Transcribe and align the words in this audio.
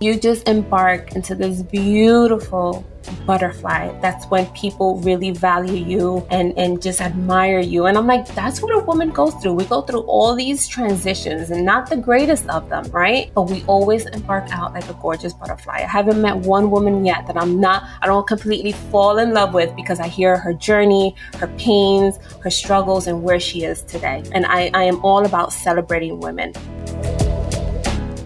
You 0.00 0.16
just 0.16 0.46
embark 0.48 1.16
into 1.16 1.34
this 1.34 1.60
beautiful 1.62 2.86
butterfly. 3.26 3.98
That's 4.00 4.26
when 4.26 4.46
people 4.48 4.98
really 5.00 5.32
value 5.32 5.84
you 5.84 6.24
and, 6.30 6.56
and 6.56 6.80
just 6.80 7.00
admire 7.00 7.58
you. 7.58 7.86
And 7.86 7.98
I'm 7.98 8.06
like, 8.06 8.32
that's 8.32 8.62
what 8.62 8.72
a 8.72 8.78
woman 8.84 9.10
goes 9.10 9.34
through. 9.34 9.54
We 9.54 9.64
go 9.64 9.82
through 9.82 10.02
all 10.02 10.36
these 10.36 10.68
transitions 10.68 11.50
and 11.50 11.64
not 11.64 11.90
the 11.90 11.96
greatest 11.96 12.48
of 12.48 12.68
them, 12.68 12.84
right? 12.92 13.32
But 13.34 13.50
we 13.50 13.64
always 13.64 14.06
embark 14.06 14.52
out 14.52 14.72
like 14.72 14.88
a 14.88 14.94
gorgeous 14.94 15.32
butterfly. 15.32 15.78
I 15.78 15.80
haven't 15.80 16.22
met 16.22 16.36
one 16.36 16.70
woman 16.70 17.04
yet 17.04 17.26
that 17.26 17.36
I'm 17.36 17.60
not, 17.60 17.82
I 18.00 18.06
don't 18.06 18.26
completely 18.26 18.72
fall 18.72 19.18
in 19.18 19.34
love 19.34 19.52
with 19.52 19.74
because 19.74 19.98
I 19.98 20.06
hear 20.06 20.38
her 20.38 20.54
journey, 20.54 21.16
her 21.38 21.48
pains, 21.58 22.18
her 22.44 22.50
struggles, 22.50 23.08
and 23.08 23.24
where 23.24 23.40
she 23.40 23.64
is 23.64 23.82
today. 23.82 24.22
And 24.30 24.46
I, 24.46 24.70
I 24.74 24.84
am 24.84 25.04
all 25.04 25.26
about 25.26 25.52
celebrating 25.52 26.20
women. 26.20 26.52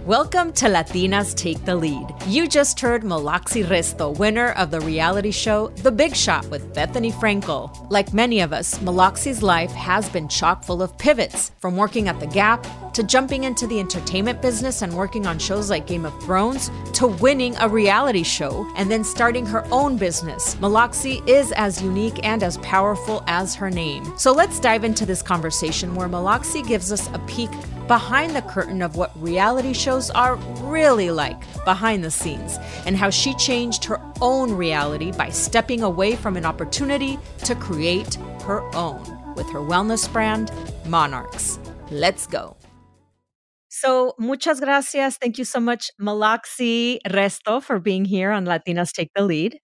Welcome 0.07 0.53
to 0.55 0.65
Latinas 0.65 1.33
Take 1.33 1.65
the 1.65 1.77
Lead. 1.77 2.09
You 2.27 2.49
just 2.49 2.81
heard 2.81 3.05
Milokssy 3.05 3.65
Resto, 3.65 4.19
winner 4.19 4.51
of 4.55 4.73
the 4.73 4.81
reality 4.81 5.31
show 5.31 5.69
The 5.69 5.93
Big 5.93 6.17
Shot 6.17 6.45
with 6.49 6.75
Bethenny 6.75 7.13
Frankel. 7.13 7.87
Like 7.89 8.13
many 8.13 8.41
of 8.41 8.53
us, 8.53 8.81
Milokssy's 8.81 9.45
life 9.45 9.71
has 9.71 10.09
been 10.09 10.27
chock 10.27 10.65
full 10.65 10.83
of 10.83 10.99
pivots, 10.99 11.53
from 11.61 11.77
working 11.77 12.09
at 12.09 12.19
The 12.19 12.27
Gap 12.27 12.67
to 12.95 13.05
jumping 13.05 13.45
into 13.45 13.69
the 13.69 13.79
entertainment 13.79 14.43
business 14.43 14.83
and 14.83 14.93
working 14.93 15.25
on 15.25 15.39
shows 15.39 15.71
like 15.71 15.87
Game 15.87 16.05
of 16.05 16.23
Thrones 16.25 16.69
to 16.95 17.07
winning 17.07 17.55
a 17.61 17.69
reality 17.69 18.25
show 18.25 18.69
and 18.77 18.91
then 18.91 19.05
starting 19.05 19.47
her 19.47 19.65
own 19.71 19.97
business. 19.97 20.57
Milokssy 20.57 21.27
is 21.29 21.53
as 21.53 21.81
unique 21.81 22.19
and 22.25 22.43
as 22.43 22.59
powerful 22.59 23.23
as 23.29 23.55
her 23.55 23.71
name. 23.71 24.13
So 24.19 24.33
let's 24.33 24.59
dive 24.59 24.83
into 24.83 25.07
this 25.07 25.23
conversation 25.23 25.95
where 25.95 26.09
Milokssy 26.09 26.67
gives 26.67 26.91
us 26.91 27.09
a 27.15 27.21
peek 27.21 27.51
behind 27.87 28.35
the 28.35 28.43
curtain 28.43 28.83
of 28.83 28.97
what 28.97 29.11
reality 29.21 29.73
shows 29.73 30.11
are 30.11 30.37
really 30.65 31.11
like 31.11 31.41
behind 31.65 32.05
the 32.05 32.11
scenes 32.11 32.59
and 32.87 32.97
how 32.97 33.11
she 33.11 33.35
changed 33.35 33.85
her 33.85 34.01
own 34.21 34.53
reality 34.53 35.13
by 35.13 35.29
stepping 35.29 35.83
away 35.83 36.17
from 36.17 36.37
an 36.37 36.45
opportunity 36.45 37.19
to 37.45 37.55
create 37.55 38.15
her 38.45 38.63
own 38.75 39.01
with 39.35 39.49
her 39.51 39.61
wellness 39.61 40.11
brand, 40.13 40.53
Monarchs. 40.87 41.59
Let's 41.91 42.27
go. 42.27 42.57
So, 43.69 44.15
muchas 44.19 44.61
gracias. 44.61 45.17
Thank 45.17 45.39
you 45.39 45.45
so 45.45 45.59
much, 45.59 45.91
Milokssy 46.01 46.99
Resto, 47.09 47.63
for 47.63 47.81
being 47.81 48.05
here 48.05 48.31
on 48.31 48.45
Latinas 48.45 48.93
Take 48.93 49.11
the 49.15 49.25
Lead. 49.25 49.59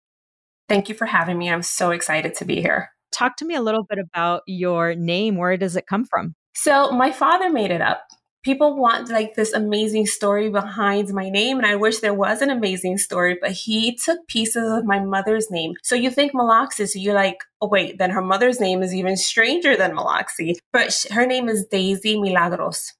Thank 0.68 0.88
you 0.88 0.94
for 0.94 1.06
having 1.06 1.38
me. 1.38 1.50
I'm 1.50 1.62
so 1.62 1.90
excited 1.90 2.34
to 2.36 2.44
be 2.44 2.60
here. 2.60 2.90
Talk 3.12 3.36
to 3.36 3.44
me 3.44 3.54
a 3.54 3.62
little 3.62 3.84
bit 3.84 3.98
about 3.98 4.42
your 4.46 4.94
name. 4.94 5.36
Where 5.36 5.56
does 5.56 5.76
it 5.76 5.86
come 5.86 6.04
from? 6.04 6.34
So, 6.60 6.90
my 6.90 7.12
father 7.12 7.50
made 7.50 7.70
it 7.70 7.80
up. 7.80 8.08
People 8.42 8.76
want 8.76 9.10
like 9.10 9.36
this 9.36 9.52
amazing 9.52 10.06
story 10.06 10.50
behind 10.50 11.08
my 11.14 11.30
name, 11.30 11.58
and 11.58 11.66
I 11.66 11.76
wish 11.76 12.00
there 12.00 12.12
was 12.12 12.42
an 12.42 12.50
amazing 12.50 12.98
story, 12.98 13.38
but 13.40 13.52
he 13.52 13.94
took 13.94 14.26
pieces 14.26 14.68
of 14.68 14.84
my 14.84 14.98
mother's 14.98 15.52
name. 15.52 15.74
So 15.84 15.94
you 15.94 16.10
think 16.10 16.32
Milokssy, 16.32 16.88
so 16.88 16.98
you're 16.98 17.14
like, 17.14 17.44
oh 17.60 17.68
wait, 17.68 17.98
then 17.98 18.10
her 18.10 18.22
mother's 18.22 18.58
name 18.58 18.82
is 18.82 18.92
even 18.92 19.16
stranger 19.16 19.76
than 19.76 19.94
Milokssy. 19.94 20.56
But 20.72 20.92
sh- 20.92 21.06
her 21.12 21.26
name 21.26 21.48
is 21.48 21.64
Daisy 21.70 22.18
Milagros. 22.18 22.92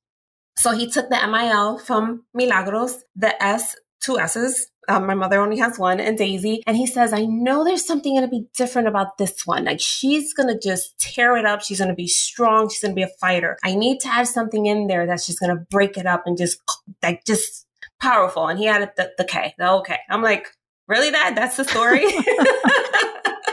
So 0.57 0.71
he 0.71 0.89
took 0.89 1.11
the 1.11 1.27
MIL 1.27 1.79
from 1.81 2.27
Milagros, 2.33 3.03
the 3.17 3.43
S, 3.43 3.75
two 4.01 4.21
S's. 4.21 4.71
Um, 4.88 5.06
my 5.06 5.15
mother 5.15 5.41
only 5.41 5.59
has 5.59 5.78
one, 5.78 6.00
and 6.00 6.16
Daisy. 6.16 6.62
And 6.66 6.76
he 6.76 6.87
says, 6.87 7.12
I 7.12 7.26
know 7.26 7.65
there's 7.65 7.87
something 7.87 8.15
going 8.15 8.22
to 8.22 8.28
be 8.28 8.47
different 8.56 8.88
about 8.88 9.19
this 9.19 9.47
one. 9.47 9.65
Like 9.65 9.81
she's 9.81 10.32
going 10.32 10.49
to 10.49 10.59
just 10.59 10.99
tear 10.99 11.37
it 11.37 11.44
up. 11.44 11.62
She's 11.62 11.78
going 11.78 11.91
to 11.91 11.94
be 11.94 12.09
strong. 12.09 12.69
She's 12.69 12.81
going 12.81 12.93
to 12.93 12.97
be 12.97 13.03
a 13.03 13.10
fighter. 13.21 13.59
I 13.65 13.75
need 13.75 14.00
to 14.00 14.09
add 14.09 14.28
something 14.28 14.66
in 14.66 14.87
there 14.87 15.06
that's 15.06 15.26
just 15.26 15.41
going 15.41 15.54
to 15.56 15.65
break 15.71 15.97
it 15.97 16.06
up 16.06 16.22
and 16.26 16.38
just 16.38 16.60
like 17.03 17.25
just 17.25 17.66
powerful. 18.00 18.49
And 18.49 18.59
he 18.59 18.66
added 18.66 18.91
the, 18.97 19.12
the 19.19 19.25
K, 19.25 19.54
the 19.59 19.71
okay. 19.75 19.99
I'm 20.09 20.22
like, 20.22 20.49
really, 20.87 21.10
Dad? 21.10 21.37
That's 21.37 21.56
the 21.56 21.65
story. 21.65 22.05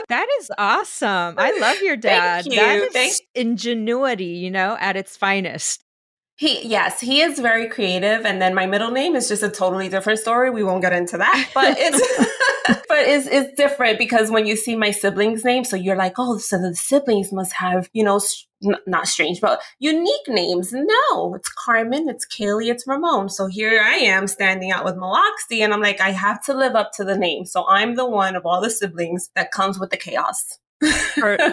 That 0.08 0.28
is 0.38 0.52
awesome. 0.56 1.34
I 1.36 1.58
love 1.58 1.82
your 1.82 1.96
dad. 1.96 2.44
Thank 2.44 2.54
you. 2.54 2.60
That 2.60 2.78
is 2.78 2.92
Thank- 2.92 3.14
ingenuity, 3.34 4.24
you 4.24 4.50
know, 4.50 4.76
at 4.78 4.96
its 4.96 5.16
finest. 5.16 5.82
He 6.38 6.66
yes, 6.68 7.00
he 7.00 7.22
is 7.22 7.38
very 7.38 7.66
creative, 7.68 8.26
and 8.26 8.42
then 8.42 8.54
my 8.54 8.66
middle 8.66 8.90
name 8.90 9.16
is 9.16 9.26
just 9.28 9.42
a 9.42 9.48
totally 9.48 9.88
different 9.88 10.18
story. 10.18 10.50
We 10.50 10.62
won't 10.64 10.82
get 10.82 10.92
into 10.92 11.16
that, 11.16 11.50
but 11.54 11.76
it's 11.80 11.98
but 12.88 12.98
it's 12.98 13.26
it's 13.26 13.54
different 13.56 13.98
because 13.98 14.30
when 14.30 14.44
you 14.46 14.54
see 14.54 14.76
my 14.76 14.90
siblings' 14.90 15.44
name, 15.44 15.64
so 15.64 15.76
you're 15.76 15.96
like, 15.96 16.14
oh, 16.18 16.36
so 16.36 16.58
the 16.58 16.74
siblings 16.74 17.32
must 17.32 17.54
have 17.54 17.88
you 17.94 18.04
know 18.04 18.16
s- 18.16 18.46
n- 18.62 18.76
not 18.86 19.08
strange, 19.08 19.40
but 19.40 19.62
unique 19.78 20.28
names. 20.28 20.72
No, 20.74 21.34
it's 21.34 21.48
Carmen, 21.48 22.06
it's 22.06 22.26
Kaylee, 22.26 22.70
it's 22.70 22.86
Ramon. 22.86 23.30
So 23.30 23.46
here 23.46 23.80
I 23.82 23.94
am 23.94 24.26
standing 24.26 24.70
out 24.70 24.84
with 24.84 24.96
Milokssy, 24.96 25.60
and 25.60 25.72
I'm 25.72 25.80
like, 25.80 26.02
I 26.02 26.10
have 26.10 26.42
to 26.44 26.52
live 26.54 26.74
up 26.74 26.90
to 26.96 27.04
the 27.04 27.16
name. 27.16 27.46
So 27.46 27.66
I'm 27.66 27.94
the 27.94 28.06
one 28.06 28.36
of 28.36 28.44
all 28.44 28.60
the 28.60 28.68
siblings 28.70 29.30
that 29.36 29.52
comes 29.52 29.80
with 29.80 29.88
the 29.88 29.96
chaos. 29.96 30.58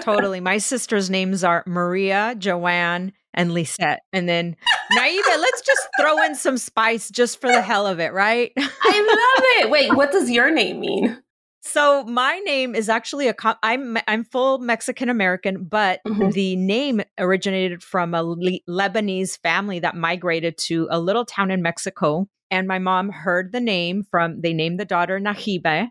Totally. 0.02 0.42
My 0.42 0.58
sister's 0.58 1.10
names 1.10 1.46
are 1.46 1.64
Maria, 1.66 2.36
Joanne, 2.38 3.14
and 3.34 3.54
Lisette. 3.54 4.02
And 4.12 4.28
then 4.28 4.56
Naibe, 4.92 5.22
let's 5.28 5.62
just 5.62 5.88
throw 6.00 6.22
in 6.24 6.36
some 6.36 6.58
spice 6.58 7.10
just 7.10 7.42
for 7.42 7.52
the 7.52 7.62
hell 7.62 7.88
of 7.88 8.00
it, 8.00 8.14
right? 8.14 8.52
I 8.58 8.62
love 8.62 9.66
it. 9.66 9.70
Wait, 9.70 9.96
what 9.96 10.12
does 10.12 10.30
your 10.30 10.52
name 10.52 10.80
mean? 10.80 11.24
So 11.66 12.04
my 12.04 12.40
name 12.40 12.76
is 12.76 12.90
actually 12.90 13.30
a 13.30 13.36
I'm 13.64 13.98
I'm 14.06 14.26
full 14.26 14.60
Mexican 14.60 15.08
American, 15.08 15.64
but 15.64 16.02
mm-hmm. 16.06 16.30
the 16.32 16.58
name 16.58 17.02
originated 17.18 17.82
from 17.82 18.14
a 18.14 18.22
Le- 18.22 18.60
Lebanese 18.70 19.40
family 19.40 19.80
that 19.80 19.96
migrated 19.96 20.58
to 20.66 20.88
a 20.92 21.00
little 21.00 21.24
town 21.24 21.52
in 21.52 21.62
Mexico, 21.62 22.28
and 22.52 22.68
my 22.68 22.80
mom 22.80 23.10
heard 23.10 23.54
the 23.54 23.62
name 23.62 24.04
from 24.04 24.42
they 24.42 24.52
named 24.52 24.78
the 24.78 24.86
daughter 24.86 25.20
Naibe, 25.22 25.88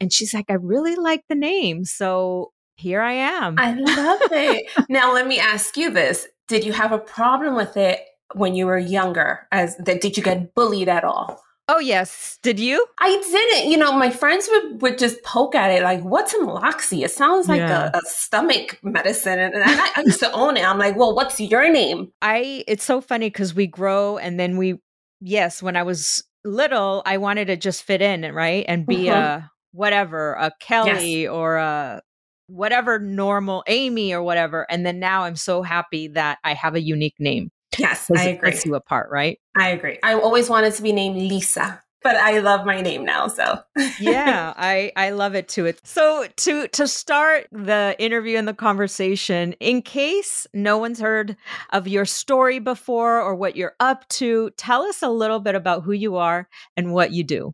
and 0.00 0.10
she's 0.10 0.32
like, 0.32 0.46
I 0.48 0.54
really 0.54 0.96
like 0.96 1.22
the 1.28 1.34
name, 1.34 1.84
so 1.84 2.52
here 2.76 3.02
I 3.02 3.12
am. 3.12 3.56
I 3.58 3.74
love 3.74 4.20
it. 4.32 4.70
now 4.88 5.12
let 5.12 5.26
me 5.26 5.38
ask 5.38 5.76
you 5.76 5.90
this: 5.90 6.26
Did 6.50 6.64
you 6.64 6.72
have 6.72 6.90
a 6.90 6.98
problem 6.98 7.54
with 7.54 7.76
it 7.76 8.00
when 8.34 8.56
you 8.56 8.66
were 8.66 8.76
younger? 8.76 9.46
As 9.52 9.76
that, 9.76 10.00
did 10.00 10.16
you 10.16 10.22
get 10.22 10.52
bullied 10.52 10.88
at 10.88 11.04
all? 11.04 11.40
Oh 11.68 11.78
yes, 11.78 12.40
did 12.42 12.58
you? 12.58 12.84
I 12.98 13.10
didn't. 13.30 13.70
You 13.70 13.76
know, 13.76 13.92
my 13.92 14.10
friends 14.10 14.48
would, 14.50 14.82
would 14.82 14.98
just 14.98 15.22
poke 15.22 15.54
at 15.54 15.70
it 15.70 15.84
like, 15.84 16.02
"What's 16.02 16.34
a 16.34 16.38
Milokssy? 16.38 17.04
It 17.04 17.12
sounds 17.12 17.48
like 17.48 17.60
yeah. 17.60 17.92
a, 17.94 17.98
a, 17.98 18.00
stomach 18.04 18.80
medicine." 18.82 19.38
And, 19.38 19.54
and 19.54 19.62
I, 19.64 19.90
I, 19.94 20.00
used 20.00 20.18
to 20.18 20.32
own 20.32 20.56
it. 20.56 20.68
I'm 20.68 20.78
like, 20.78 20.96
"Well, 20.96 21.14
what's 21.14 21.38
your 21.38 21.70
name?" 21.70 22.10
I. 22.20 22.64
It's 22.66 22.82
so 22.82 23.00
funny 23.00 23.26
because 23.26 23.54
we 23.54 23.68
grow, 23.68 24.18
and 24.18 24.40
then 24.40 24.56
we. 24.56 24.80
Yes, 25.20 25.62
when 25.62 25.76
I 25.76 25.84
was 25.84 26.24
little, 26.44 27.02
I 27.06 27.18
wanted 27.18 27.44
to 27.44 27.56
just 27.56 27.84
fit 27.84 28.02
in, 28.02 28.22
right, 28.34 28.64
and 28.66 28.84
be 28.84 29.04
mm-hmm. 29.04 29.14
a 29.14 29.50
whatever, 29.70 30.32
a 30.32 30.50
Kelly 30.58 31.22
yes. 31.22 31.30
or 31.30 31.58
a 31.58 32.02
whatever 32.50 32.98
normal 32.98 33.64
Amy 33.66 34.12
or 34.12 34.22
whatever. 34.22 34.66
And 34.70 34.84
then 34.84 34.98
now 34.98 35.22
I'm 35.22 35.36
so 35.36 35.62
happy 35.62 36.08
that 36.08 36.38
I 36.44 36.54
have 36.54 36.74
a 36.74 36.80
unique 36.80 37.16
name. 37.18 37.50
Yes, 37.78 38.10
I 38.14 38.30
agree. 38.30 38.52
Sets 38.52 38.66
you 38.66 38.74
apart, 38.74 39.10
right? 39.10 39.38
I 39.56 39.68
agree. 39.68 39.98
I 40.02 40.14
always 40.14 40.50
wanted 40.50 40.74
to 40.74 40.82
be 40.82 40.92
named 40.92 41.16
Lisa, 41.16 41.82
but 42.02 42.16
I 42.16 42.40
love 42.40 42.66
my 42.66 42.80
name 42.80 43.04
now. 43.04 43.28
So 43.28 43.60
yeah, 44.00 44.52
I 44.56 44.92
I 44.96 45.10
love 45.10 45.34
it 45.34 45.48
too. 45.48 45.72
So 45.84 46.26
to 46.38 46.68
to 46.68 46.88
start 46.88 47.46
the 47.52 47.94
interview 47.98 48.36
and 48.38 48.48
the 48.48 48.54
conversation, 48.54 49.52
in 49.60 49.82
case 49.82 50.46
no 50.52 50.78
one's 50.78 51.00
heard 51.00 51.36
of 51.72 51.86
your 51.86 52.04
story 52.04 52.58
before 52.58 53.20
or 53.20 53.36
what 53.36 53.56
you're 53.56 53.76
up 53.78 54.08
to, 54.08 54.50
tell 54.56 54.82
us 54.82 55.02
a 55.02 55.08
little 55.08 55.40
bit 55.40 55.54
about 55.54 55.84
who 55.84 55.92
you 55.92 56.16
are 56.16 56.48
and 56.76 56.92
what 56.92 57.12
you 57.12 57.22
do. 57.22 57.52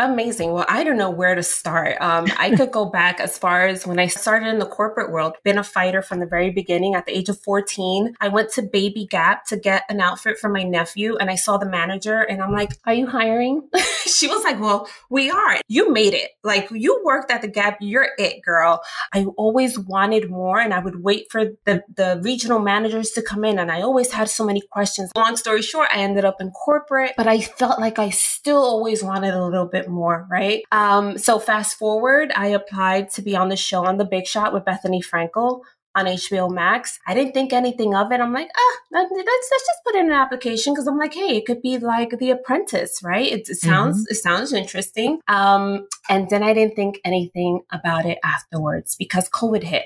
Amazing. 0.00 0.52
Well, 0.52 0.64
I 0.66 0.82
don't 0.82 0.96
know 0.96 1.10
where 1.10 1.34
to 1.34 1.42
start. 1.42 1.98
Um, 2.00 2.24
I 2.38 2.56
could 2.56 2.70
go 2.70 2.86
back 2.90 3.20
as 3.20 3.36
far 3.36 3.66
as 3.66 3.86
when 3.86 3.98
I 3.98 4.06
started 4.06 4.48
in 4.48 4.58
the 4.58 4.64
corporate 4.64 5.12
world, 5.12 5.34
been 5.44 5.58
a 5.58 5.62
fighter 5.62 6.00
from 6.00 6.20
the 6.20 6.26
very 6.26 6.50
beginning. 6.50 6.94
At 6.94 7.04
the 7.04 7.14
age 7.14 7.28
of 7.28 7.38
14, 7.42 8.14
I 8.18 8.28
went 8.28 8.50
to 8.52 8.62
Baby 8.62 9.06
Gap 9.06 9.44
to 9.48 9.58
get 9.58 9.84
an 9.90 10.00
outfit 10.00 10.38
for 10.38 10.48
my 10.48 10.62
nephew 10.62 11.18
and 11.18 11.28
I 11.28 11.34
saw 11.34 11.58
the 11.58 11.68
manager 11.68 12.18
and 12.18 12.40
I'm 12.40 12.50
like, 12.50 12.78
are 12.86 12.94
you 12.94 13.08
hiring? 13.08 13.68
she 14.06 14.26
was 14.26 14.42
like, 14.42 14.58
well, 14.58 14.88
we 15.10 15.30
are. 15.30 15.60
You 15.68 15.92
made 15.92 16.14
it. 16.14 16.30
Like 16.42 16.70
you 16.70 17.02
worked 17.04 17.30
at 17.30 17.42
the 17.42 17.48
Gap. 17.48 17.76
You're 17.82 18.08
it, 18.16 18.40
girl. 18.42 18.80
I 19.12 19.26
always 19.36 19.78
wanted 19.78 20.30
more 20.30 20.58
and 20.58 20.72
I 20.72 20.78
would 20.78 21.02
wait 21.02 21.30
for 21.30 21.44
the, 21.66 21.84
the 21.94 22.22
regional 22.24 22.58
managers 22.58 23.10
to 23.10 23.22
come 23.22 23.44
in 23.44 23.58
and 23.58 23.70
I 23.70 23.82
always 23.82 24.12
had 24.12 24.30
so 24.30 24.46
many 24.46 24.62
questions. 24.70 25.10
Long 25.14 25.36
story 25.36 25.60
short, 25.60 25.90
I 25.92 25.98
ended 25.98 26.24
up 26.24 26.40
in 26.40 26.52
corporate, 26.52 27.12
but 27.18 27.26
I 27.26 27.42
felt 27.42 27.78
like 27.78 27.98
I 27.98 28.08
still 28.08 28.62
always 28.62 29.02
wanted 29.02 29.34
a 29.34 29.44
little 29.44 29.66
bit 29.66 29.89
more, 29.90 30.26
right? 30.30 30.62
Um, 30.72 31.18
so 31.18 31.38
fast 31.38 31.78
forward, 31.78 32.32
I 32.34 32.48
applied 32.48 33.10
to 33.10 33.22
be 33.22 33.36
on 33.36 33.48
the 33.48 33.56
show 33.56 33.84
on 33.84 33.98
The 33.98 34.04
Big 34.04 34.26
Shot 34.26 34.52
with 34.52 34.64
Bethenny 34.64 35.04
Frankel 35.04 35.62
on 35.94 36.06
HBO 36.06 36.50
Max. 36.50 36.98
I 37.06 37.14
didn't 37.14 37.34
think 37.34 37.52
anything 37.52 37.94
of 37.94 38.12
it. 38.12 38.20
I'm 38.20 38.32
like, 38.32 38.50
ah, 38.56 38.76
let's, 38.92 39.10
let's 39.12 39.50
just 39.50 39.84
put 39.84 39.96
in 39.96 40.06
an 40.06 40.12
application 40.12 40.72
because 40.72 40.86
I'm 40.86 40.98
like, 40.98 41.14
hey, 41.14 41.36
it 41.36 41.46
could 41.46 41.62
be 41.62 41.78
like 41.78 42.18
The 42.18 42.30
Apprentice, 42.30 43.00
right? 43.02 43.30
It, 43.30 43.48
it 43.48 43.56
sounds 43.56 43.98
mm-hmm. 43.98 44.12
it 44.12 44.16
sounds 44.16 44.52
interesting. 44.52 45.20
Um, 45.28 45.88
and 46.08 46.30
then 46.30 46.42
I 46.42 46.54
didn't 46.54 46.76
think 46.76 47.00
anything 47.04 47.60
about 47.72 48.06
it 48.06 48.18
afterwards 48.24 48.96
because 48.96 49.28
COVID 49.30 49.64
hit. 49.64 49.84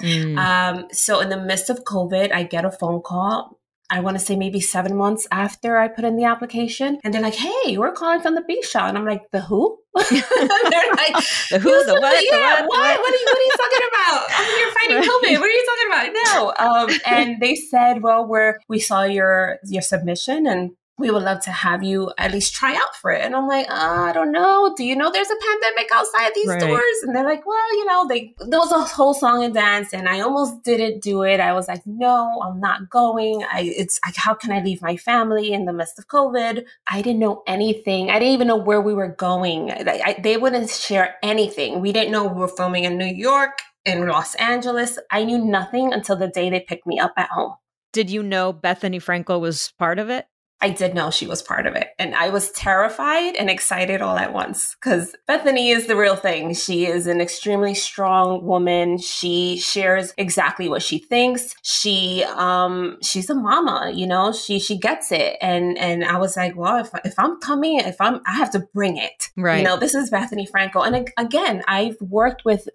Mm. 0.00 0.38
Um, 0.38 0.86
so 0.92 1.20
in 1.20 1.28
the 1.28 1.40
midst 1.40 1.70
of 1.70 1.84
COVID, 1.84 2.32
I 2.32 2.42
get 2.42 2.64
a 2.64 2.70
phone 2.70 3.02
call 3.02 3.58
I 3.92 4.00
want 4.00 4.18
to 4.18 4.24
say 4.24 4.36
maybe 4.36 4.58
seven 4.58 4.96
months 4.96 5.28
after 5.30 5.76
I 5.76 5.86
put 5.86 6.06
in 6.06 6.16
the 6.16 6.24
application. 6.24 6.98
And 7.04 7.12
they're 7.12 7.20
like, 7.20 7.34
hey, 7.34 7.76
we're 7.76 7.92
calling 7.92 8.22
from 8.22 8.34
the 8.34 8.40
Big 8.40 8.64
Shot. 8.64 8.88
And 8.88 8.96
I'm 8.96 9.04
like, 9.04 9.30
the 9.32 9.42
who? 9.42 9.78
they're 9.94 10.08
like, 10.10 11.14
the 11.50 11.58
who, 11.60 11.84
the 11.84 11.98
what, 12.00 12.24
yeah, 12.24 12.62
the 12.62 12.68
what, 12.68 12.78
what? 12.78 12.78
What? 12.78 13.00
What, 13.00 13.12
are 13.12 13.16
you, 13.18 13.26
what 13.26 13.36
are 13.36 13.42
you 13.42 13.52
talking 13.58 13.88
about? 13.92 14.24
I'm 14.38 14.56
here 14.56 14.70
fighting 14.72 14.96
right. 14.96 15.08
COVID. 15.08 15.40
What 15.40 15.48
are 15.48 15.52
you 15.52 15.66
talking 15.68 15.88
about? 15.92 16.08
No. 16.24 16.54
Um, 16.58 17.00
and 17.04 17.40
they 17.42 17.54
said, 17.54 18.02
well, 18.02 18.26
we're, 18.26 18.58
we 18.66 18.80
saw 18.80 19.02
your, 19.02 19.58
your 19.64 19.82
submission 19.82 20.46
and 20.46 20.70
we 20.98 21.10
would 21.10 21.22
love 21.22 21.40
to 21.44 21.50
have 21.50 21.82
you 21.82 22.12
at 22.18 22.32
least 22.32 22.54
try 22.54 22.74
out 22.74 22.94
for 23.00 23.10
it. 23.10 23.24
And 23.24 23.34
I'm 23.34 23.46
like, 23.46 23.68
uh, 23.68 23.72
I 23.74 24.12
don't 24.12 24.30
know. 24.30 24.74
Do 24.76 24.84
you 24.84 24.94
know 24.94 25.10
there's 25.10 25.30
a 25.30 25.36
pandemic 25.36 25.90
outside 25.92 26.32
these 26.34 26.48
right. 26.48 26.60
doors? 26.60 26.96
And 27.02 27.16
they're 27.16 27.24
like, 27.24 27.46
well, 27.46 27.76
you 27.76 27.86
know, 27.86 28.06
they 28.06 28.34
there 28.46 28.60
was 28.60 28.70
a 28.72 28.84
whole 28.84 29.14
song 29.14 29.42
and 29.42 29.54
dance, 29.54 29.92
and 29.92 30.08
I 30.08 30.20
almost 30.20 30.62
didn't 30.62 31.02
do 31.02 31.22
it. 31.22 31.40
I 31.40 31.54
was 31.54 31.66
like, 31.66 31.82
no, 31.86 32.42
I'm 32.44 32.60
not 32.60 32.90
going. 32.90 33.42
I 33.44 33.72
it's 33.76 33.98
like, 34.04 34.16
how 34.16 34.34
can 34.34 34.52
I 34.52 34.62
leave 34.62 34.82
my 34.82 34.96
family 34.96 35.52
in 35.52 35.64
the 35.64 35.72
midst 35.72 35.98
of 35.98 36.08
COVID? 36.08 36.64
I 36.90 37.02
didn't 37.02 37.20
know 37.20 37.42
anything. 37.46 38.10
I 38.10 38.18
didn't 38.18 38.34
even 38.34 38.48
know 38.48 38.56
where 38.56 38.80
we 38.80 38.94
were 38.94 39.08
going. 39.08 39.70
I, 39.72 40.02
I, 40.04 40.20
they 40.22 40.36
wouldn't 40.36 40.70
share 40.70 41.16
anything. 41.22 41.80
We 41.80 41.92
didn't 41.92 42.12
know 42.12 42.26
we 42.26 42.40
were 42.40 42.48
filming 42.48 42.84
in 42.84 42.98
New 42.98 43.06
York, 43.06 43.60
in 43.84 44.06
Los 44.06 44.34
Angeles. 44.34 44.98
I 45.10 45.24
knew 45.24 45.38
nothing 45.38 45.92
until 45.92 46.16
the 46.16 46.28
day 46.28 46.50
they 46.50 46.60
picked 46.60 46.86
me 46.86 46.98
up 46.98 47.12
at 47.16 47.30
home. 47.30 47.54
Did 47.92 48.10
you 48.10 48.22
know 48.22 48.52
Bethenny 48.52 49.02
Frankel 49.02 49.40
was 49.40 49.72
part 49.78 49.98
of 49.98 50.08
it? 50.08 50.26
I 50.62 50.70
did 50.70 50.94
know 50.94 51.10
she 51.10 51.26
was 51.26 51.42
part 51.42 51.66
of 51.66 51.74
it. 51.74 51.88
And 51.98 52.14
I 52.14 52.30
was 52.30 52.52
terrified 52.52 53.34
and 53.34 53.50
excited 53.50 54.00
all 54.00 54.16
at 54.16 54.32
once 54.32 54.76
because 54.76 55.14
Bethenny 55.28 55.74
is 55.74 55.88
the 55.88 55.96
real 55.96 56.14
thing. 56.14 56.54
She 56.54 56.86
is 56.86 57.08
an 57.08 57.20
extremely 57.20 57.74
strong 57.74 58.44
woman. 58.44 58.98
She 58.98 59.58
shares 59.58 60.14
exactly 60.16 60.68
what 60.68 60.82
she 60.82 60.98
thinks. 60.98 61.56
She, 61.62 62.24
um, 62.36 62.98
she's 63.02 63.28
a 63.28 63.34
mama, 63.34 63.90
you 63.92 64.06
know, 64.06 64.32
she, 64.32 64.60
she 64.60 64.78
gets 64.78 65.10
it. 65.10 65.36
And, 65.42 65.76
and 65.78 66.04
I 66.04 66.18
was 66.18 66.36
like, 66.36 66.56
well, 66.56 66.76
if, 66.76 66.90
if 67.04 67.18
I'm 67.18 67.40
coming, 67.40 67.80
if 67.80 68.00
I'm, 68.00 68.20
I 68.24 68.36
have 68.36 68.52
to 68.52 68.60
bring 68.72 68.96
it. 68.96 69.30
Right. 69.36 69.58
You 69.58 69.64
know, 69.64 69.76
this 69.76 69.96
is 69.96 70.12
Bethenny 70.12 70.48
Frankel. 70.48 70.86
And 70.86 71.08
again, 71.18 71.64
I've 71.66 71.96
worked 72.00 72.44
with 72.44 72.68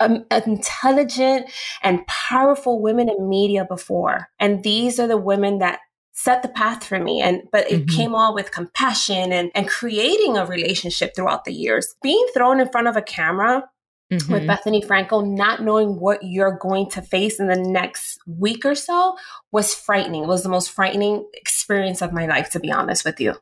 um, 0.00 0.24
intelligent 0.30 1.48
and 1.84 2.04
powerful 2.08 2.82
women 2.82 3.08
in 3.08 3.28
media 3.28 3.64
before. 3.64 4.28
And 4.40 4.64
these 4.64 4.98
are 4.98 5.06
the 5.06 5.16
women 5.16 5.58
that 5.58 5.78
set 6.12 6.42
the 6.42 6.48
path 6.48 6.84
for 6.84 6.98
me. 6.98 7.20
And 7.20 7.42
but 7.50 7.70
it 7.70 7.86
mm-hmm. 7.86 7.96
came 7.96 8.14
all 8.14 8.34
with 8.34 8.50
compassion 8.50 9.32
and 9.32 9.50
and 9.54 9.68
creating 9.68 10.36
a 10.36 10.46
relationship 10.46 11.14
throughout 11.14 11.44
the 11.44 11.52
years. 11.52 11.94
Being 12.02 12.26
thrown 12.34 12.60
in 12.60 12.70
front 12.70 12.88
of 12.88 12.96
a 12.96 13.02
camera 13.02 13.64
mm-hmm. 14.12 14.32
with 14.32 14.42
Bethenny 14.44 14.84
Frankel 14.84 15.26
not 15.26 15.62
knowing 15.62 15.98
what 15.98 16.22
you're 16.22 16.56
going 16.56 16.88
to 16.90 17.02
face 17.02 17.40
in 17.40 17.48
the 17.48 17.56
next 17.56 18.18
week 18.26 18.64
or 18.64 18.74
so 18.74 19.16
was 19.50 19.74
frightening. 19.74 20.24
It 20.24 20.28
was 20.28 20.42
the 20.42 20.48
most 20.48 20.70
frightening 20.70 21.26
experience 21.34 22.02
of 22.02 22.12
my 22.12 22.26
life 22.26 22.50
to 22.50 22.60
be 22.60 22.70
honest 22.70 23.04
with 23.04 23.20
you. 23.20 23.34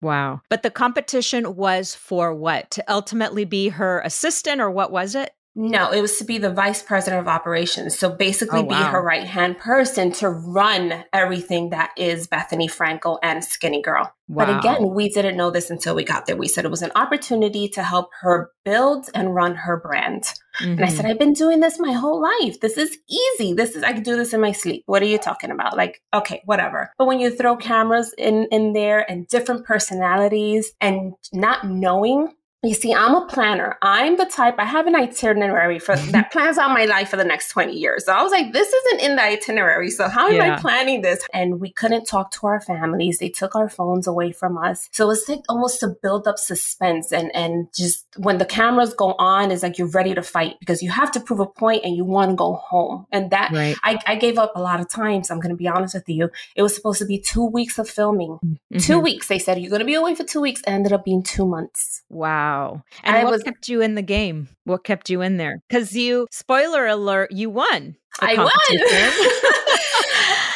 Wow. 0.00 0.42
But 0.50 0.62
the 0.62 0.70
competition 0.70 1.56
was 1.56 1.94
for 1.94 2.34
what? 2.34 2.70
To 2.72 2.84
ultimately 2.92 3.46
be 3.46 3.70
her 3.70 4.00
assistant 4.00 4.60
or 4.60 4.70
what 4.70 4.92
was 4.92 5.14
it 5.14 5.30
no, 5.56 5.90
it 5.92 6.00
was 6.00 6.16
to 6.18 6.24
be 6.24 6.38
the 6.38 6.50
vice 6.50 6.82
president 6.82 7.20
of 7.20 7.28
operations. 7.28 7.96
So 7.96 8.10
basically 8.10 8.60
oh, 8.60 8.64
wow. 8.64 8.78
be 8.78 8.90
her 8.90 9.00
right 9.00 9.24
hand 9.24 9.58
person 9.58 10.10
to 10.12 10.28
run 10.28 11.04
everything 11.12 11.70
that 11.70 11.92
is 11.96 12.26
Bethenny 12.26 12.66
Frankel 12.66 13.18
and 13.22 13.40
Skinnygirl. 13.42 14.10
Wow. 14.26 14.46
But 14.46 14.58
again, 14.58 14.90
we 14.94 15.08
didn't 15.10 15.36
know 15.36 15.50
this 15.50 15.70
until 15.70 15.94
we 15.94 16.02
got 16.02 16.26
there. 16.26 16.36
We 16.36 16.48
said 16.48 16.64
it 16.64 16.70
was 16.70 16.82
an 16.82 16.90
opportunity 16.96 17.68
to 17.68 17.82
help 17.84 18.10
her 18.22 18.50
build 18.64 19.06
and 19.14 19.34
run 19.34 19.54
her 19.54 19.76
brand. 19.78 20.24
Mm-hmm. 20.60 20.72
And 20.72 20.84
I 20.84 20.88
said, 20.88 21.04
mm-hmm. 21.04 21.12
I've 21.12 21.18
been 21.18 21.34
doing 21.34 21.60
this 21.60 21.78
my 21.78 21.92
whole 21.92 22.20
life. 22.20 22.58
This 22.60 22.76
is 22.76 22.96
easy. 23.08 23.52
This 23.52 23.76
is, 23.76 23.84
I 23.84 23.92
can 23.92 24.02
do 24.02 24.16
this 24.16 24.32
in 24.32 24.40
my 24.40 24.52
sleep. 24.52 24.82
What 24.86 25.02
are 25.02 25.06
you 25.06 25.18
talking 25.18 25.50
about? 25.52 25.76
Like, 25.76 26.00
okay, 26.12 26.42
whatever. 26.46 26.90
But 26.98 27.06
when 27.06 27.20
you 27.20 27.30
throw 27.30 27.56
cameras 27.56 28.12
in, 28.18 28.48
in 28.50 28.72
there 28.72 29.08
and 29.08 29.28
different 29.28 29.66
personalities 29.66 30.72
and 30.80 31.12
not 31.32 31.68
knowing 31.68 32.32
you 32.68 32.74
see, 32.74 32.94
I'm 32.94 33.14
a 33.14 33.26
planner. 33.26 33.78
I'm 33.82 34.16
the 34.16 34.26
type, 34.26 34.56
I 34.58 34.64
have 34.64 34.86
an 34.86 34.94
itinerary 34.94 35.78
for 35.78 35.96
that 36.12 36.32
plans 36.32 36.58
out 36.58 36.72
my 36.72 36.84
life 36.84 37.10
for 37.10 37.16
the 37.16 37.24
next 37.24 37.48
20 37.50 37.76
years. 37.76 38.04
So 38.06 38.12
I 38.12 38.22
was 38.22 38.32
like, 38.32 38.52
this 38.52 38.72
isn't 38.72 39.00
in 39.00 39.16
the 39.16 39.22
itinerary. 39.22 39.90
So 39.90 40.08
how 40.08 40.28
am 40.28 40.34
yeah. 40.34 40.54
I 40.54 40.60
planning 40.60 41.02
this? 41.02 41.26
And 41.32 41.60
we 41.60 41.70
couldn't 41.70 42.04
talk 42.04 42.30
to 42.32 42.46
our 42.46 42.60
families. 42.60 43.18
They 43.18 43.28
took 43.28 43.54
our 43.54 43.68
phones 43.68 44.06
away 44.06 44.32
from 44.32 44.58
us. 44.58 44.88
So 44.92 45.10
it's 45.10 45.28
like 45.28 45.40
almost 45.48 45.80
to 45.80 45.88
build 45.88 46.26
up 46.26 46.38
suspense 46.38 47.12
and, 47.12 47.34
and 47.34 47.68
just 47.74 48.06
when 48.16 48.38
the 48.38 48.46
cameras 48.46 48.94
go 48.94 49.14
on, 49.18 49.50
it's 49.50 49.62
like 49.62 49.78
you're 49.78 49.88
ready 49.88 50.14
to 50.14 50.22
fight 50.22 50.56
because 50.60 50.82
you 50.82 50.90
have 50.90 51.10
to 51.12 51.20
prove 51.20 51.40
a 51.40 51.46
point 51.46 51.84
and 51.84 51.96
you 51.96 52.04
want 52.04 52.30
to 52.30 52.36
go 52.36 52.54
home. 52.54 53.06
And 53.12 53.30
that 53.30 53.50
right. 53.52 53.76
I, 53.82 53.98
I, 54.06 54.14
gave 54.16 54.38
up 54.38 54.52
a 54.54 54.60
lot 54.60 54.80
of 54.80 54.88
times. 54.88 55.30
I'm 55.30 55.40
going 55.40 55.50
to 55.50 55.56
be 55.56 55.68
honest 55.68 55.94
with 55.94 56.08
you. 56.08 56.30
It 56.56 56.62
was 56.62 56.74
supposed 56.74 56.98
to 57.00 57.04
be 57.04 57.18
two 57.18 57.44
weeks 57.44 57.78
of 57.78 57.88
filming. 57.88 58.38
Mm-hmm. 58.44 58.78
Two 58.78 59.00
weeks. 59.00 59.28
They 59.28 59.38
said, 59.38 59.60
you're 59.60 59.70
going 59.70 59.80
to 59.80 59.86
be 59.86 59.94
away 59.94 60.14
for 60.14 60.24
two 60.24 60.40
weeks. 60.40 60.60
It 60.60 60.68
ended 60.68 60.92
up 60.92 61.04
being 61.04 61.22
two 61.22 61.46
months. 61.46 62.02
Wow. 62.08 62.53
Wow. 62.54 62.82
And 63.02 63.16
I 63.16 63.24
what 63.24 63.32
was, 63.32 63.42
kept 63.42 63.68
you 63.68 63.80
in 63.80 63.94
the 63.94 64.02
game? 64.02 64.48
What 64.64 64.84
kept 64.84 65.10
you 65.10 65.22
in 65.22 65.36
there? 65.36 65.60
Because 65.68 65.94
you, 65.94 66.26
spoiler 66.30 66.86
alert, 66.86 67.32
you 67.32 67.50
won. 67.50 67.96
I 68.20 68.36
won. 68.36 68.50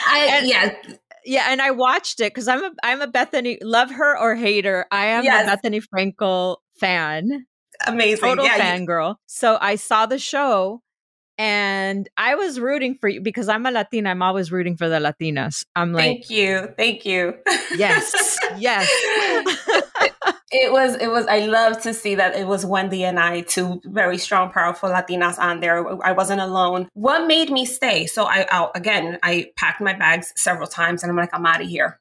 I, 0.07 0.29
and, 0.31 0.47
yeah. 0.47 0.75
Yeah, 1.25 1.47
and 1.49 1.61
I 1.61 1.73
watched 1.73 2.21
it 2.21 2.33
because 2.33 2.49
I'm 2.49 2.65
a 2.65 2.71
I'm 2.83 3.03
a 3.03 3.07
Bethenny 3.07 3.59
love 3.63 3.91
her 3.91 4.19
or 4.19 4.35
hate 4.35 4.65
her. 4.65 4.87
I 4.91 5.07
am 5.07 5.25
yes. 5.25 5.47
a 5.47 5.57
Bethenny 5.57 5.83
Frankel 5.83 6.57
fan. 6.79 7.47
amazing. 7.87 8.25
Total 8.25 8.45
yeah, 8.45 8.59
fangirl. 8.59 9.17
So 9.27 9.59
I 9.61 9.75
saw 9.75 10.07
the 10.07 10.19
show 10.19 10.81
and 11.37 12.09
I 12.17 12.35
was 12.37 12.59
rooting 12.59 12.97
for 13.01 13.09
you 13.09 13.21
because 13.21 13.49
I'm 13.49 13.67
a 13.67 13.71
Latina. 13.71 14.11
I'm 14.11 14.23
always 14.23 14.51
rooting 14.51 14.77
for 14.77 14.89
the 14.89 15.01
Latinas. 15.01 15.65
I'm 15.77 15.93
like, 15.93 16.05
thank 16.05 16.31
you, 16.31 16.69
thank 16.77 17.05
you. 17.05 17.35
yes, 17.77 18.39
yes. 18.59 18.89
it 20.51 20.73
was, 20.73 20.95
it 20.97 21.09
was. 21.09 21.27
I 21.27 21.41
love 21.41 21.81
to 21.83 21.93
see 21.93 22.15
that 22.15 22.35
it 22.35 22.47
was 22.47 22.65
Wendy 22.65 23.05
and 23.05 23.19
I, 23.19 23.43
two 23.43 23.81
very 23.85 24.19
strong, 24.19 24.51
powerful 24.51 24.89
Latinas 24.89 25.39
on 25.39 25.61
there. 25.61 25.87
I 26.05 26.13
wasn't 26.13 26.41
alone. 26.41 26.89
What 26.95 27.27
made 27.27 27.51
me 27.51 27.67
stay? 27.67 28.07
So 28.07 28.25
I, 28.25 28.47
I 28.51 28.71
again, 28.75 29.19
I 29.23 29.51
packed 29.57 29.81
my 29.81 29.93
bags 29.93 30.33
several 30.37 30.67
times, 30.67 31.03
and 31.03 31.11
I'm 31.11 31.17
like, 31.17 31.35
I'm 31.35 31.45
out 31.45 31.61
of 31.61 31.69
here. 31.69 32.01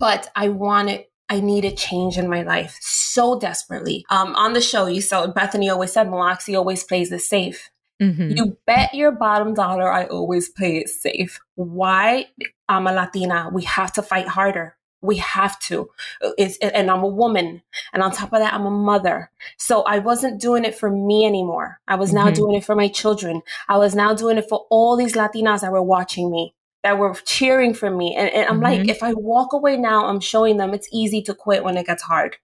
But 0.00 0.28
I 0.34 0.48
wanted 0.48 1.04
I 1.28 1.40
needed 1.40 1.76
change 1.76 2.18
in 2.18 2.28
my 2.28 2.42
life 2.42 2.76
so 2.80 3.38
desperately. 3.38 4.04
Um, 4.10 4.34
on 4.34 4.52
the 4.52 4.60
show, 4.60 4.86
you 4.86 5.00
saw 5.00 5.26
Bethenny 5.26 5.72
always 5.72 5.92
said 5.92 6.08
Milokssy 6.08 6.56
always 6.56 6.84
plays 6.84 7.12
it 7.12 7.20
safe. 7.20 7.70
Mm-hmm. 8.02 8.36
You 8.36 8.58
bet 8.66 8.92
your 8.92 9.12
bottom 9.12 9.54
dollar 9.54 9.90
I 9.90 10.04
always 10.06 10.48
play 10.48 10.78
it 10.78 10.88
safe. 10.88 11.40
Why? 11.54 12.26
I'm 12.68 12.86
a 12.86 12.92
Latina. 12.92 13.50
We 13.52 13.62
have 13.64 13.92
to 13.94 14.02
fight 14.02 14.26
harder. 14.26 14.76
We 15.04 15.16
have 15.18 15.60
to. 15.60 15.90
It's, 16.38 16.56
and 16.58 16.90
I'm 16.90 17.02
a 17.02 17.08
woman. 17.08 17.62
And 17.92 18.02
on 18.02 18.10
top 18.10 18.32
of 18.32 18.40
that, 18.40 18.54
I'm 18.54 18.66
a 18.66 18.70
mother. 18.70 19.30
So 19.58 19.82
I 19.82 19.98
wasn't 19.98 20.40
doing 20.40 20.64
it 20.64 20.74
for 20.74 20.90
me 20.90 21.26
anymore. 21.26 21.80
I 21.86 21.96
was 21.96 22.12
now 22.12 22.26
mm-hmm. 22.26 22.34
doing 22.34 22.56
it 22.56 22.64
for 22.64 22.74
my 22.74 22.88
children. 22.88 23.42
I 23.68 23.78
was 23.78 23.94
now 23.94 24.14
doing 24.14 24.38
it 24.38 24.48
for 24.48 24.66
all 24.70 24.96
these 24.96 25.14
Latinas 25.14 25.60
that 25.60 25.72
were 25.72 25.82
watching 25.82 26.30
me 26.30 26.54
that 26.82 26.98
were 26.98 27.14
cheering 27.24 27.74
for 27.74 27.90
me. 27.90 28.14
And, 28.14 28.28
and 28.30 28.46
I'm 28.46 28.60
mm-hmm. 28.60 28.62
like, 28.62 28.88
if 28.88 29.02
I 29.02 29.14
walk 29.14 29.52
away 29.52 29.76
now, 29.76 30.06
I'm 30.06 30.20
showing 30.20 30.58
them 30.58 30.74
it's 30.74 30.88
easy 30.92 31.22
to 31.22 31.34
quit 31.34 31.64
when 31.64 31.76
it 31.76 31.86
gets 31.86 32.02
hard. 32.02 32.36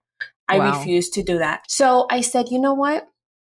I 0.48 0.58
wow. 0.58 0.78
refuse 0.78 1.10
to 1.10 1.22
do 1.22 1.38
that. 1.38 1.70
So 1.70 2.06
I 2.10 2.22
said, 2.22 2.48
you 2.50 2.58
know 2.58 2.74
what? 2.74 3.08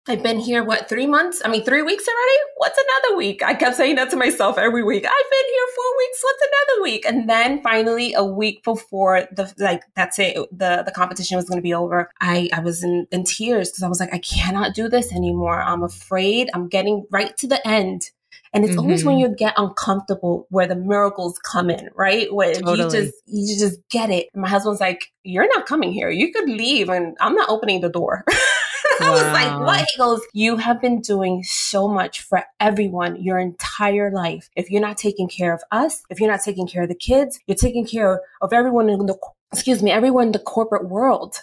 I've 0.06 0.22
been 0.22 0.38
here, 0.38 0.62
what, 0.62 0.86
three 0.86 1.06
months? 1.06 1.40
I 1.42 1.48
mean, 1.48 1.64
three 1.64 1.80
weeks 1.80 2.06
already? 2.06 2.38
What's 2.58 2.78
another 2.78 3.16
week? 3.16 3.42
I 3.42 3.54
kept 3.54 3.76
saying 3.76 3.96
that 3.96 4.10
to 4.10 4.16
myself 4.16 4.58
every 4.58 4.82
week. 4.82 5.06
I've 5.06 5.30
been 5.30 5.48
here 5.50 5.66
four 5.74 5.96
weeks. 5.96 6.18
What's 6.22 6.42
another 6.42 6.82
week? 6.82 7.04
And 7.06 7.30
then 7.30 7.62
finally, 7.62 8.12
a 8.12 8.22
week 8.22 8.62
before 8.64 9.26
the, 9.32 9.50
like, 9.58 9.82
that's 9.96 10.18
it, 10.18 10.36
the, 10.52 10.82
the 10.84 10.92
competition 10.92 11.36
was 11.36 11.48
going 11.48 11.56
to 11.56 11.62
be 11.62 11.72
over, 11.72 12.10
I, 12.20 12.50
I 12.52 12.60
was 12.60 12.84
in, 12.84 13.06
in 13.12 13.24
tears 13.24 13.70
because 13.70 13.82
I 13.82 13.88
was 13.88 13.98
like, 13.98 14.12
I 14.12 14.18
cannot 14.18 14.74
do 14.74 14.90
this 14.90 15.10
anymore. 15.10 15.62
I'm 15.62 15.82
afraid 15.82 16.50
I'm 16.52 16.68
getting 16.68 17.06
right 17.10 17.34
to 17.38 17.46
the 17.46 17.66
end. 17.66 18.10
And 18.52 18.62
it's 18.62 18.72
mm-hmm. 18.72 18.80
always 18.80 19.04
when 19.06 19.16
mm-hmm. 19.16 19.32
you 19.32 19.36
get 19.36 19.54
uncomfortable 19.56 20.46
where 20.50 20.66
the 20.66 20.76
miracles 20.76 21.38
come 21.38 21.70
in, 21.70 21.88
right? 21.96 22.32
Where 22.32 22.52
totally. 22.52 22.84
you 22.84 22.90
just 22.90 23.14
you 23.26 23.58
just 23.58 23.80
get 23.90 24.10
it. 24.10 24.28
And 24.32 24.42
my 24.42 24.48
husband's 24.48 24.80
like, 24.80 25.12
You're 25.24 25.48
not 25.48 25.66
coming 25.66 25.92
here. 25.92 26.08
You 26.08 26.32
could 26.32 26.48
leave 26.48 26.88
and 26.88 27.16
I'm 27.20 27.34
not 27.34 27.48
opening 27.48 27.80
the 27.80 27.88
door. 27.88 28.24
I 29.00 29.10
was 29.10 29.22
like, 29.32 29.66
what? 29.66 29.86
He 29.90 29.98
goes, 29.98 30.20
You 30.32 30.56
have 30.56 30.80
been 30.80 31.00
doing 31.00 31.42
so 31.44 31.88
much 31.88 32.20
for 32.20 32.44
everyone 32.60 33.22
your 33.22 33.38
entire 33.38 34.10
life. 34.10 34.48
If 34.56 34.70
you're 34.70 34.80
not 34.80 34.96
taking 34.98 35.28
care 35.28 35.52
of 35.52 35.62
us, 35.70 36.02
if 36.10 36.20
you're 36.20 36.30
not 36.30 36.40
taking 36.44 36.66
care 36.66 36.82
of 36.82 36.88
the 36.88 36.94
kids, 36.94 37.40
you're 37.46 37.56
taking 37.56 37.86
care 37.86 38.20
of 38.40 38.52
everyone 38.52 38.88
in 38.88 39.06
the 39.06 39.16
excuse 39.52 39.82
me, 39.82 39.90
everyone 39.90 40.26
in 40.26 40.32
the 40.32 40.38
corporate 40.38 40.88
world 40.88 41.36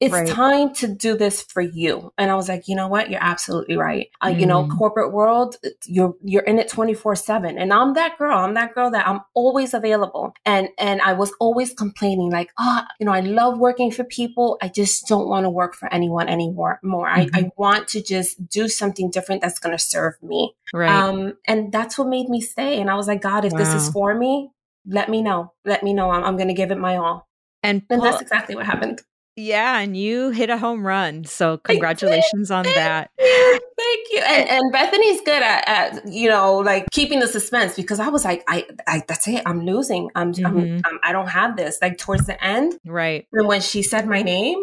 it's 0.00 0.12
right. 0.12 0.28
time 0.28 0.72
to 0.74 0.86
do 0.86 1.16
this 1.16 1.42
for 1.42 1.60
you. 1.60 2.12
And 2.16 2.30
I 2.30 2.36
was 2.36 2.48
like, 2.48 2.68
you 2.68 2.76
know 2.76 2.86
what? 2.86 3.10
You're 3.10 3.22
absolutely 3.22 3.76
right. 3.76 4.08
Uh, 4.20 4.28
mm. 4.28 4.40
You 4.40 4.46
know, 4.46 4.62
mm-hmm. 4.62 4.78
corporate 4.78 5.12
world, 5.12 5.56
you're, 5.86 6.14
you're 6.22 6.44
in 6.44 6.60
it 6.60 6.68
24 6.68 7.16
seven. 7.16 7.58
And 7.58 7.72
I'm 7.72 7.94
that 7.94 8.16
girl. 8.16 8.38
I'm 8.38 8.54
that 8.54 8.74
girl 8.74 8.92
that 8.92 9.08
I'm 9.08 9.20
always 9.34 9.74
available. 9.74 10.34
And, 10.44 10.68
and 10.78 11.00
I 11.02 11.14
was 11.14 11.32
always 11.40 11.74
complaining 11.74 12.30
like, 12.30 12.52
ah, 12.58 12.86
oh, 12.86 12.92
you 13.00 13.06
know, 13.06 13.12
I 13.12 13.20
love 13.20 13.58
working 13.58 13.90
for 13.90 14.04
people. 14.04 14.56
I 14.62 14.68
just 14.68 15.08
don't 15.08 15.28
want 15.28 15.44
to 15.44 15.50
work 15.50 15.74
for 15.74 15.92
anyone 15.92 16.28
anymore. 16.28 16.78
More. 16.84 17.08
Mm-hmm. 17.08 17.34
I, 17.34 17.40
I 17.40 17.50
want 17.56 17.88
to 17.88 18.02
just 18.02 18.48
do 18.48 18.68
something 18.68 19.10
different 19.10 19.42
that's 19.42 19.58
going 19.58 19.76
to 19.76 19.82
serve 19.82 20.14
me. 20.22 20.54
Right. 20.72 20.90
Um, 20.90 21.34
and 21.48 21.72
that's 21.72 21.98
what 21.98 22.06
made 22.06 22.28
me 22.28 22.40
stay. 22.40 22.80
And 22.80 22.88
I 22.88 22.94
was 22.94 23.08
like, 23.08 23.20
God, 23.20 23.44
if 23.44 23.52
wow. 23.52 23.58
this 23.58 23.74
is 23.74 23.90
for 23.90 24.14
me, 24.14 24.52
let 24.86 25.08
me 25.08 25.22
know. 25.22 25.52
Let 25.64 25.82
me 25.82 25.92
know. 25.92 26.10
I'm, 26.10 26.22
I'm 26.22 26.36
going 26.36 26.48
to 26.48 26.54
give 26.54 26.70
it 26.70 26.78
my 26.78 26.96
all. 26.96 27.28
And, 27.64 27.82
and 27.90 28.00
that's 28.00 28.22
exactly 28.22 28.54
what 28.54 28.64
happened. 28.64 29.02
Yeah, 29.38 29.78
and 29.78 29.96
you 29.96 30.30
hit 30.30 30.50
a 30.50 30.58
home 30.58 30.84
run. 30.84 31.24
So 31.24 31.58
congratulations 31.58 32.50
on 32.50 32.64
that. 32.64 33.10
Thank 33.16 34.06
you. 34.10 34.20
And, 34.26 34.48
and 34.48 34.74
Bethenny's 34.74 35.20
good 35.20 35.40
at, 35.40 35.68
at, 35.68 36.08
you 36.08 36.28
know, 36.28 36.56
like 36.56 36.86
keeping 36.90 37.20
the 37.20 37.28
suspense 37.28 37.76
because 37.76 38.00
I 38.00 38.08
was 38.08 38.24
like, 38.24 38.42
I, 38.48 38.66
I 38.88 39.04
that's 39.06 39.28
it. 39.28 39.42
I'm 39.46 39.64
losing. 39.64 40.10
I'm, 40.16 40.32
mm-hmm. 40.32 40.44
I'm, 40.44 40.82
I'm, 40.84 40.98
I 41.04 41.12
don't 41.12 41.28
have 41.28 41.56
this. 41.56 41.78
Like 41.80 41.98
towards 41.98 42.26
the 42.26 42.42
end, 42.44 42.78
right? 42.84 43.28
And 43.32 43.46
when 43.46 43.60
she 43.60 43.84
said 43.84 44.08
my 44.08 44.22
name, 44.22 44.60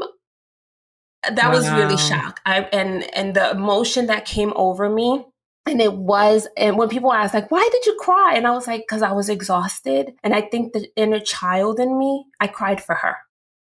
that 1.23 1.37
wow. 1.37 1.51
was 1.51 1.69
really 1.69 1.97
shock. 1.97 2.41
I 2.45 2.63
and 2.73 3.05
and 3.15 3.33
the 3.33 3.51
emotion 3.51 4.07
that 4.07 4.25
came 4.25 4.51
over 4.57 4.89
me 4.89 5.23
and 5.65 5.81
it 5.81 5.93
was 5.93 6.49
and 6.57 6.77
when 6.77 6.89
people 6.89 7.13
ask 7.13 7.33
like 7.33 7.49
why 7.49 7.67
did 7.71 7.85
you 7.85 7.97
cry 7.99 8.33
and 8.35 8.45
i 8.45 8.51
was 8.51 8.67
like 8.67 8.81
because 8.81 9.01
i 9.01 9.11
was 9.11 9.29
exhausted 9.29 10.13
and 10.23 10.35
i 10.35 10.41
think 10.41 10.73
the 10.73 10.87
inner 10.95 11.19
child 11.19 11.79
in 11.79 11.97
me 11.97 12.25
i 12.39 12.45
cried 12.45 12.79
for 12.79 12.93
her 12.95 13.17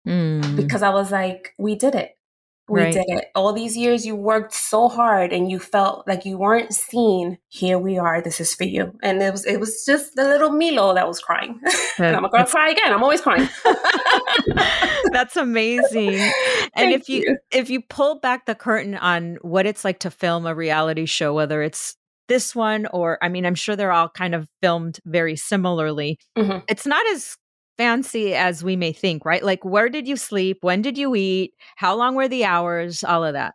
mm. 0.08 0.56
because 0.56 0.82
I 0.82 0.90
was 0.90 1.12
like, 1.12 1.54
we 1.58 1.76
did 1.76 1.96
it. 1.96 2.16
We 2.70 2.82
right. 2.82 2.94
did 2.94 3.06
it. 3.08 3.26
All 3.34 3.52
these 3.52 3.76
years 3.76 4.06
you 4.06 4.16
worked 4.16 4.54
so 4.54 4.90
hard 4.90 5.34
and 5.34 5.50
you 5.50 5.58
felt 5.60 6.08
like 6.08 6.24
you 6.24 6.38
weren't 6.38 6.72
seen. 6.72 7.40
Here 7.48 7.80
we 7.80 7.98
are. 7.98 8.22
This 8.22 8.40
is 8.40 8.54
for 8.54 8.64
you. 8.64 8.96
And 9.02 9.22
it 9.24 9.32
was 9.32 9.46
it 9.46 9.60
was 9.60 9.84
just 9.86 10.16
the 10.16 10.24
little 10.24 10.52
Milo 10.52 10.94
that 10.94 11.08
was 11.08 11.20
crying. 11.20 11.60
and 11.98 12.16
I'm 12.16 12.30
gonna 12.30 12.46
cry 12.46 12.70
again. 12.70 12.94
I'm 12.94 13.02
always 13.02 13.22
crying. 13.22 13.50
That's 15.12 15.36
amazing. 15.36 16.32
And 16.76 16.94
if 16.94 17.10
you, 17.10 17.22
you 17.22 17.38
if 17.52 17.70
you 17.70 17.82
pull 17.82 18.20
back 18.20 18.46
the 18.46 18.56
curtain 18.56 18.96
on 18.96 19.38
what 19.42 19.66
it's 19.66 19.84
like 19.84 20.00
to 20.00 20.12
film 20.12 20.46
a 20.46 20.56
reality 20.56 21.06
show, 21.06 21.34
whether 21.34 21.62
it's 21.62 21.98
this 22.30 22.56
one 22.56 22.86
or 22.94 23.18
I 23.22 23.28
mean, 23.28 23.46
I'm 23.46 23.56
sure 23.56 23.76
they're 23.76 23.92
all 23.92 24.08
kind 24.08 24.34
of 24.34 24.48
filmed 24.62 25.00
very 25.04 25.36
similarly. 25.36 26.20
Mm-hmm. 26.38 26.60
It's 26.70 26.86
not 26.86 27.06
as 27.08 27.36
fancy 27.80 28.36
as 28.36 28.62
we 28.62 28.76
may 28.76 28.92
think, 28.92 29.24
right? 29.24 29.42
Like, 29.42 29.64
where 29.64 29.88
did 29.88 30.06
you 30.06 30.18
sleep? 30.18 30.58
When 30.62 30.82
did 30.82 30.98
you 30.98 31.16
eat? 31.16 31.54
How 31.78 31.96
long 31.96 32.14
were 32.14 32.28
the 32.28 32.44
hours? 32.44 33.06
All 33.06 33.24
of 33.24 33.34
that. 33.34 33.54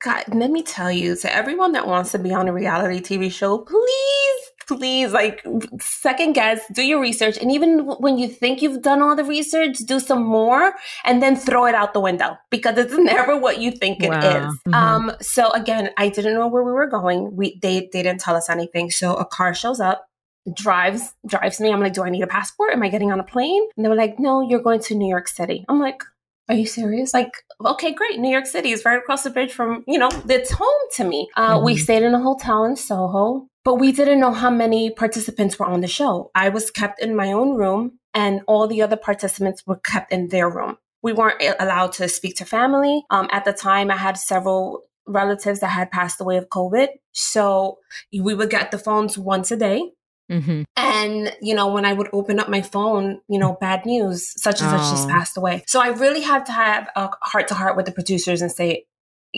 God, 0.00 0.22
let 0.32 0.52
me 0.52 0.62
tell 0.62 0.92
you 0.92 1.16
to 1.16 1.34
everyone 1.34 1.72
that 1.72 1.88
wants 1.88 2.12
to 2.12 2.20
be 2.20 2.32
on 2.32 2.46
a 2.46 2.52
reality 2.52 3.00
TV 3.00 3.32
show, 3.32 3.58
please, 3.58 4.40
please, 4.68 5.12
like, 5.12 5.44
second 5.80 6.34
guess, 6.34 6.60
do 6.72 6.82
your 6.86 7.00
research. 7.00 7.36
And 7.36 7.50
even 7.50 7.80
when 7.80 8.16
you 8.16 8.28
think 8.28 8.62
you've 8.62 8.80
done 8.80 9.02
all 9.02 9.16
the 9.16 9.24
research, 9.24 9.78
do 9.78 9.98
some 9.98 10.22
more 10.22 10.74
and 11.04 11.20
then 11.20 11.34
throw 11.34 11.66
it 11.66 11.74
out 11.74 11.94
the 11.94 12.00
window 12.00 12.36
because 12.50 12.78
it's 12.78 12.94
never 12.96 13.36
what 13.36 13.58
you 13.60 13.72
think 13.72 14.04
it 14.04 14.10
wow. 14.10 14.18
is. 14.18 14.54
Mm-hmm. 14.68 14.74
Um, 14.74 15.12
so 15.20 15.50
again, 15.50 15.90
I 15.96 16.10
didn't 16.10 16.34
know 16.34 16.46
where 16.46 16.62
we 16.62 16.70
were 16.70 16.86
going. 16.86 17.34
We, 17.34 17.58
they, 17.60 17.88
they 17.92 18.04
didn't 18.04 18.20
tell 18.20 18.36
us 18.36 18.48
anything. 18.48 18.92
So 18.92 19.16
a 19.16 19.24
car 19.24 19.52
shows 19.52 19.80
up 19.80 20.06
drives 20.54 21.14
drives 21.26 21.60
me. 21.60 21.72
I'm 21.72 21.80
like, 21.80 21.94
do 21.94 22.02
I 22.02 22.10
need 22.10 22.22
a 22.22 22.26
passport? 22.26 22.72
Am 22.72 22.82
I 22.82 22.88
getting 22.88 23.12
on 23.12 23.20
a 23.20 23.24
plane? 23.24 23.66
And 23.76 23.84
they 23.84 23.88
were 23.88 23.94
like, 23.94 24.18
no, 24.18 24.48
you're 24.48 24.62
going 24.62 24.80
to 24.82 24.94
New 24.94 25.08
York 25.08 25.28
City. 25.28 25.64
I'm 25.68 25.80
like, 25.80 26.02
are 26.48 26.54
you 26.54 26.66
serious? 26.66 27.12
Like, 27.12 27.32
okay, 27.64 27.92
great. 27.92 28.18
New 28.18 28.30
York 28.30 28.46
City 28.46 28.70
is 28.70 28.84
right 28.84 28.98
across 28.98 29.22
the 29.22 29.30
bridge 29.30 29.52
from, 29.52 29.84
you 29.86 29.98
know, 29.98 30.08
it's 30.28 30.50
home 30.50 30.68
to 30.96 31.04
me. 31.04 31.28
Uh, 31.36 31.56
mm-hmm. 31.56 31.64
We 31.64 31.76
stayed 31.76 32.02
in 32.02 32.14
a 32.14 32.22
hotel 32.22 32.64
in 32.64 32.76
Soho, 32.76 33.48
but 33.64 33.74
we 33.74 33.92
didn't 33.92 34.20
know 34.20 34.32
how 34.32 34.50
many 34.50 34.90
participants 34.90 35.58
were 35.58 35.66
on 35.66 35.80
the 35.80 35.88
show. 35.88 36.30
I 36.34 36.48
was 36.48 36.70
kept 36.70 37.02
in 37.02 37.14
my 37.14 37.32
own 37.32 37.54
room 37.54 37.98
and 38.14 38.40
all 38.46 38.66
the 38.66 38.82
other 38.82 38.96
participants 38.96 39.66
were 39.66 39.76
kept 39.76 40.12
in 40.12 40.28
their 40.28 40.48
room. 40.48 40.78
We 41.02 41.12
weren't 41.12 41.42
allowed 41.60 41.92
to 41.94 42.08
speak 42.08 42.36
to 42.36 42.44
family. 42.44 43.04
Um, 43.10 43.28
at 43.30 43.44
the 43.44 43.52
time, 43.52 43.90
I 43.90 43.96
had 43.96 44.16
several 44.16 44.82
relatives 45.06 45.60
that 45.60 45.68
had 45.68 45.90
passed 45.90 46.20
away 46.20 46.36
of 46.36 46.48
COVID. 46.48 46.88
So 47.12 47.78
we 48.12 48.34
would 48.34 48.50
get 48.50 48.70
the 48.70 48.78
phones 48.78 49.18
once 49.18 49.50
a 49.50 49.56
day 49.56 49.92
Mm-hmm. 50.30 50.62
And, 50.76 51.36
you 51.40 51.54
know, 51.54 51.72
when 51.72 51.84
I 51.84 51.92
would 51.92 52.08
open 52.12 52.38
up 52.38 52.48
my 52.48 52.62
phone, 52.62 53.20
you 53.28 53.38
know, 53.38 53.56
bad 53.60 53.86
news, 53.86 54.32
such 54.40 54.60
and 54.60 54.72
oh. 54.72 54.78
such 54.78 54.90
just 54.90 55.08
passed 55.08 55.36
away. 55.36 55.64
So 55.66 55.80
I 55.80 55.88
really 55.88 56.22
had 56.22 56.46
to 56.46 56.52
have 56.52 56.88
a 56.96 57.10
heart 57.22 57.48
to 57.48 57.54
heart 57.54 57.76
with 57.76 57.86
the 57.86 57.92
producers 57.92 58.42
and 58.42 58.52
say, 58.52 58.84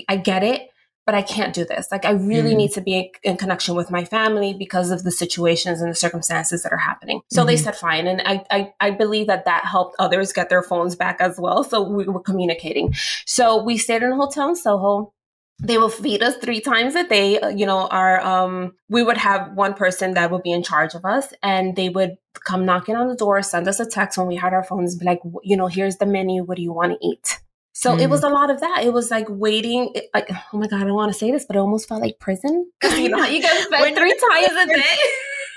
I 0.08 0.16
get 0.16 0.42
it, 0.42 0.68
but 1.06 1.14
I 1.14 1.22
can't 1.22 1.54
do 1.54 1.64
this. 1.64 1.88
Like, 1.90 2.04
I 2.04 2.10
really 2.10 2.50
mm-hmm. 2.50 2.58
need 2.58 2.72
to 2.72 2.80
be 2.80 3.12
in 3.22 3.36
connection 3.36 3.74
with 3.74 3.90
my 3.90 4.04
family 4.04 4.54
because 4.54 4.90
of 4.90 5.02
the 5.02 5.10
situations 5.10 5.80
and 5.80 5.90
the 5.90 5.94
circumstances 5.96 6.62
that 6.62 6.72
are 6.72 6.78
happening. 6.78 7.20
So 7.30 7.40
mm-hmm. 7.40 7.46
they 7.48 7.56
said, 7.56 7.76
fine. 7.76 8.06
And 8.06 8.22
I, 8.24 8.44
I, 8.50 8.72
I 8.80 8.90
believe 8.90 9.26
that 9.28 9.44
that 9.44 9.64
helped 9.64 9.96
others 9.98 10.32
get 10.32 10.48
their 10.48 10.62
phones 10.62 10.96
back 10.96 11.20
as 11.20 11.38
well. 11.38 11.64
So 11.64 11.82
we 11.82 12.04
were 12.04 12.20
communicating. 12.20 12.94
So 13.26 13.62
we 13.62 13.76
stayed 13.76 14.02
in 14.02 14.12
a 14.12 14.16
hotel 14.16 14.48
in 14.48 14.56
Soho 14.56 15.12
they 15.62 15.78
will 15.78 15.88
feed 15.88 16.22
us 16.22 16.36
three 16.36 16.60
times 16.60 16.94
a 16.94 17.06
day 17.06 17.38
uh, 17.40 17.48
you 17.48 17.66
know 17.66 17.86
our 17.88 18.20
um 18.20 18.72
we 18.88 19.02
would 19.02 19.18
have 19.18 19.52
one 19.54 19.74
person 19.74 20.14
that 20.14 20.30
would 20.30 20.42
be 20.42 20.52
in 20.52 20.62
charge 20.62 20.94
of 20.94 21.04
us 21.04 21.32
and 21.42 21.76
they 21.76 21.88
would 21.88 22.16
come 22.44 22.64
knocking 22.64 22.96
on 22.96 23.08
the 23.08 23.16
door 23.16 23.42
send 23.42 23.68
us 23.68 23.80
a 23.80 23.86
text 23.86 24.18
when 24.18 24.26
we 24.26 24.36
had 24.36 24.52
our 24.52 24.64
phones 24.64 24.96
be 24.96 25.04
like 25.04 25.20
you 25.42 25.56
know 25.56 25.66
here's 25.66 25.96
the 25.96 26.06
menu 26.06 26.42
what 26.42 26.56
do 26.56 26.62
you 26.62 26.72
want 26.72 26.92
to 26.92 27.06
eat 27.06 27.40
so 27.72 27.96
mm. 27.96 28.00
it 28.02 28.10
was 28.10 28.22
a 28.22 28.28
lot 28.28 28.50
of 28.50 28.60
that. 28.60 28.82
It 28.84 28.92
was 28.92 29.10
like 29.10 29.26
waiting, 29.30 29.94
like, 30.12 30.28
oh 30.52 30.58
my 30.58 30.66
God, 30.66 30.82
I 30.82 30.84
don't 30.84 30.92
want 30.92 31.12
to 31.14 31.18
say 31.18 31.30
this, 31.30 31.46
but 31.46 31.56
it 31.56 31.60
almost 31.60 31.88
felt 31.88 32.02
like 32.02 32.18
prison. 32.18 32.70
you 32.82 33.08
know, 33.08 33.24
you 33.24 33.40
get 33.40 33.68
fed 33.70 33.96
three 33.96 34.14
times 34.30 34.52
a 34.52 34.66
day 34.66 34.96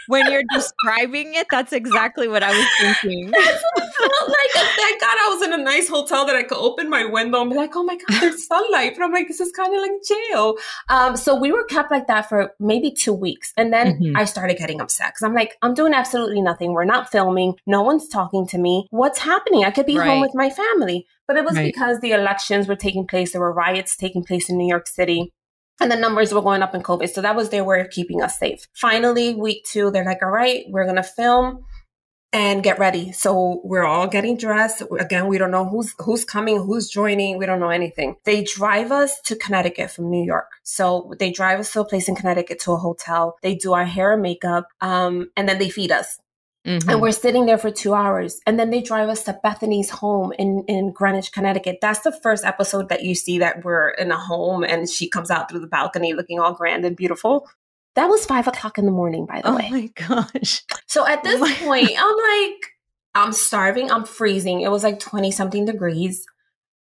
when 0.08 0.32
you're 0.32 0.44
describing 0.52 1.36
it, 1.36 1.48
that's 1.50 1.74
exactly 1.74 2.28
what 2.28 2.44
I 2.44 2.52
was 2.52 2.68
thinking. 2.80 3.32
that's 3.32 3.64
what 3.74 3.84
it 3.84 3.94
felt 3.98 4.30
like, 4.30 4.66
thank 4.76 5.02
God 5.02 5.18
I 5.20 5.36
was 5.36 5.48
in 5.48 5.54
a 5.54 5.64
nice 5.64 5.90
hotel 5.90 6.26
that 6.26 6.36
I 6.36 6.44
could 6.44 6.58
open 6.58 6.90
my 6.90 7.06
window 7.06 7.42
and 7.42 7.50
be 7.50 7.56
like, 7.56 7.76
oh 7.76 7.84
my 7.84 7.96
God, 7.96 8.22
there's 8.22 8.48
sunlight. 8.48 8.94
But 8.98 9.06
I'm 9.06 9.12
like, 9.12 9.28
this 9.28 9.40
is 9.40 9.52
kind 9.52 9.74
of 9.74 9.82
like 9.82 9.92
jail. 10.08 10.56
Um, 10.90 11.18
so 11.18 11.36
we 11.36 11.52
were 11.52 11.64
kept 11.66 11.92
like 11.92 12.08
that 12.08 12.30
for 12.30 12.54
maybe 12.60 12.92
two 12.92 13.14
weeks. 13.14 13.54
And 13.58 13.72
then 13.72 14.00
mm-hmm. 14.00 14.18
I 14.18 14.26
started 14.26 14.58
getting 14.58 14.82
upset 14.82 15.14
because 15.14 15.24
I'm 15.24 15.34
like, 15.34 15.58
I'm 15.62 15.74
doing 15.74 15.94
absolutely 15.94 16.42
nothing. 16.42 16.74
We're 16.74 16.86
not 16.86 17.12
filming. 17.12 17.56
No 17.66 17.82
one's 17.82 18.08
talking 18.08 18.48
to 18.48 18.58
me. 18.58 18.88
What's 18.92 19.20
happening? 19.20 19.64
I 19.64 19.72
could 19.72 19.86
be 19.86 19.98
right. 19.98 20.08
home 20.08 20.22
with 20.22 20.34
my 20.34 20.50
family. 20.50 21.08
But 21.28 21.38
it 21.38 21.46
was 21.46 21.56
right. 21.56 21.74
because 21.74 22.02
the 22.02 22.12
elections 22.12 22.68
were 22.68 22.76
taking 22.76 23.08
place. 23.08 23.32
There 23.32 23.42
were 23.42 23.54
riots 23.54 23.96
taking 23.96 24.24
place 24.24 24.50
in 24.50 24.58
New 24.58 24.68
York 24.68 24.88
City 24.88 25.32
and 25.80 25.92
the 25.92 25.96
numbers 25.96 26.34
were 26.34 26.42
going 26.42 26.62
up 26.62 26.76
in 26.76 26.82
COVID. 26.82 27.10
So 27.10 27.22
that 27.22 27.36
was 27.36 27.50
their 27.50 27.64
way 27.64 27.82
of 27.82 27.90
keeping 27.90 28.22
us 28.22 28.40
safe. 28.40 28.68
Finally, 28.74 29.36
week 29.36 29.66
two, 29.66 29.92
they're 29.92 30.06
like, 30.06 30.22
all 30.22 30.30
right, 30.30 30.66
we're 30.70 30.86
going 30.86 30.98
to 30.98 31.04
film 31.04 31.66
and 32.34 32.64
get 32.64 32.80
ready. 32.80 33.12
So 33.12 33.62
we're 33.64 33.86
all 33.86 34.08
getting 34.08 34.36
dressed. 34.38 34.82
Again, 35.00 35.28
we 35.28 35.38
don't 35.38 35.52
know 35.52 35.66
who's 35.70 35.94
who's 36.00 36.26
coming, 36.26 36.58
who's 36.58 36.90
joining. 36.90 37.38
We 37.38 37.46
don't 37.46 37.60
know 37.60 37.70
anything. 37.70 38.16
They 38.26 38.44
drive 38.44 38.92
us 38.92 39.22
to 39.26 39.36
Connecticut 39.36 39.92
from 39.92 40.10
New 40.10 40.26
York. 40.26 40.50
So 40.64 41.14
they 41.20 41.32
drive 41.32 41.60
us 41.60 41.72
to 41.74 41.82
a 41.82 41.86
place 41.86 42.10
in 42.10 42.16
Connecticut 42.16 42.60
to 42.62 42.72
a 42.72 42.78
hotel. 42.78 43.38
They 43.44 43.56
do 43.56 43.74
our 43.74 43.86
hair 43.86 44.14
and 44.14 44.22
makeup, 44.22 44.68
um, 44.82 45.30
and 45.38 45.48
then 45.48 45.60
they 45.60 45.70
feed 45.70 45.92
us. 45.92 46.18
Mm-hmm. 46.66 46.90
And 46.90 47.02
we're 47.02 47.12
sitting 47.12 47.46
there 47.46 47.58
for 47.58 47.72
two 47.72 47.94
hours. 47.94 48.40
And 48.46 48.58
then 48.58 48.70
they 48.70 48.82
drive 48.82 49.10
us 49.10 49.24
to 49.24 49.38
Bethenny's 49.44 49.90
home 49.90 50.32
in, 50.40 50.64
in 50.68 50.92
Greenwich, 50.92 51.32
Connecticut. 51.32 51.80
That's 51.82 52.00
the 52.02 52.12
first 52.12 52.46
episode 52.46 52.90
that 52.90 53.04
you 53.04 53.16
see 53.16 53.40
that 53.40 53.66
we're 53.66 53.90
in 53.90 54.12
a 54.12 54.18
home 54.18 54.64
and 54.64 54.90
she 54.90 55.10
comes 55.10 55.30
out 55.30 55.50
through 55.50 55.60
the 55.60 55.68
balcony 55.68 56.14
looking 56.14 56.40
all 56.40 56.54
grand 56.54 56.86
and 56.86 56.96
beautiful. 56.96 57.50
That 57.96 58.08
was 58.08 58.26
five 58.26 58.48
o'clock 58.48 58.78
in 58.78 58.86
the 58.86 58.92
morning, 58.92 59.26
by 59.26 59.42
the 59.42 59.50
oh 59.50 59.56
way. 59.58 59.68
Oh 59.68 59.72
my 59.72 59.88
gosh. 60.08 60.64
So 60.88 61.06
at 61.06 61.24
this 61.24 61.42
oh 61.42 61.56
point, 61.66 61.92
I'm 61.98 62.52
like, 62.52 62.66
I'm 63.14 63.34
starving, 63.34 63.92
I'm 63.92 64.06
freezing. 64.06 64.62
It 64.62 64.72
was 64.72 64.84
like 64.84 65.00
20 65.00 65.32
something 65.32 65.66
degrees 65.66 66.26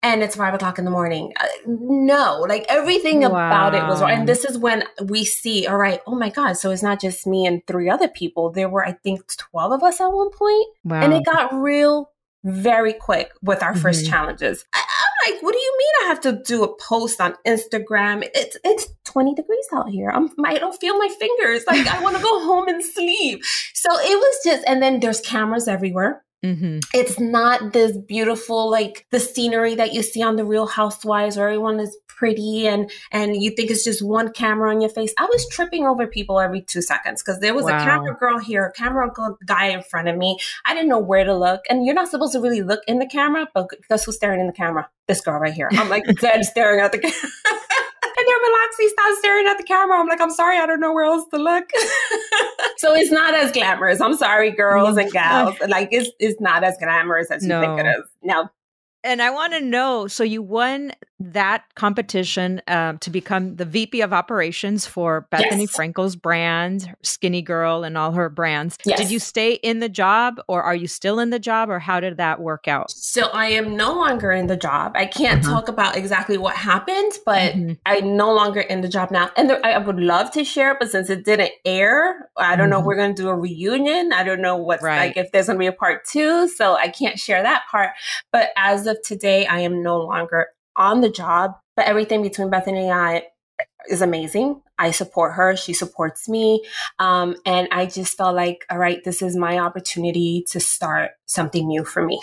and 0.03 0.23
it's 0.23 0.37
five 0.37 0.55
o'clock 0.55 0.79
in 0.79 0.85
the 0.85 0.91
morning. 0.91 1.33
Uh, 1.39 1.47
no, 1.67 2.45
like 2.49 2.65
everything 2.69 3.21
wow. 3.21 3.29
about 3.29 3.75
it 3.75 3.83
was 3.87 4.01
wrong. 4.01 4.11
And 4.11 4.29
this 4.29 4.45
is 4.45 4.57
when 4.57 4.85
we 5.05 5.25
see, 5.25 5.67
all 5.67 5.79
right, 5.79 6.01
oh 6.07 6.15
my 6.15 6.31
God. 6.31 6.55
So 6.55 6.71
it's 6.71 6.83
not 6.83 7.01
just 7.01 7.27
me 7.27 7.47
and 7.47 7.67
three 7.67 7.91
other 7.91 8.09
people. 8.09 8.51
There 8.51 8.69
were, 8.69 8.85
I 8.85 8.93
think, 8.93 9.23
12 9.37 9.73
of 9.73 9.83
us 9.83 10.01
at 10.01 10.09
one 10.09 10.31
point. 10.31 10.67
Wow. 10.85 11.01
And 11.01 11.13
it 11.13 11.25
got 11.25 11.53
real 11.55 12.11
very 12.45 12.93
quick 12.93 13.33
with 13.43 13.63
our 13.63 13.73
mm-hmm. 13.73 13.81
first 13.81 14.07
challenges. 14.07 14.65
I, 14.73 14.79
am 14.79 15.33
like, 15.33 15.43
what 15.43 15.53
do 15.53 15.59
you 15.59 15.77
mean 15.79 16.05
I 16.05 16.09
have 16.09 16.21
to 16.21 16.41
do 16.45 16.63
a 16.63 16.77
post 16.77 17.21
on 17.21 17.35
Instagram? 17.45 18.29
It's 18.35 18.57
it's 18.63 18.87
20 19.05 19.35
degrees 19.35 19.67
out 19.75 19.91
here. 19.91 20.11
I'm 20.11 20.31
I 20.45 20.59
don't 20.59 20.79
feel 20.79 20.97
my 20.97 21.09
fingers. 21.09 21.65
Like 21.67 21.87
I 21.87 22.01
want 22.01 22.17
to 22.17 22.23
go 22.23 22.39
home 22.45 22.69
and 22.69 22.85
sleep. 22.85 23.43
So 23.75 23.91
it 23.93 24.17
was 24.17 24.41
just 24.45 24.65
and 24.69 24.81
then 24.81 25.01
there's 25.01 25.21
cameras 25.21 25.67
everywhere. 25.67 26.23
Mm-hmm. 26.45 26.79
It's 26.95 27.19
not 27.19 27.73
this 27.73 27.97
beautiful, 27.97 28.71
like 28.71 29.07
the 29.11 29.21
scenery 29.21 29.75
that 29.75 29.93
you 29.93 30.03
see 30.03 30.23
on 30.23 30.37
the 30.37 30.45
Real 30.45 30.67
Housewives, 30.67 31.37
where 31.37 31.49
everyone 31.49 31.81
is 31.81 31.97
pretty 32.17 32.67
and 32.67 32.91
and 33.13 33.43
you 33.43 33.51
think 33.51 33.71
it's 33.71 33.85
just 33.85 34.05
one 34.05 34.33
camera 34.33 34.71
on 34.71 34.81
your 34.81 34.91
face. 34.91 35.13
I 35.19 35.27
was 35.27 35.47
tripping 35.51 35.87
over 35.87 36.07
people 36.07 36.41
every 36.41 36.63
two 36.63 36.83
seconds 36.83 37.23
because 37.23 37.41
there 37.41 37.55
was 37.55 37.65
wow. 37.65 37.77
a 37.77 37.85
camera 37.85 38.17
girl 38.17 38.39
here, 38.39 38.65
a 38.67 38.73
camera 38.73 39.11
guy 39.45 39.67
in 39.67 39.83
front 39.83 40.09
of 40.09 40.17
me. 40.17 40.39
I 40.65 40.75
didn't 40.75 40.89
know 40.89 40.99
where 40.99 41.25
to 41.25 41.37
look, 41.37 41.63
and 41.69 41.85
you're 41.85 41.95
not 41.95 42.09
supposed 42.09 42.33
to 42.33 42.41
really 42.41 42.63
look 42.63 42.81
in 42.87 42.99
the 42.99 43.07
camera, 43.07 43.49
but 43.55 43.69
guess 43.89 44.05
who's 44.05 44.17
staring 44.17 44.41
in 44.41 44.47
the 44.47 44.53
camera? 44.53 44.89
This 45.09 45.21
girl 45.21 45.39
right 45.39 45.55
here. 45.55 45.69
I'm 45.73 45.89
like 45.89 46.05
dead 46.21 46.45
staring 46.45 46.81
at 46.81 46.93
the 46.93 46.99
camera. 46.99 47.15
and 48.27 48.33
they're 48.33 48.51
relaxing, 48.51 48.89
stop 48.89 49.19
staring 49.19 49.47
at 49.47 49.59
the 49.59 49.65
camera. 49.65 49.99
I'm 49.99 50.09
like, 50.09 50.21
I'm 50.21 50.31
sorry, 50.31 50.59
I 50.59 50.67
don't 50.67 50.81
know 50.81 50.93
where 50.93 51.05
else 51.05 51.27
to 51.33 51.39
look. 51.39 51.65
so 52.79 52.95
it's 52.95 53.11
not 53.11 53.35
as 53.35 53.53
glamorous. 53.53 54.01
I'm 54.01 54.17
sorry, 54.17 54.51
girls 54.51 54.97
and 54.97 55.11
gals. 55.13 55.57
Like 55.69 55.89
it's 55.93 56.11
it's 56.19 56.41
not 56.41 56.65
as 56.65 56.77
glamorous 56.79 57.31
as 57.31 57.43
no. 57.43 57.61
you 57.61 57.67
think 57.67 57.81
it 57.81 57.87
is. 57.87 58.05
No. 58.23 58.49
And 59.05 59.23
I 59.23 59.31
want 59.31 59.53
to 59.53 59.61
know 59.61 60.09
so 60.09 60.25
you 60.25 60.43
won 60.43 60.93
that 61.19 61.65
competition 61.75 62.61
um, 62.69 62.99
to 62.99 63.11
become 63.11 63.57
the 63.57 63.65
VP 63.65 64.03
of 64.03 64.13
operations 64.13 64.87
for 64.87 65.27
Bethenny 65.33 65.61
yes. 65.61 65.77
Frankel's 65.77 66.15
brand, 66.15 66.95
Skinnygirl, 67.03 67.87
and 67.87 67.97
all 67.97 68.13
her 68.13 68.29
brands. 68.29 68.77
Yes. 68.85 68.99
Did 68.99 69.11
you 69.11 69.19
stay 69.19 69.55
in 69.55 69.81
the 69.81 69.89
job 69.89 70.41
or 70.47 70.63
are 70.63 70.75
you 70.75 70.87
still 70.87 71.19
in 71.19 71.31
the 71.31 71.39
job 71.39 71.71
or 71.71 71.79
how 71.79 72.01
did 72.01 72.19
that 72.19 72.41
work 72.41 72.69
out? 72.69 72.91
So 72.91 73.29
I 73.29 73.47
am 73.47 73.77
no 73.77 73.95
longer 73.95 74.31
in 74.31 74.47
the 74.47 74.57
job. 74.57 74.93
I 74.95 75.07
can't 75.07 75.43
uh-huh. 75.45 75.55
talk 75.55 75.69
about 75.69 75.97
exactly 75.97 76.37
what 76.37 76.55
happened, 76.55 77.13
but 77.25 77.55
mm-hmm. 77.55 77.73
I'm 77.87 78.17
no 78.17 78.35
longer 78.35 78.61
in 78.61 78.83
the 78.83 78.89
job 78.89 79.11
now. 79.11 79.31
And 79.37 79.49
there, 79.49 79.65
I 79.65 79.79
would 79.79 79.99
love 79.99 80.31
to 80.33 80.45
share 80.45 80.73
it, 80.73 80.79
but 80.81 80.91
since 80.91 81.09
it 81.09 81.25
didn't 81.25 81.53
air, 81.65 82.29
I 82.37 82.57
don't 82.57 82.65
mm-hmm. 82.65 82.71
know 82.73 82.81
we're 82.81 82.97
going 82.97 83.15
to 83.15 83.23
do 83.23 83.29
a 83.29 83.35
reunion. 83.35 84.13
I 84.13 84.23
don't 84.23 84.43
know 84.43 84.57
what's 84.57 84.83
right. 84.83 85.09
like 85.09 85.17
if 85.17 85.33
there's 85.33 85.47
going 85.47 85.59
to 85.59 85.63
be 85.63 85.67
a 85.67 85.73
part 85.73 86.05
two. 86.05 86.49
So 86.49 86.77
I 86.77 86.89
can't 86.89 87.19
share 87.19 87.43
that 87.43 87.63
part. 87.71 87.91
But 88.33 88.51
as 88.57 88.87
of 88.87 88.99
today, 89.03 89.47
I 89.47 89.61
am 89.61 89.83
no 89.83 89.99
longer 89.99 90.49
on 90.77 91.01
the 91.01 91.11
job, 91.11 91.53
but 91.77 91.87
everything 91.87 92.23
between 92.23 92.51
Bethenny 92.51 92.85
and 92.85 92.93
I 92.93 93.25
is 93.89 94.03
amazing. 94.03 94.61
I 94.79 94.91
support 94.91 95.35
her. 95.35 95.57
She 95.57 95.73
supports 95.73 96.29
me. 96.29 96.65
Um, 96.99 97.37
and 97.47 97.69
I 97.71 97.87
just 97.87 98.17
felt 98.17 98.35
like, 98.35 98.67
all 98.71 98.79
right, 98.79 99.03
this 99.05 99.23
is 99.23 99.37
my 99.37 99.59
opportunity 99.59 100.45
to 100.49 100.61
start 100.61 101.13
something 101.27 101.67
new 101.67 101.85
for 101.85 102.05
me. 102.05 102.21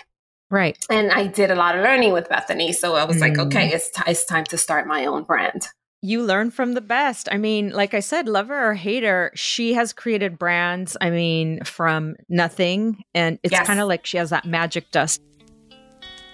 Right. 0.51 0.77
And 0.89 1.11
I 1.11 1.27
did 1.27 1.49
a 1.49 1.55
lot 1.55 1.75
of 1.75 1.83
learning 1.83 2.13
with 2.13 2.29
Bethenny. 2.29 2.75
So 2.75 2.95
I 2.95 3.05
was 3.05 3.17
mm. 3.17 3.21
like, 3.21 3.37
okay, 3.39 3.69
it's, 3.69 3.89
t- 3.89 4.03
it's 4.05 4.25
time 4.25 4.43
to 4.45 4.57
start 4.57 4.85
my 4.85 5.05
own 5.05 5.23
brand. 5.23 5.67
You 6.01 6.21
learn 6.21 6.51
from 6.51 6.73
the 6.73 6.81
best. 6.81 7.29
I 7.31 7.37
mean, 7.37 7.69
like 7.69 7.93
I 7.93 8.01
said, 8.01 8.27
lover 8.27 8.69
or 8.69 8.73
hater, 8.73 9.31
she 9.35 9.73
has 9.73 9.93
created 9.93 10.37
brands, 10.37 10.97
I 10.99 11.09
mean, 11.09 11.63
from 11.63 12.17
nothing. 12.27 13.03
And 13.15 13.39
it's 13.41 13.53
yes. 13.53 13.65
kind 13.65 13.79
of 13.79 13.87
like 13.87 14.05
she 14.05 14.17
has 14.17 14.29
that 14.29 14.45
magic 14.45 14.91
dust 14.91 15.21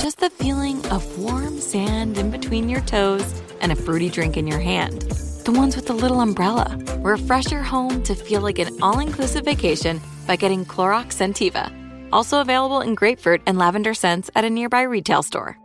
just 0.00 0.18
the 0.18 0.30
feeling 0.30 0.84
of 0.86 1.18
warm 1.18 1.60
sand 1.60 2.16
in 2.16 2.30
between 2.30 2.70
your 2.70 2.80
toes 2.82 3.42
and 3.60 3.70
a 3.70 3.76
fruity 3.76 4.08
drink 4.08 4.38
in 4.38 4.46
your 4.46 4.58
hand. 4.58 5.02
The 5.44 5.52
ones 5.52 5.76
with 5.76 5.86
the 5.86 5.92
little 5.92 6.20
umbrella. 6.20 6.78
Refresh 7.00 7.52
your 7.52 7.62
home 7.62 8.02
to 8.04 8.14
feel 8.14 8.40
like 8.40 8.58
an 8.58 8.82
all 8.82 8.98
inclusive 8.98 9.44
vacation 9.44 10.00
by 10.26 10.36
getting 10.36 10.64
Clorox 10.64 11.12
Scentiva. 11.12 11.70
Also 12.12 12.40
available 12.40 12.80
in 12.80 12.94
grapefruit 12.94 13.42
and 13.46 13.58
lavender 13.58 13.92
scents 13.92 14.30
at 14.34 14.44
a 14.44 14.50
nearby 14.50 14.82
retail 14.82 15.22
store. 15.22 15.58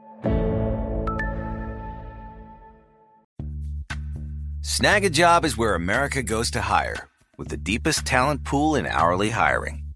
Snagajob 4.62 5.46
is 5.46 5.56
where 5.56 5.76
America 5.76 6.22
goes 6.22 6.52
to 6.52 6.62
hire, 6.62 7.08
with 7.38 7.48
the 7.48 7.58
deepest 7.58 8.06
talent 8.06 8.44
pool 8.44 8.76
in 8.76 8.86
hourly 8.86 9.30
hiring. 9.30 9.85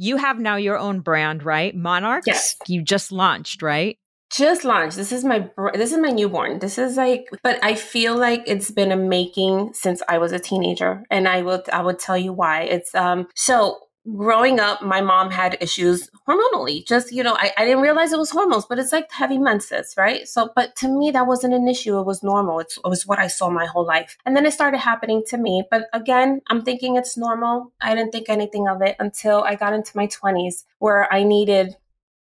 you 0.00 0.16
have 0.16 0.38
now 0.38 0.56
your 0.56 0.78
own 0.78 1.00
brand, 1.00 1.44
right? 1.44 1.76
Monarchs. 1.76 2.26
Yes. 2.26 2.56
You 2.66 2.82
just 2.82 3.12
launched, 3.12 3.60
right? 3.60 3.98
Just 4.32 4.64
launched. 4.64 4.96
This 4.96 5.12
is 5.12 5.24
my 5.24 5.50
this 5.74 5.92
is 5.92 5.98
my 5.98 6.10
newborn. 6.10 6.58
This 6.58 6.78
is 6.78 6.96
like, 6.96 7.26
but 7.42 7.62
I 7.62 7.74
feel 7.74 8.16
like 8.16 8.42
it's 8.46 8.70
been 8.70 8.92
a 8.92 8.96
making 8.96 9.72
since 9.74 10.02
I 10.08 10.16
was 10.16 10.32
a 10.32 10.38
teenager, 10.38 11.02
and 11.10 11.28
I 11.28 11.42
will 11.42 11.62
I 11.70 11.82
would 11.82 11.98
tell 11.98 12.16
you 12.16 12.32
why. 12.32 12.62
It's 12.62 12.94
um 12.94 13.26
so 13.34 13.76
growing 14.16 14.60
up, 14.60 14.82
my 14.82 15.00
mom 15.00 15.30
had 15.30 15.56
issues 15.60 16.08
hormonally. 16.28 16.86
Just, 16.86 17.12
you 17.12 17.22
know, 17.22 17.34
I, 17.34 17.52
I 17.56 17.64
didn't 17.64 17.82
realize 17.82 18.12
it 18.12 18.18
was 18.18 18.30
hormones, 18.30 18.66
but 18.66 18.78
it's 18.78 18.92
like 18.92 19.10
heavy 19.12 19.38
menses, 19.38 19.94
right? 19.96 20.26
So, 20.26 20.50
but 20.54 20.76
to 20.76 20.88
me, 20.88 21.10
that 21.10 21.26
wasn't 21.26 21.54
an 21.54 21.68
issue. 21.68 21.98
It 21.98 22.06
was 22.06 22.22
normal. 22.22 22.60
It's, 22.60 22.76
it 22.76 22.88
was 22.88 23.06
what 23.06 23.18
I 23.18 23.26
saw 23.26 23.50
my 23.50 23.66
whole 23.66 23.86
life. 23.86 24.16
And 24.24 24.36
then 24.36 24.46
it 24.46 24.52
started 24.52 24.78
happening 24.78 25.22
to 25.28 25.36
me. 25.36 25.64
But 25.70 25.88
again, 25.92 26.40
I'm 26.48 26.62
thinking 26.62 26.96
it's 26.96 27.16
normal. 27.16 27.72
I 27.80 27.94
didn't 27.94 28.12
think 28.12 28.28
anything 28.28 28.68
of 28.68 28.82
it 28.82 28.96
until 28.98 29.42
I 29.42 29.54
got 29.54 29.72
into 29.72 29.96
my 29.96 30.06
20s 30.06 30.64
where 30.78 31.12
I 31.12 31.22
needed 31.22 31.76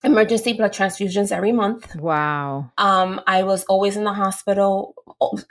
emergency 0.04 0.54
blood 0.54 0.74
transfusions 0.74 1.32
every 1.32 1.52
month. 1.52 1.96
Wow. 1.96 2.72
Um, 2.78 3.22
I 3.28 3.44
was 3.44 3.64
always 3.66 3.98
in 3.98 4.04
the 4.04 4.14
hospital. 4.14 4.96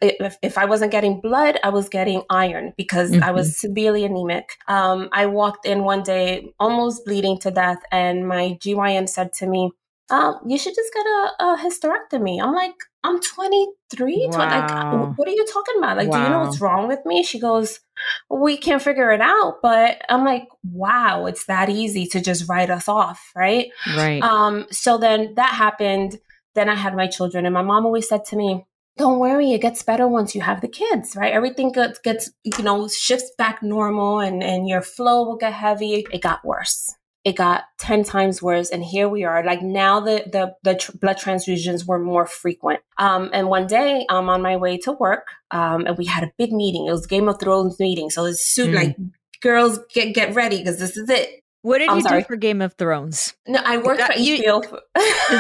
If, 0.03 0.37
if 0.43 0.59
I 0.59 0.65
wasn't 0.65 0.93
getting 0.93 1.21
blood, 1.21 1.59
I 1.63 1.69
was 1.69 1.89
getting 1.89 2.23
iron 2.31 2.73
because 2.77 3.13
mm-hmm. 3.13 3.23
I 3.23 3.31
was 3.31 3.49
mm-hmm. 3.49 3.69
severely 3.69 4.05
anemic. 4.05 4.57
Um, 4.69 5.09
I 5.13 5.27
walked 5.27 5.67
in 5.67 5.85
one 5.85 6.03
day 6.03 6.53
almost 6.59 7.05
bleeding 7.05 7.39
to 7.41 7.51
death, 7.51 7.79
and 7.93 8.27
my 8.27 8.59
GYN 8.61 9.09
said 9.09 9.33
to 9.35 9.47
me, 9.47 9.71
um, 10.11 10.41
you 10.45 10.59
should 10.59 10.75
just 10.75 10.93
get 10.93 11.07
a, 11.07 11.45
a 11.45 11.59
hysterectomy. 11.59 12.43
I'm 12.43 12.53
like, 12.53 12.75
I'm 13.03 13.21
23. 13.21 14.29
Wow. 14.31 14.39
like, 14.39 15.19
what 15.19 15.27
are 15.27 15.33
you 15.33 15.47
talking 15.47 15.77
about? 15.79 15.97
Like, 15.97 16.09
wow. 16.09 16.19
do 16.19 16.25
you 16.25 16.31
know 16.31 16.41
what's 16.41 16.61
wrong 16.61 16.87
with 16.87 17.01
me? 17.07 17.23
She 17.23 17.39
goes, 17.39 17.81
we 18.29 18.57
can't 18.57 18.83
figure 18.83 19.11
it 19.11 19.21
out. 19.21 19.57
But 19.63 20.03
I'm 20.09 20.25
like, 20.25 20.47
wow, 20.65 21.27
it's 21.27 21.47
that 21.47 21.71
easy 21.71 22.07
to 22.09 22.21
just 22.21 22.49
write 22.49 22.71
us 22.71 22.89
off. 22.89 23.31
Right. 23.35 23.71
Right. 23.97 24.23
Um, 24.23 24.67
so 24.71 24.99
then 24.99 25.35
that 25.37 25.55
happened. 25.55 26.19
Then 26.55 26.69
I 26.69 26.75
had 26.75 26.95
my 26.95 27.07
children 27.07 27.47
and 27.47 27.55
my 27.55 27.63
mom 27.63 27.87
always 27.87 28.09
said 28.09 28.25
to 28.27 28.37
me, 28.37 28.67
don't 28.97 29.19
worry, 29.19 29.53
it 29.53 29.63
gets 29.63 29.83
better 29.83 30.07
once 30.07 30.35
you 30.35 30.43
have 30.43 30.61
the 30.61 30.69
kids, 30.69 31.17
right? 31.17 31.33
Everything 31.33 31.73
gets, 31.73 31.99
gets 32.01 32.31
you 32.45 32.63
know, 32.63 32.87
shifts 32.89 33.31
back 33.39 33.63
normal 33.63 34.19
and, 34.19 34.43
and 34.43 34.69
your 34.69 34.83
flow 34.83 35.25
will 35.25 35.37
get 35.37 35.55
heavy. 35.55 36.05
It 36.13 36.21
got 36.21 36.45
worse 36.45 36.95
it 37.25 37.37
got 37.37 37.65
10 37.79 38.05
times 38.05 38.43
worse 38.43 38.71
and 38.71 38.83
here 38.83 39.09
we 39.09 39.25
are. 39.25 39.45
Like 39.45 39.63
now 39.63 40.01
the 40.01 40.25
the, 40.31 40.55
the 40.63 40.75
tr- 40.77 40.97
blood 40.97 41.17
transfusions 41.17 41.87
were 41.87 41.99
more 41.99 42.27
frequent. 42.27 42.81
Um, 42.99 43.31
and 43.33 43.49
one 43.49 43.67
day 43.67 44.07
i'm 44.09 44.29
on 44.29 44.43
my 44.43 44.57
way 44.57 44.79
to 44.79 44.93
work 44.93 45.29
um, 45.51 45.87
and 45.87 45.97
we 45.99 46.07
had 46.07 46.25
a 46.25 46.33
big 46.39 46.53
meeting. 46.53 46.87
It 46.87 46.93
was 46.93 47.07
game 47.07 47.29
of 47.29 47.39
thrones 47.41 47.79
meeting 47.79 48.11
so 48.11 48.25
it's 48.25 48.47
suit 48.47 48.71
mm. 48.71 48.77
like 48.77 48.97
girls 49.41 49.79
get 49.93 50.15
get 50.15 50.35
ready 50.35 50.59
because 50.59 50.79
this 50.79 50.97
is 50.97 51.09
it 51.09 51.43
what 51.63 51.79
did 51.79 51.91
I'm 51.91 51.99
you 51.99 52.03
sorry. 52.03 52.23
do 52.23 52.27
for 52.27 52.37
Game 52.37 52.63
of 52.63 52.75
Thrones? 52.75 53.35
No, 53.47 53.61
I 53.65 53.77
worked 53.77 53.99
that, 53.99 54.15
for 54.15 54.19
you, 54.19 54.39
HBO. 54.39 54.63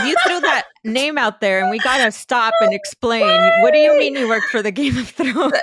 you 0.06 0.16
threw 0.26 0.40
that 0.40 0.64
name 0.85 1.16
out 1.16 1.40
there, 1.40 1.61
and 1.61 1.70
we 1.70 1.78
gotta 1.78 2.12
stop 2.12 2.52
and 2.61 2.74
explain. 2.74 3.22
What? 3.22 3.62
what 3.62 3.72
do 3.72 3.78
you 3.78 3.98
mean 3.98 4.14
you 4.14 4.28
worked 4.28 4.46
for 4.46 4.62
the 4.62 4.70
Game 4.70 4.98
of 4.98 5.09
Thrones? 5.09 5.54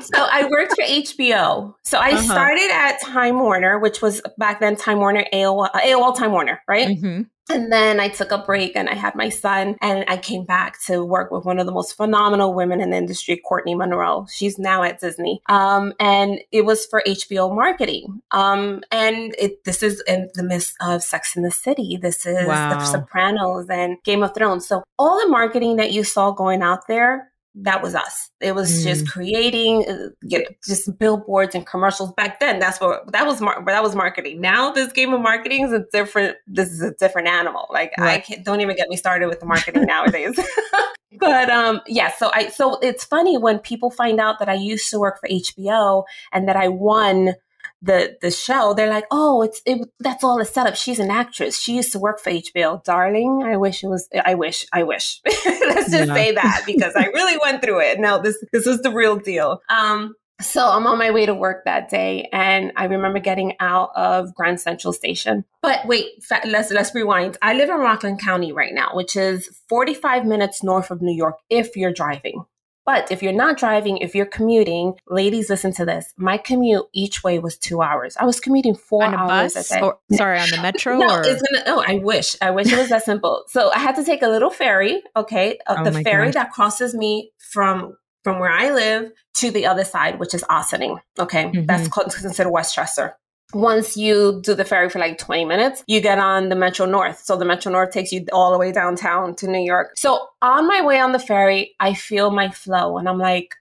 so 0.00 0.26
I 0.30 0.48
worked 0.50 0.74
for 0.74 0.84
HBO. 0.84 1.74
So 1.84 1.98
I 1.98 2.12
uh-huh. 2.12 2.22
started 2.22 2.70
at 2.72 3.00
Time 3.02 3.38
Warner, 3.38 3.78
which 3.78 4.02
was 4.02 4.20
back 4.38 4.60
then 4.60 4.76
Time 4.76 4.98
Warner 4.98 5.24
AOL, 5.32 5.70
AOL 5.72 6.16
Time 6.16 6.32
Warner, 6.32 6.60
right? 6.66 6.88
Mm-hmm. 6.88 7.22
And 7.50 7.72
then 7.72 8.00
I 8.00 8.08
took 8.08 8.30
a 8.30 8.38
break 8.38 8.76
and 8.76 8.88
I 8.88 8.94
had 8.94 9.14
my 9.14 9.28
son 9.28 9.76
and 9.80 10.04
I 10.08 10.16
came 10.16 10.44
back 10.44 10.82
to 10.86 11.04
work 11.04 11.30
with 11.30 11.44
one 11.44 11.58
of 11.58 11.66
the 11.66 11.72
most 11.72 11.96
phenomenal 11.96 12.54
women 12.54 12.80
in 12.80 12.90
the 12.90 12.96
industry, 12.96 13.36
Courteney 13.36 13.74
Monroe. 13.74 14.26
She's 14.32 14.58
now 14.58 14.82
at 14.82 15.00
Disney. 15.00 15.42
Um, 15.48 15.92
and 15.98 16.40
it 16.50 16.64
was 16.64 16.86
for 16.86 17.02
HBO 17.06 17.54
marketing. 17.54 18.22
Um, 18.30 18.82
and 18.90 19.34
it, 19.38 19.64
this 19.64 19.82
is 19.82 20.02
in 20.06 20.30
the 20.34 20.42
midst 20.42 20.76
of 20.80 21.02
Sex 21.02 21.36
in 21.36 21.42
the 21.42 21.50
City. 21.50 21.98
This 22.00 22.24
is 22.26 22.46
wow. 22.46 22.78
The 22.78 22.84
Sopranos 22.84 23.68
and 23.68 23.96
Game 24.04 24.22
of 24.22 24.34
Thrones. 24.34 24.66
So 24.66 24.82
all 24.98 25.20
the 25.20 25.28
marketing 25.28 25.76
that 25.76 25.92
you 25.92 26.04
saw 26.04 26.30
going 26.30 26.62
out 26.62 26.86
there 26.86 27.31
that 27.54 27.82
was 27.82 27.94
us. 27.94 28.30
It 28.40 28.54
was 28.54 28.70
mm. 28.70 28.84
just 28.84 29.08
creating 29.08 29.84
uh, 29.88 30.08
you 30.22 30.38
know, 30.38 30.44
just 30.66 30.98
billboards 30.98 31.54
and 31.54 31.66
commercials 31.66 32.12
back 32.12 32.40
then. 32.40 32.58
That's 32.58 32.80
what 32.80 33.12
that 33.12 33.26
was. 33.26 33.40
Mar- 33.40 33.62
that 33.66 33.82
was 33.82 33.94
marketing. 33.94 34.40
Now 34.40 34.72
this 34.72 34.92
game 34.92 35.12
of 35.12 35.20
marketing 35.20 35.64
is 35.64 35.72
a 35.72 35.84
different. 35.92 36.36
This 36.46 36.70
is 36.70 36.80
a 36.82 36.94
different 36.94 37.28
animal. 37.28 37.66
Like 37.70 37.92
right. 37.98 38.14
I 38.14 38.20
can't, 38.20 38.44
don't 38.44 38.60
even 38.60 38.76
get 38.76 38.88
me 38.88 38.96
started 38.96 39.28
with 39.28 39.40
the 39.40 39.46
marketing 39.46 39.82
nowadays. 39.86 40.38
but 41.18 41.50
um, 41.50 41.80
yeah. 41.86 42.10
So 42.12 42.30
I 42.34 42.48
so 42.48 42.78
it's 42.80 43.04
funny 43.04 43.36
when 43.36 43.58
people 43.58 43.90
find 43.90 44.18
out 44.18 44.38
that 44.38 44.48
I 44.48 44.54
used 44.54 44.90
to 44.90 44.98
work 44.98 45.20
for 45.20 45.28
HBO 45.28 46.04
and 46.32 46.48
that 46.48 46.56
I 46.56 46.68
won 46.68 47.34
the 47.82 48.16
the 48.22 48.30
show, 48.30 48.74
they're 48.74 48.88
like, 48.88 49.06
"Oh, 49.10 49.42
it's 49.42 49.60
it, 49.66 49.86
that's 49.98 50.22
all 50.22 50.40
a 50.40 50.44
setup. 50.44 50.76
She's 50.76 51.00
an 51.00 51.10
actress. 51.10 51.60
She 51.60 51.74
used 51.74 51.92
to 51.92 51.98
work 51.98 52.20
for 52.20 52.30
HBO, 52.30 52.82
darling. 52.84 53.42
I 53.44 53.56
wish 53.56 53.82
it 53.82 53.88
was. 53.88 54.08
I 54.24 54.34
wish. 54.34 54.66
I 54.72 54.84
wish. 54.84 55.20
Let's 55.26 55.90
just 55.90 56.08
yeah. 56.08 56.14
say 56.14 56.32
that 56.32 56.62
because 56.66 56.94
I 56.96 57.06
really 57.06 57.38
went 57.42 57.62
through 57.62 57.80
it. 57.80 57.98
No, 57.98 58.22
this 58.22 58.42
this 58.52 58.66
was 58.66 58.80
the 58.82 58.90
real 58.90 59.16
deal. 59.16 59.60
Um, 59.68 60.14
so 60.40 60.68
I'm 60.68 60.86
on 60.86 60.98
my 60.98 61.10
way 61.10 61.26
to 61.26 61.34
work 61.34 61.64
that 61.64 61.88
day, 61.88 62.28
and 62.32 62.72
I 62.76 62.84
remember 62.84 63.18
getting 63.18 63.54
out 63.60 63.90
of 63.96 64.34
Grand 64.34 64.60
Central 64.60 64.92
Station. 64.92 65.44
But 65.60 65.86
wait, 65.86 66.06
let's 66.46 66.70
let's 66.70 66.94
rewind. 66.94 67.36
I 67.42 67.54
live 67.54 67.68
in 67.68 67.76
Rockland 67.76 68.20
County 68.20 68.52
right 68.52 68.72
now, 68.72 68.90
which 68.94 69.16
is 69.16 69.48
45 69.68 70.24
minutes 70.24 70.62
north 70.62 70.90
of 70.90 71.02
New 71.02 71.14
York 71.14 71.36
if 71.50 71.76
you're 71.76 71.92
driving. 71.92 72.44
But 72.84 73.10
if 73.12 73.22
you're 73.22 73.32
not 73.32 73.58
driving, 73.58 73.98
if 73.98 74.14
you're 74.14 74.26
commuting, 74.26 74.94
ladies, 75.08 75.48
listen 75.48 75.72
to 75.74 75.84
this. 75.84 76.12
My 76.16 76.36
commute 76.36 76.84
each 76.92 77.22
way 77.22 77.38
was 77.38 77.56
two 77.56 77.80
hours. 77.80 78.16
I 78.16 78.24
was 78.24 78.40
commuting 78.40 78.74
four 78.74 79.04
on 79.04 79.14
a 79.14 79.16
hours 79.16 79.54
bus, 79.54 79.70
a 79.70 79.74
day. 79.74 79.80
Or, 79.80 79.98
sorry, 80.12 80.40
on 80.40 80.50
the 80.50 80.60
metro. 80.60 80.98
no, 80.98 81.06
or? 81.06 81.22
it's 81.24 81.42
gonna. 81.42 81.64
Oh, 81.66 81.84
I 81.86 81.98
wish. 81.98 82.36
I 82.42 82.50
wish 82.50 82.72
it 82.72 82.78
was 82.78 82.88
that 82.88 83.04
simple. 83.04 83.44
So 83.48 83.70
I 83.70 83.78
had 83.78 83.94
to 83.96 84.04
take 84.04 84.22
a 84.22 84.28
little 84.28 84.50
ferry. 84.50 85.02
Okay, 85.16 85.58
uh, 85.66 85.76
oh 85.78 85.84
the 85.84 86.02
ferry 86.02 86.26
gosh. 86.26 86.34
that 86.34 86.50
crosses 86.52 86.94
me 86.94 87.32
from 87.38 87.96
from 88.24 88.38
where 88.38 88.50
I 88.50 88.72
live 88.72 89.10
to 89.34 89.50
the 89.50 89.66
other 89.66 89.84
side, 89.84 90.18
which 90.18 90.34
is 90.34 90.44
Ossining. 90.50 90.98
Okay, 91.18 91.44
mm-hmm. 91.44 91.66
that's 91.66 91.88
considered 91.88 92.50
Westchester 92.50 93.16
once 93.52 93.96
you 93.96 94.40
do 94.42 94.54
the 94.54 94.64
ferry 94.64 94.88
for 94.88 94.98
like 94.98 95.18
20 95.18 95.44
minutes, 95.44 95.84
you 95.86 96.00
get 96.00 96.18
on 96.18 96.48
the 96.48 96.56
Metro 96.56 96.86
North. 96.86 97.20
So 97.24 97.36
the 97.36 97.44
Metro 97.44 97.70
North 97.70 97.90
takes 97.90 98.12
you 98.12 98.24
all 98.32 98.52
the 98.52 98.58
way 98.58 98.72
downtown 98.72 99.34
to 99.36 99.46
New 99.46 99.62
York. 99.62 99.92
So 99.96 100.26
on 100.40 100.66
my 100.66 100.82
way 100.82 101.00
on 101.00 101.12
the 101.12 101.18
ferry, 101.18 101.74
I 101.80 101.94
feel 101.94 102.30
my 102.30 102.50
flow 102.50 102.98
and 102.98 103.08
I'm 103.08 103.18
like, 103.18 103.54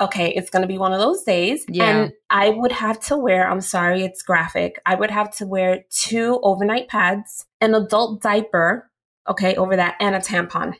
okay, 0.00 0.30
it's 0.30 0.50
going 0.50 0.62
to 0.62 0.68
be 0.68 0.78
one 0.78 0.92
of 0.92 1.00
those 1.00 1.22
days. 1.24 1.64
Yeah. 1.68 1.88
And 1.88 2.12
I 2.30 2.50
would 2.50 2.72
have 2.72 3.00
to 3.06 3.16
wear, 3.16 3.50
I'm 3.50 3.60
sorry, 3.60 4.04
it's 4.04 4.22
graphic. 4.22 4.80
I 4.86 4.94
would 4.94 5.10
have 5.10 5.34
to 5.36 5.46
wear 5.46 5.84
two 5.90 6.38
overnight 6.42 6.88
pads, 6.88 7.46
an 7.60 7.74
adult 7.74 8.22
diaper, 8.22 8.90
okay, 9.28 9.56
over 9.56 9.76
that, 9.76 9.96
and 10.00 10.14
a 10.14 10.20
tampon. 10.20 10.74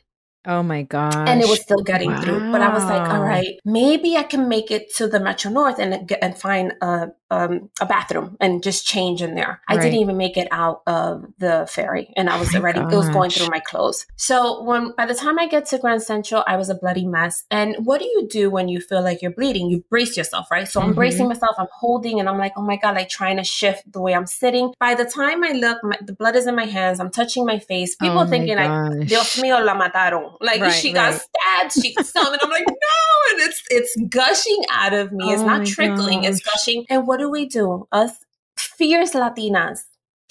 Oh 0.45 0.63
my 0.63 0.83
god! 0.83 1.27
And 1.27 1.41
it 1.41 1.49
was 1.49 1.61
still 1.61 1.83
getting 1.83 2.11
wow. 2.11 2.21
through. 2.21 2.51
But 2.51 2.61
I 2.61 2.73
was 2.73 2.85
like, 2.85 3.09
all 3.09 3.21
right, 3.21 3.59
maybe 3.65 4.15
I 4.15 4.23
can 4.23 4.47
make 4.47 4.71
it 4.71 4.93
to 4.95 5.07
the 5.07 5.19
Metro 5.19 5.51
North 5.51 5.79
and 5.79 6.07
get, 6.07 6.19
and 6.21 6.37
find 6.37 6.73
a 6.81 7.09
um, 7.31 7.69
a 7.79 7.85
bathroom 7.85 8.37
and 8.39 8.63
just 8.63 8.85
change 8.85 9.21
in 9.21 9.35
there. 9.35 9.61
Right. 9.69 9.77
I 9.77 9.81
didn't 9.81 9.99
even 9.99 10.17
make 10.17 10.37
it 10.37 10.47
out 10.51 10.81
of 10.87 11.25
the 11.39 11.67
ferry, 11.69 12.13
and 12.15 12.29
I 12.29 12.39
was 12.39 12.55
oh 12.55 12.59
already 12.59 12.79
gosh. 12.79 12.93
it 12.93 12.95
was 12.95 13.09
going 13.09 13.31
through 13.31 13.49
my 13.49 13.59
clothes. 13.59 14.05
So 14.15 14.63
when 14.63 14.93
by 14.97 15.05
the 15.05 15.13
time 15.13 15.37
I 15.39 15.47
get 15.47 15.65
to 15.67 15.77
Grand 15.77 16.03
Central, 16.03 16.43
I 16.47 16.55
was 16.55 16.69
a 16.69 16.75
bloody 16.75 17.05
mess. 17.05 17.43
And 17.51 17.75
what 17.85 17.99
do 17.99 18.05
you 18.05 18.27
do 18.29 18.49
when 18.49 18.69
you 18.69 18.79
feel 18.79 19.03
like 19.03 19.21
you're 19.21 19.31
bleeding? 19.31 19.69
You 19.69 19.83
brace 19.89 20.15
yourself, 20.15 20.49
right? 20.49 20.67
So 20.67 20.79
I'm 20.79 20.87
mm-hmm. 20.87 20.95
bracing 20.95 21.27
myself. 21.27 21.55
I'm 21.57 21.67
holding, 21.71 22.19
and 22.19 22.29
I'm 22.29 22.37
like, 22.37 22.53
oh 22.55 22.61
my 22.61 22.77
god, 22.77 22.95
like 22.95 23.09
trying 23.09 23.37
to 23.37 23.43
shift 23.43 23.91
the 23.91 23.99
way 23.99 24.15
I'm 24.15 24.25
sitting. 24.25 24.73
By 24.79 24.95
the 24.95 25.05
time 25.05 25.43
I 25.43 25.51
look, 25.51 25.83
my, 25.83 25.97
the 26.01 26.13
blood 26.13 26.37
is 26.37 26.47
in 26.47 26.55
my 26.55 26.65
hands. 26.65 27.01
I'm 27.01 27.11
touching 27.11 27.45
my 27.45 27.59
face. 27.59 27.95
People 27.95 28.19
oh 28.19 28.25
thinking 28.25 28.55
like, 28.55 29.07
Dios 29.07 29.35
mío, 29.35 29.63
la 29.63 29.75
mataron. 29.75 30.28
Like 30.41 30.61
right, 30.61 30.71
she 30.71 30.93
right. 30.93 31.13
got 31.13 31.21
stabbed. 31.21 31.73
She 31.73 31.93
got 31.93 32.05
stung, 32.05 32.33
and 32.33 32.39
I'm 32.41 32.49
like, 32.49 32.65
no, 32.67 33.31
and 33.31 33.41
it's 33.41 33.63
it's 33.69 33.95
gushing 34.09 34.63
out 34.71 34.93
of 34.93 35.11
me. 35.11 35.31
It's 35.31 35.41
oh 35.41 35.45
not 35.45 35.65
trickling. 35.65 36.21
Gosh. 36.21 36.31
It's 36.31 36.41
gushing. 36.41 36.85
And 36.89 37.07
what 37.07 37.19
do 37.19 37.29
we 37.29 37.45
do? 37.45 37.87
Us 37.91 38.11
fierce 38.57 39.13
Latinas. 39.13 39.85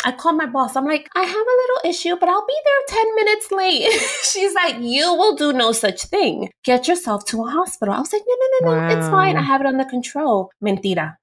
I 0.05 0.13
call 0.13 0.33
my 0.33 0.47
boss. 0.47 0.77
I'm 0.77 0.85
like, 0.85 1.09
I 1.17 1.23
have 1.25 1.35
a 1.35 1.59
little 1.61 1.91
issue, 1.91 2.17
but 2.21 2.29
I'll 2.29 2.47
be 2.47 2.57
there 2.65 2.99
10 2.99 3.15
minutes 3.17 3.51
late. 3.51 3.91
She's 4.23 4.55
like, 4.55 4.77
You 4.79 5.13
will 5.15 5.35
do 5.35 5.53
no 5.53 5.73
such 5.73 6.05
thing. 6.05 6.51
Get 6.63 6.87
yourself 6.87 7.25
to 7.27 7.45
a 7.45 7.51
hospital. 7.51 7.95
I 7.95 7.99
was 7.99 8.13
like, 8.13 8.23
No, 8.27 8.35
no, 8.35 8.47
no, 8.61 8.75
no. 8.75 8.81
Wow. 8.81 8.97
It's 8.97 9.09
fine. 9.09 9.37
I 9.37 9.43
have 9.43 9.61
it 9.61 9.67
under 9.67 9.85
control. 9.85 10.51
Mentira. 10.63 11.17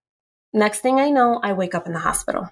Next 0.54 0.80
thing 0.80 1.00
I 1.00 1.10
know, 1.10 1.40
I 1.42 1.54
wake 1.54 1.74
up 1.74 1.88
in 1.88 1.94
the 1.94 2.00
hospital. 2.00 2.50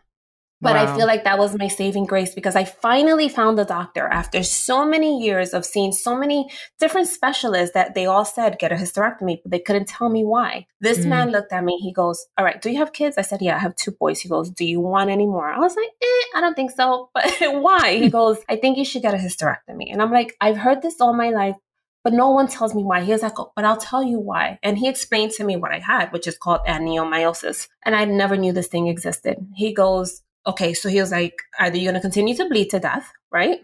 But 0.62 0.76
wow. 0.76 0.94
I 0.94 0.96
feel 0.96 1.08
like 1.08 1.26
that 1.26 1.38
was 1.38 1.58
my 1.58 1.68
saving 1.68 2.06
grace 2.06 2.34
because 2.34 2.56
I 2.56 2.64
finally 2.64 3.28
found 3.28 3.60
a 3.60 3.66
doctor 3.66 4.08
after 4.08 4.44
so 4.44 4.86
many 4.86 5.22
years 5.22 5.54
of 5.54 5.66
seeing 5.66 5.92
so 5.92 6.16
many 6.16 6.50
different 6.80 7.08
specialists 7.08 7.74
that 7.74 7.96
they 7.96 8.06
all 8.06 8.24
said 8.24 8.60
get 8.60 8.72
a 8.72 8.76
hysterectomy, 8.76 9.40
but 9.44 9.52
they 9.52 9.60
couldn't 9.60 9.90
tell 9.90 10.10
me 10.10 10.24
why. 10.24 10.66
This 10.80 11.00
mm. 11.00 11.08
man 11.08 11.32
looked 11.32 11.52
at 11.52 11.66
me. 11.66 11.78
He 11.82 11.92
goes, 11.92 12.26
All 12.38 12.46
right, 12.46 12.62
do 12.62 12.72
you 12.72 12.78
have 12.78 12.94
kids? 12.94 13.18
I 13.18 13.24
said, 13.24 13.42
Yeah, 13.42 13.58
I 13.58 13.60
have 13.60 13.76
two 13.76 13.92
boys. 13.92 14.22
He 14.22 14.30
goes, 14.30 14.50
Do 14.50 14.64
you 14.64 14.80
want 14.80 15.10
any 15.10 15.26
more? 15.26 15.52
I 15.52 15.60
was 15.60 15.76
like, 15.76 15.90
eh, 16.02 16.38
I 16.38 16.42
don't 16.42 16.56
think 16.56 16.72
so. 16.72 17.10
But 17.14 17.62
why? 17.62 17.98
He 17.98 18.10
goes, 18.22 18.38
I 18.48 18.56
think 18.56 18.78
you 18.78 18.86
should 18.86 19.02
get 19.02 19.14
a 19.14 19.18
hysterectomy. 19.18 19.92
And 19.92 20.02
I'm 20.02 20.12
like, 20.12 20.36
I've 20.40 20.58
heard 20.58 20.82
this 20.82 21.02
all 21.02 21.14
my 21.14 21.30
life 21.30 21.56
but 22.04 22.14
no 22.14 22.32
one 22.32 22.48
tells 22.48 22.76
me 22.76 22.84
why. 22.84 23.02
He 23.02 23.14
was 23.14 23.24
like, 23.24 23.40
oh, 23.40 23.52
but 23.56 23.64
I'll 23.64 23.78
tell 23.78 24.04
you 24.04 24.20
why. 24.20 24.60
And 24.62 24.78
he 24.78 24.90
explained 24.90 25.32
to 25.34 25.44
me 25.44 25.56
what 25.56 25.72
I 25.72 25.80
had, 25.80 26.12
which 26.12 26.28
is 26.28 26.38
called 26.38 26.60
adenomyosis. 26.68 27.70
And 27.86 27.96
I 27.96 28.04
never 28.06 28.36
knew 28.36 28.52
this 28.52 28.68
thing 28.68 28.88
existed. 28.88 29.38
He 29.56 29.74
goes, 29.74 30.22
okay, 30.46 30.74
so 30.74 30.90
he 30.90 31.00
was 31.00 31.12
like, 31.12 31.42
either 31.60 31.78
you're 31.78 31.92
going 31.92 32.02
to 32.02 32.02
continue 32.02 32.36
to 32.36 32.50
bleed 32.50 32.70
to 32.72 32.80
death, 32.80 33.12
right? 33.32 33.60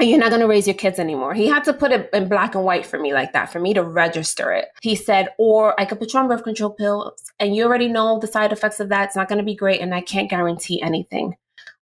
And 0.00 0.10
you're 0.10 0.18
not 0.18 0.30
going 0.30 0.40
to 0.40 0.48
raise 0.48 0.66
your 0.66 0.74
kids 0.74 0.98
anymore. 0.98 1.34
He 1.34 1.46
had 1.46 1.62
to 1.64 1.72
put 1.72 1.92
it 1.92 2.10
in 2.12 2.28
black 2.28 2.56
and 2.56 2.64
white 2.64 2.84
for 2.84 2.98
me 2.98 3.14
like 3.14 3.32
that, 3.32 3.52
for 3.52 3.60
me 3.60 3.74
to 3.74 3.84
register 3.84 4.50
it. 4.50 4.66
He 4.82 4.96
said, 4.96 5.28
or 5.38 5.78
I 5.80 5.84
could 5.84 6.00
put 6.00 6.12
you 6.12 6.18
on 6.18 6.26
birth 6.26 6.42
control 6.42 6.70
pills 6.70 7.22
and 7.38 7.54
you 7.54 7.62
already 7.64 7.86
know 7.86 8.18
the 8.18 8.26
side 8.26 8.52
effects 8.52 8.80
of 8.80 8.88
that. 8.88 9.06
It's 9.06 9.16
not 9.16 9.28
going 9.28 9.38
to 9.38 9.44
be 9.44 9.54
great. 9.54 9.80
And 9.80 9.94
I 9.94 10.00
can't 10.00 10.28
guarantee 10.28 10.82
anything. 10.82 11.36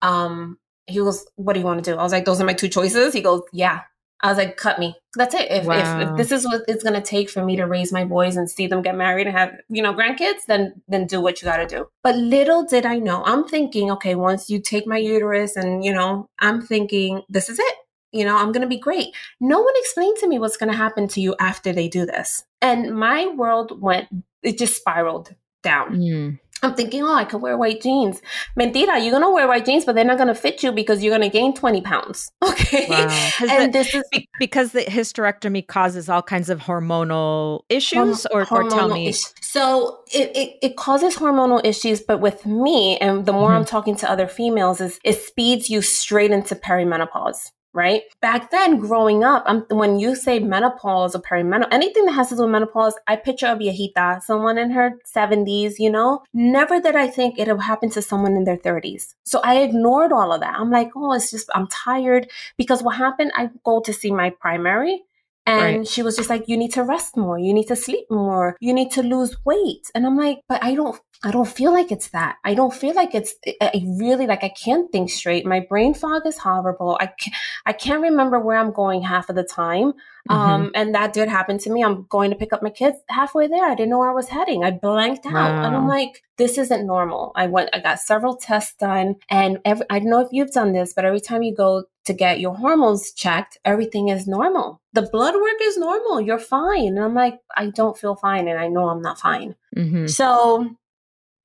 Um, 0.01 0.59
he 0.87 1.01
goes, 1.01 1.27
what 1.35 1.53
do 1.53 1.61
you 1.61 1.67
want 1.67 1.85
to 1.85 1.91
do? 1.91 1.99
I 1.99 2.03
was 2.03 2.13
like, 2.13 2.25
those 2.25 2.41
are 2.41 2.47
my 2.47 2.55
two 2.55 2.69
choices. 2.69 3.13
He 3.13 3.21
goes, 3.21 3.43
yeah. 3.53 3.83
I 4.21 4.29
was 4.29 4.39
like, 4.39 4.57
cut 4.57 4.79
me. 4.79 4.97
That's 5.15 5.35
it. 5.35 5.51
If, 5.51 5.65
wow. 5.65 6.01
if, 6.01 6.09
if, 6.09 6.17
this 6.17 6.33
is 6.33 6.45
what 6.45 6.63
it's 6.67 6.83
going 6.83 6.95
to 6.95 7.01
take 7.01 7.31
for 7.31 7.45
me 7.45 7.57
to 7.57 7.67
raise 7.67 7.93
my 7.93 8.05
boys 8.05 8.37
and 8.37 8.51
see 8.51 8.67
them 8.67 8.83
get 8.83 8.97
married 8.97 9.27
and 9.27 9.37
have, 9.37 9.55
you 9.69 9.83
know, 9.83 9.95
grandkids, 9.95 10.41
then, 10.49 10.83
then 10.89 11.07
do 11.07 11.21
what 11.21 11.41
you 11.41 11.47
got 11.47 11.59
to 11.59 11.67
do. 11.67 11.89
But 12.03 12.17
little 12.17 12.65
did 12.65 12.85
I 12.85 12.99
know, 12.99 13.23
I'm 13.25 13.47
thinking, 13.47 13.91
okay, 13.93 14.15
once 14.17 14.51
you 14.51 14.61
take 14.61 14.87
my 14.87 14.99
uterus 14.99 15.57
and, 15.57 15.85
you 15.85 15.93
know, 15.93 16.29
I'm 16.41 16.61
thinking, 16.61 17.23
this 17.29 17.49
is 17.49 17.59
it. 17.59 17.75
You 18.11 18.25
know, 18.25 18.37
I'm 18.37 18.53
going 18.53 18.63
to 18.63 18.69
be 18.69 18.79
great. 18.79 19.09
No 19.39 19.61
one 19.61 19.75
explained 19.77 20.17
to 20.19 20.29
me 20.29 20.39
what's 20.39 20.57
going 20.57 20.71
to 20.71 20.77
happen 20.77 21.09
to 21.09 21.21
you 21.21 21.37
after 21.39 21.73
they 21.73 21.89
do 21.89 22.07
this. 22.07 22.43
And 22.63 22.99
my 22.99 23.27
world 23.27 23.81
went, 23.81 24.09
it 24.43 24.59
just 24.59 24.77
spiraled 24.77 25.35
down. 25.63 25.97
Mm. 25.97 26.39
I'm 26.63 26.75
thinking, 26.75 27.03
oh, 27.03 27.15
I 27.15 27.25
could 27.25 27.41
wear 27.41 27.57
white 27.57 27.81
jeans. 27.83 28.21
Mentira, 28.59 29.03
you're 29.03 29.13
gonna 29.13 29.31
wear 29.31 29.47
white 29.47 29.65
jeans, 29.65 29.85
but 29.85 29.95
they're 29.95 30.05
not 30.05 30.19
gonna 30.19 30.35
fit 30.35 30.63
you 30.63 30.73
because 30.73 31.03
you're 31.03 31.15
gonna 31.15 31.29
gain 31.29 31.55
20 31.55 31.81
pounds. 31.83 32.31
Okay. 32.49 32.87
Wow. 32.89 33.31
And 33.41 33.73
the, 33.73 33.79
this 33.79 33.95
is 33.95 34.03
because 34.39 34.73
the 34.73 34.81
hysterectomy 34.81 35.67
causes 35.67 36.09
all 36.09 36.23
kinds 36.23 36.51
of 36.51 36.61
hormonal 36.61 37.61
issues, 37.69 38.27
or, 38.27 38.45
hormonal 38.45 38.65
or 38.67 38.71
tell 38.71 38.89
me. 38.89 39.09
Issues. 39.09 39.33
So 39.41 40.01
it, 40.13 40.37
it, 40.37 40.57
it, 40.61 40.77
causes 40.77 41.17
hormonal 41.17 41.65
issues, 41.65 42.01
but 42.01 42.21
with 42.21 42.45
me, 42.45 42.99
and 42.99 43.25
the 43.25 43.33
more 43.33 43.51
mm-hmm. 43.51 43.59
I'm 43.59 43.65
talking 43.65 43.97
to 43.97 44.11
other 44.11 44.27
females, 44.27 44.81
is 44.81 44.99
it 45.05 45.15
speeds 45.15 45.71
you 45.71 45.81
straight 45.81 46.31
into 46.31 46.55
perimenopause 46.55 47.53
right? 47.75 48.03
Back 48.21 48.51
then, 48.51 48.79
growing 48.79 49.25
up, 49.25 49.45
I'm, 49.47 49.65
when 49.71 49.99
you 49.99 50.15
say 50.15 50.39
menopause 50.39 51.15
or 51.15 51.21
perimenopause, 51.21 51.69
anything 51.73 52.07
that 52.07 52.13
has 52.13 52.31
to 52.31 52.37
do 52.37 52.43
with 52.43 52.51
menopause, 52.51 52.95
I 53.07 53.17
picture 53.17 53.47
a 53.47 53.57
viejita, 53.57 54.23
someone 54.23 54.59
in 54.59 54.71
her 54.71 54.99
70s, 55.15 55.75
you 55.79 55.91
know? 55.91 56.23
Never 56.33 56.81
did 56.81 56.97
I 56.97 57.09
think 57.09 57.39
it 57.39 57.49
would 57.49 57.63
happen 57.63 57.91
to 57.91 58.03
someone 58.03 58.33
in 58.33 58.45
their 58.45 58.57
30s. 58.57 59.15
So 59.25 59.41
I 59.45 59.59
ignored 59.59 60.13
all 60.13 60.33
of 60.33 60.41
that. 60.41 60.59
I'm 60.59 60.71
like, 60.71 60.91
oh, 60.97 61.13
it's 61.13 61.31
just, 61.31 61.49
I'm 61.55 61.69
tired. 61.69 62.31
Because 62.57 62.83
what 62.83 62.97
happened, 62.97 63.33
I 63.37 63.51
go 63.65 63.81
to 63.81 63.93
see 63.93 64.11
my 64.11 64.31
primary 64.31 65.03
and 65.49 65.79
right. 65.79 65.89
she 65.89 66.03
was 66.03 66.15
just 66.15 66.29
like, 66.29 66.47
you 66.47 66.59
need 66.59 66.75
to 66.75 66.83
rest 66.83 67.17
more. 67.17 67.39
You 67.39 67.55
need 67.55 67.69
to 67.69 67.77
sleep 67.77 68.05
more. 68.11 68.57
You 68.61 68.75
need 68.75 68.91
to 68.93 69.03
lose 69.03 69.35
weight. 69.47 69.91
And 69.95 70.05
I'm 70.05 70.17
like, 70.17 70.41
but 70.47 70.63
I 70.63 70.75
don't, 70.75 71.01
I 71.25 71.33
don't 71.33 71.49
feel 71.49 71.73
like 71.73 71.91
it's 71.91 72.11
that. 72.11 72.37
I 72.45 72.55
don't 72.55 72.73
feel 72.73 72.95
like 72.95 73.13
it's, 73.13 73.35
I 73.61 73.85
really 73.99 74.29
like, 74.29 74.45
I 74.45 74.51
can't 74.51 74.91
think 74.93 75.11
straight. 75.11 75.45
My 75.45 75.59
brain 75.59 75.93
fog 75.93 76.27
is 76.27 76.39
horrible. 76.39 76.97
I 77.01 77.07
can't, 77.07 77.37
I 77.67 77.73
can't 77.73 78.03
remember 78.03 78.39
where 78.39 78.57
I'm 78.57 78.73
going 78.73 79.03
half 79.03 79.29
of 79.29 79.35
the 79.35 79.43
time. 79.43 79.95
Mm-hmm. 80.31 80.33
Um, 80.33 80.71
and 80.77 80.95
that 80.95 81.13
did 81.13 81.29
happen 81.29 81.59
to 81.59 81.71
me. 81.71 81.83
I'm 81.83 82.07
going 82.09 82.31
to 82.31 82.37
pick 82.37 82.53
up 82.53 82.63
my 82.63 82.71
kids 82.71 82.99
halfway 83.09 83.49
there. 83.49 83.65
I 83.65 83.75
didn't 83.75 83.91
know 83.91 83.99
where 83.99 84.11
I 84.11 84.15
was 84.15 84.29
heading. 84.29 84.63
I 84.63 84.71
blanked 84.71 85.27
out 85.27 85.33
wow. 85.33 85.65
and 85.65 85.75
I'm 85.75 85.89
like, 85.89 86.23
this 86.37 86.57
isn't 86.57 86.87
normal. 86.87 87.33
I 87.35 87.49
went, 87.49 87.71
I 87.73 87.81
got 87.81 87.99
several 87.99 88.37
tests 88.37 88.77
done 88.79 89.17
and 89.29 89.59
every, 89.65 89.87
I 89.91 89.99
don't 89.99 90.11
know 90.11 90.21
if 90.21 90.29
you've 90.31 90.53
done 90.53 90.73
this, 90.73 90.93
but 90.93 91.05
every 91.05 91.21
time 91.21 91.43
you 91.43 91.53
go 91.53 91.85
to 92.05 92.13
get 92.13 92.39
your 92.39 92.55
hormones 92.55 93.13
checked, 93.13 93.59
everything 93.65 94.09
is 94.09 94.29
normal. 94.29 94.81
The 94.93 95.03
blood 95.03 95.35
work 95.35 95.61
is 95.63 95.77
normal. 95.77 96.21
You're 96.21 96.39
fine. 96.39 96.97
And 96.97 97.01
I'm 97.01 97.15
like, 97.15 97.41
I 97.57 97.71
don't 97.71 97.99
feel 97.99 98.15
fine. 98.15 98.47
And 98.47 98.59
I 98.59 98.69
know 98.69 98.89
I'm 98.89 99.03
not 99.03 99.19
fine. 99.19 99.57
Mm-hmm. 99.77 100.07
So, 100.07 100.77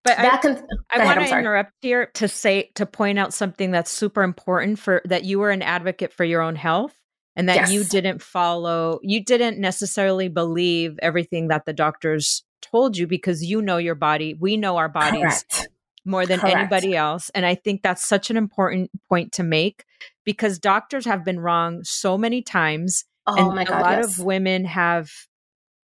but 0.03 0.19
I, 0.19 0.37
can, 0.37 0.67
I 0.91 1.03
want 1.03 1.19
to 1.19 1.37
interrupt 1.37 1.71
here 1.81 2.11
to 2.15 2.27
say, 2.27 2.71
to 2.75 2.85
point 2.85 3.19
out 3.19 3.33
something 3.33 3.71
that's 3.71 3.91
super 3.91 4.23
important 4.23 4.79
for 4.79 5.01
that 5.05 5.23
you 5.23 5.39
were 5.39 5.49
an 5.49 5.61
advocate 5.61 6.13
for 6.13 6.23
your 6.23 6.41
own 6.41 6.55
health 6.55 6.93
and 7.35 7.49
that 7.49 7.55
yes. 7.55 7.71
you 7.71 7.83
didn't 7.83 8.21
follow, 8.21 8.99
you 9.01 9.23
didn't 9.23 9.59
necessarily 9.59 10.27
believe 10.27 10.99
everything 11.01 11.47
that 11.47 11.65
the 11.65 11.73
doctors 11.73 12.43
told 12.61 12.97
you 12.97 13.07
because 13.07 13.43
you 13.43 13.61
know 13.61 13.77
your 13.77 13.95
body. 13.95 14.33
We 14.33 14.57
know 14.57 14.77
our 14.77 14.89
bodies. 14.89 15.45
Correct 15.49 15.69
more 16.05 16.25
than 16.25 16.39
Correct. 16.39 16.57
anybody 16.57 16.95
else. 16.95 17.29
And 17.33 17.45
I 17.45 17.55
think 17.55 17.81
that's 17.81 18.05
such 18.05 18.29
an 18.29 18.37
important 18.37 18.91
point 19.07 19.31
to 19.33 19.43
make 19.43 19.85
because 20.25 20.59
doctors 20.59 21.05
have 21.05 21.23
been 21.23 21.39
wrong 21.39 21.83
so 21.83 22.17
many 22.17 22.41
times. 22.41 23.05
Oh 23.25 23.35
and 23.37 23.55
my 23.55 23.63
God, 23.63 23.79
a 23.79 23.81
lot 23.81 23.97
yes. 23.99 24.19
of 24.19 24.25
women 24.25 24.65
have 24.65 25.09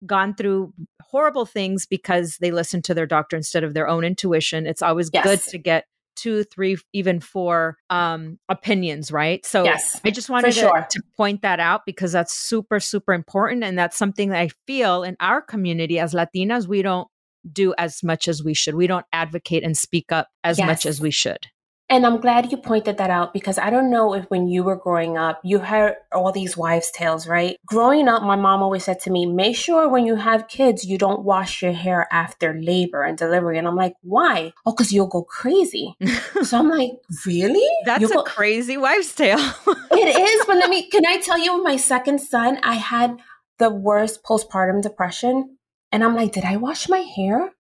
gone 0.06 0.36
through 0.36 0.74
horrible 1.02 1.46
things 1.46 1.86
because 1.86 2.38
they 2.38 2.52
listen 2.52 2.82
to 2.84 2.94
their 2.94 3.06
doctor 3.06 3.36
instead 3.36 3.64
of 3.64 3.74
their 3.74 3.88
own 3.88 4.04
intuition. 4.04 4.66
It's 4.66 4.82
always 4.82 5.10
yes. 5.14 5.24
good 5.24 5.40
to 5.52 5.58
get 5.58 5.86
two, 6.16 6.44
three, 6.44 6.78
even 6.94 7.20
four 7.20 7.78
um, 7.90 8.40
opinions, 8.50 9.12
right? 9.12 9.46
So 9.46 9.64
yes, 9.64 10.00
I 10.04 10.12
just 10.12 10.30
wanted 10.30 10.54
to, 10.54 10.60
sure. 10.60 10.88
to, 10.90 11.02
point 11.18 11.42
that 11.42 11.60
out 11.60 11.82
because 11.86 12.12
that's 12.12 12.34
super, 12.34 12.80
super 12.80 13.14
important. 13.14 13.64
And 13.64 13.78
that's 13.78 13.98
something 13.98 14.30
that 14.30 14.40
I 14.40 14.50
feel 14.68 15.04
in 15.04 15.16
our 15.20 15.42
community 15.42 16.00
as 16.00 16.14
Latinas, 16.14 16.68
we 16.68 16.82
don't 16.82 17.08
do 17.52 17.74
as 17.78 18.04
much 18.04 18.28
as 18.28 18.44
we 18.44 18.54
should. 18.54 18.76
We 18.76 18.88
don't 18.88 19.06
advocate 19.12 19.64
and 19.64 19.78
speak 19.78 20.12
up 20.12 20.28
as 20.44 20.58
yes. 20.58 20.68
much 20.68 20.86
as 20.86 21.02
we 21.02 21.12
should. 21.12 21.48
And 21.90 22.06
I'm 22.06 22.20
glad 22.22 22.52
you 22.52 22.58
pointed 22.58 22.98
that 22.98 23.10
out 23.10 23.34
because 23.34 23.58
I 23.60 23.70
don't 23.70 23.92
know 23.92 24.14
if 24.14 24.26
when 24.26 24.48
you 24.48 24.64
were 24.64 24.78
growing 24.78 25.18
up, 25.18 25.42
you 25.44 25.60
heard 25.60 25.96
all 26.12 26.32
these 26.32 26.58
wives' 26.58 26.90
tales, 26.92 27.28
right? 27.28 27.58
Growing 27.66 28.08
up, 28.08 28.24
my 28.24 28.36
mom 28.36 28.64
always 28.64 28.86
said 28.86 29.00
to 29.02 29.12
me, 29.12 29.26
make 29.26 29.56
sure 29.56 29.88
when 29.90 30.06
you 30.06 30.16
have 30.16 30.48
kids, 30.48 30.86
you 30.86 30.98
don't 30.98 31.24
wash 31.24 31.62
your 31.62 31.74
hair 31.74 32.08
after 32.12 32.60
labor 32.60 33.04
and 33.04 33.18
delivery. 33.18 33.58
And 33.58 33.68
I'm 33.68 33.76
like, 33.76 33.94
why? 34.02 34.54
Oh, 34.66 34.72
because 34.72 34.92
you'll 34.92 35.08
go 35.08 35.24
crazy. 35.24 35.94
so 36.44 36.58
I'm 36.58 36.70
like, 36.70 36.92
really? 37.26 37.68
That's 37.86 38.02
you'll 38.02 38.12
a 38.12 38.16
go- 38.16 38.24
crazy 38.24 38.78
wife's 38.78 39.14
tale. 39.14 39.38
it 39.92 40.20
is. 40.20 40.46
But 40.48 40.58
let 40.58 40.70
me, 40.70 40.90
can 40.92 41.06
I 41.06 41.18
tell 41.18 41.38
you, 41.38 41.64
my 41.64 41.76
second 41.76 42.20
son, 42.20 42.60
I 42.64 42.76
had 42.76 43.18
the 43.60 43.70
worst 43.70 44.24
postpartum 44.24 44.82
depression 44.82 45.58
and 45.92 46.04
I'm 46.04 46.16
like, 46.16 46.32
did 46.32 46.44
I 46.44 46.58
wash 46.58 46.90
my 46.90 47.00
hair? 47.00 47.52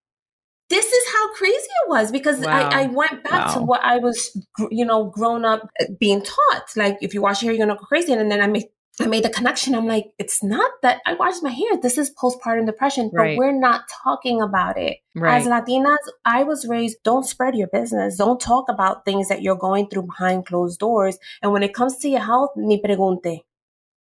This 0.74 0.88
is 0.92 1.04
how 1.14 1.34
crazy 1.36 1.72
it 1.84 1.90
was 1.90 2.12
because 2.12 2.40
wow. 2.40 2.70
I, 2.70 2.82
I, 2.82 2.86
went 2.88 3.24
back 3.24 3.46
wow. 3.46 3.54
to 3.54 3.60
what 3.62 3.82
I 3.84 3.98
was, 4.00 4.36
you 4.72 4.84
know, 4.84 5.06
grown 5.06 5.46
up 5.46 5.70
uh, 5.80 5.86
being 6.00 6.24
taught. 6.24 6.66
Like, 6.76 6.98
if 7.00 7.14
you 7.14 7.22
wash 7.22 7.44
your 7.44 7.52
hair, 7.52 7.60
you're 7.60 7.68
gonna 7.68 7.78
go 7.80 7.86
crazy. 7.86 8.12
And 8.12 8.32
then 8.32 8.42
I 8.42 8.48
made, 8.48 8.66
I 9.00 9.06
made 9.06 9.24
the 9.24 9.30
connection. 9.30 9.76
I'm 9.76 9.86
like, 9.86 10.14
it's 10.18 10.42
not 10.42 10.72
that 10.82 11.02
I 11.06 11.14
washed 11.14 11.44
my 11.44 11.52
hair. 11.52 11.78
This 11.80 12.00
is 12.00 12.12
postpartum 12.16 12.66
depression, 12.66 13.12
but 13.14 13.22
right. 13.22 13.38
we're 13.38 13.60
not 13.68 13.82
talking 14.04 14.42
about 14.42 14.80
it. 14.80 14.98
Right. 15.14 15.40
As 15.40 15.46
Latinas, 15.46 15.98
I 16.26 16.42
was 16.42 16.68
raised, 16.68 16.98
don't 17.04 17.24
spread 17.24 17.56
your 17.56 17.68
business. 17.68 18.18
Don't 18.18 18.42
talk 18.42 18.66
about 18.68 19.06
things 19.06 19.30
that 19.30 19.44
you're 19.44 19.64
going 19.68 19.90
through 19.90 20.08
behind 20.08 20.48
closed 20.48 20.80
doors. 20.80 21.20
And 21.44 21.52
when 21.52 21.62
it 21.62 21.76
comes 21.76 21.98
to 21.98 22.10
your 22.10 22.22
health, 22.22 22.50
ni 22.56 22.82
pregunte. 22.82 23.42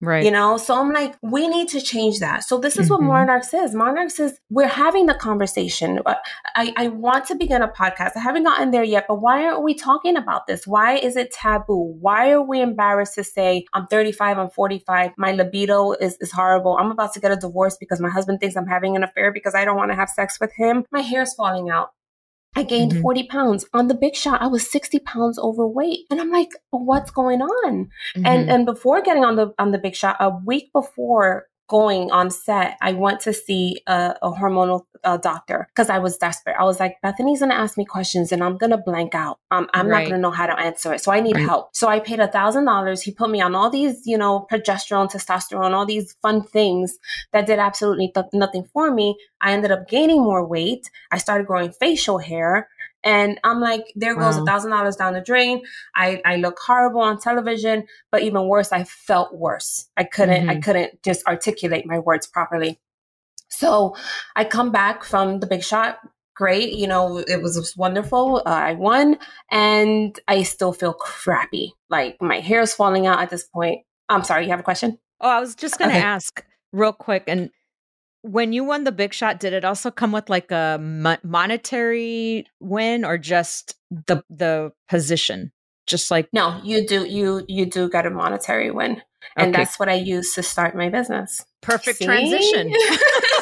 Right. 0.02 0.26
You 0.26 0.32
know, 0.32 0.58
so 0.58 0.80
I'm 0.80 0.92
like, 0.92 1.16
we 1.22 1.48
need 1.48 1.68
to 1.70 1.82
change 1.82 2.20
that. 2.20 2.44
So 2.44 2.58
this 2.58 2.78
is 2.78 2.90
mm-hmm. 2.90 3.06
what 3.06 3.20
Monarchs 3.20 3.54
is. 3.54 3.76
Monarchs 3.76 4.20
is 4.20 4.40
we're 4.50 4.68
having 4.68 5.06
the 5.06 5.14
conversation. 5.14 6.00
Uh, 6.04 6.16
I, 6.56 6.74
I 6.76 6.88
want 6.88 7.26
to 7.28 7.36
begin 7.36 7.62
a 7.62 7.68
podcast. 7.68 8.14
I 8.16 8.20
haven't 8.20 8.44
gotten 8.44 8.72
there 8.72 8.84
yet, 8.84 9.06
but 9.08 9.22
why 9.22 9.44
aren't 9.44 9.64
we 9.64 9.76
talking 9.76 10.18
about 10.18 10.48
this? 10.48 10.66
Why 10.66 10.96
is 10.96 11.16
it 11.16 11.32
taboo? 11.32 11.96
Why 12.00 12.32
are 12.32 12.42
we 12.42 12.62
embarrassed 12.62 13.14
to 13.16 13.24
say 13.24 13.66
I'm 13.74 13.86
35, 13.88 14.40
I'm 14.40 14.50
45, 14.50 15.12
my 15.18 15.34
libido 15.34 15.92
is, 15.94 16.18
is 16.20 16.32
horrible. 16.32 16.78
I'm 16.80 16.90
about 16.90 17.14
to 17.14 17.20
get 17.20 17.32
a 17.32 17.36
divorce 17.36 17.78
because 17.80 18.00
my 18.02 18.10
husband 18.10 18.40
thinks 18.40 18.56
I'm 18.56 18.68
having 18.68 18.96
an 18.96 19.04
affair 19.04 19.32
because 19.32 19.54
I 19.54 19.66
don't 19.66 19.78
want 19.78 19.92
to 19.92 19.96
have 19.96 20.10
sex 20.10 20.40
with 20.42 20.52
him. 20.54 20.84
My 20.92 21.02
hair's 21.02 21.36
falling 21.36 21.70
out. 21.70 21.92
I 22.56 22.64
gained 22.64 22.92
mm-hmm. 22.92 23.02
40 23.02 23.28
pounds. 23.28 23.66
On 23.74 23.88
the 23.88 23.94
big 23.94 24.14
shot, 24.14 24.42
I 24.42 24.48
was 24.48 24.70
60 24.70 25.00
pounds 25.00 25.40
overweight. 25.40 26.06
And 26.10 26.20
I'm 26.20 26.32
like, 26.32 26.50
what's 26.72 27.10
going 27.10 27.42
on? 27.42 27.90
Mm-hmm. 28.16 28.26
And 28.26 28.50
and 28.50 28.66
before 28.66 29.02
getting 29.02 29.24
on 29.24 29.38
the 29.38 29.54
on 29.58 29.72
the 29.72 29.78
big 29.78 29.96
shot, 29.96 30.18
a 30.20 30.30
week 30.30 30.72
before 30.74 31.48
going 31.72 32.12
on 32.12 32.30
set, 32.30 32.78
I 32.82 32.92
went 32.92 33.22
to 33.22 33.32
see 33.32 33.82
a, 33.88 34.14
a 34.22 34.30
hormonal 34.30 34.82
uh, 35.06 35.16
doctor 35.16 35.70
because 35.74 35.90
I 35.90 36.00
was 36.00 36.18
desperate. 36.18 36.58
I 36.60 36.66
was 36.66 36.82
like, 36.82 36.98
Bethenny's 37.02 37.40
going 37.40 37.50
to 37.50 37.56
ask 37.56 37.78
me 37.78 37.86
questions 37.86 38.34
and 38.34 38.44
I'm 38.44 38.58
going 38.58 38.72
to 38.72 38.78
blank 38.78 39.16
out. 39.16 39.40
Um, 39.52 39.70
I'm 39.74 39.88
right. 39.88 40.00
not 40.00 40.10
going 40.10 40.16
to 40.16 40.22
know 40.22 40.32
how 40.32 40.48
to 40.48 40.60
answer 40.60 40.94
it. 40.94 41.00
So 41.00 41.14
I 41.14 41.22
need 41.22 41.38
right. 41.38 41.46
help. 41.46 41.74
So 41.74 41.88
I 41.88 42.02
paid 42.02 42.20
a 42.20 42.28
thousand 42.28 42.66
dollars. 42.66 43.02
He 43.02 43.14
put 43.14 43.30
me 43.30 43.40
on 43.40 43.56
all 43.56 43.70
these, 43.70 44.06
you 44.06 44.18
know, 44.18 44.46
progesterone, 44.52 45.10
testosterone, 45.10 45.72
all 45.72 45.86
these 45.86 46.14
fun 46.22 46.44
things 46.44 46.98
that 47.32 47.48
did 47.48 47.58
absolutely 47.58 48.12
th- 48.14 48.26
nothing 48.34 48.66
for 48.74 48.92
me. 48.94 49.16
I 49.40 49.54
ended 49.54 49.72
up 49.72 49.88
gaining 49.88 50.22
more 50.22 50.46
weight. 50.46 50.92
I 51.10 51.20
started 51.20 51.48
growing 51.48 51.72
facial 51.72 52.18
hair 52.18 52.68
And 53.04 53.40
I'm 53.44 53.60
like, 53.60 53.86
there 53.96 54.16
goes 54.16 54.38
a 54.38 54.46
thousand 54.46 54.72
dollars 54.72 54.96
down 54.96 55.14
the 55.14 55.22
drain. 55.22 55.64
I, 55.96 56.22
I 56.26 56.36
look 56.36 56.58
horrible 56.60 57.02
on 57.02 57.20
television, 57.20 57.86
but 58.12 58.22
even 58.22 58.48
worse, 58.48 58.72
I 58.72 58.84
felt 58.84 59.34
worse. 59.34 59.88
I 59.98 60.04
couldn't, 60.04 60.50
I 60.50 60.56
Mhm. 60.58 60.64
couldn't 60.64 61.04
just 61.04 61.26
articulate 61.28 61.86
my 61.86 62.00
words 62.00 62.28
properly. 62.28 62.80
So 63.50 63.96
I 64.36 64.44
come 64.46 64.72
back 64.72 65.04
from 65.04 65.40
the 65.40 65.48
big 65.48 65.64
shot. 65.64 66.00
Great. 66.36 66.74
You 66.74 66.88
know, 66.88 67.18
it 67.18 67.42
was 67.42 67.56
just 67.58 67.78
wonderful. 67.78 68.38
Uh, 68.46 68.50
I 68.50 68.74
won 68.74 69.18
and 69.52 70.18
I 70.28 70.44
still 70.44 70.72
feel 70.74 70.94
crappy. 70.94 71.74
Like 71.90 72.18
my 72.22 72.40
hair 72.40 72.62
is 72.62 72.74
falling 72.74 73.06
out 73.08 73.20
at 73.20 73.30
this 73.30 73.44
point. 73.44 73.82
I'm 74.10 74.24
sorry. 74.24 74.46
You 74.46 74.52
have 74.52 74.60
a 74.60 74.64
question? 74.64 74.98
Oh, 75.20 75.30
I 75.30 75.40
was 75.40 75.56
just 75.56 75.78
going 75.78 75.90
to 75.92 75.98
Okay. 75.98 76.04
ask 76.06 76.44
real 76.72 76.94
quick. 76.94 77.24
And 77.28 77.50
when 78.22 78.54
you 78.54 78.64
won 78.64 78.84
the 78.84 78.92
big 78.92 79.14
shot, 79.14 79.40
did 79.40 79.54
it 79.54 79.66
also 79.66 79.92
come 79.92 80.12
with 80.12 80.30
like 80.30 80.52
a 80.52 80.78
mo- 80.80 81.18
monetary 81.24 82.46
win 82.60 83.04
or 83.06 83.18
just 83.18 83.76
the 83.90 84.24
the 84.30 84.72
position? 84.88 85.52
Just 85.88 86.12
like 86.12 86.30
No, 86.32 86.62
you 86.64 86.88
do, 86.88 87.06
you, 87.06 87.44
you 87.48 87.66
do 87.66 87.90
get 87.90 88.06
a 88.06 88.10
monetary 88.10 88.72
win. 88.72 89.02
And 89.36 89.54
Okay. 89.54 89.64
that's 89.64 89.80
what 89.80 89.90
I 89.90 89.96
use 89.96 90.34
to 90.36 90.44
start 90.44 90.76
my 90.76 90.90
business. 90.90 91.44
perfect 91.62 91.98
See? 91.98 92.06
transition. 92.06 92.74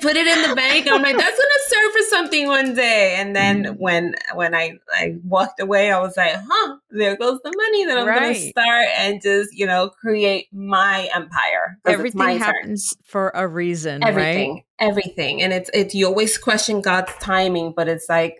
Put 0.00 0.16
it 0.16 0.26
in 0.26 0.48
the 0.48 0.54
bank. 0.56 0.86
I'm 0.90 1.02
like, 1.02 1.16
that's 1.18 1.38
gonna 1.38 1.68
serve 1.68 1.92
for 1.92 2.02
something 2.10 2.46
one 2.46 2.74
day. 2.74 3.16
And 3.18 3.34
then 3.36 3.64
Mm. 3.64 3.78
when 3.78 4.14
when 4.34 4.54
I, 4.54 4.78
I 4.94 5.16
walked 5.24 5.60
away, 5.60 5.90
I 5.92 6.00
was 6.00 6.16
like, 6.16 6.34
huh, 6.34 6.76
there 6.90 7.16
goes 7.16 7.38
the 7.44 7.52
money 7.54 7.84
that 7.86 7.98
I'm 7.98 8.06
gonna 8.06 8.34
start 8.34 8.86
and 8.98 9.20
just, 9.22 9.52
you 9.52 9.66
know, 9.66 9.90
create 9.90 10.48
my 10.52 11.08
empire. 11.14 11.78
Everything 11.86 12.18
my 12.18 12.32
turn. 12.32 12.40
happens 12.40 12.96
for 13.04 13.30
a 13.34 13.46
reason, 13.46 14.02
Everything, 14.02 14.54
right? 14.54 14.64
everything, 14.78 15.42
and 15.42 15.52
it's 15.52 15.70
it's 15.74 15.94
you 15.94 16.06
always 16.06 16.38
question 16.38 16.80
God's 16.80 17.12
timing, 17.20 17.72
but 17.76 17.88
it's 17.88 18.08
like 18.08 18.38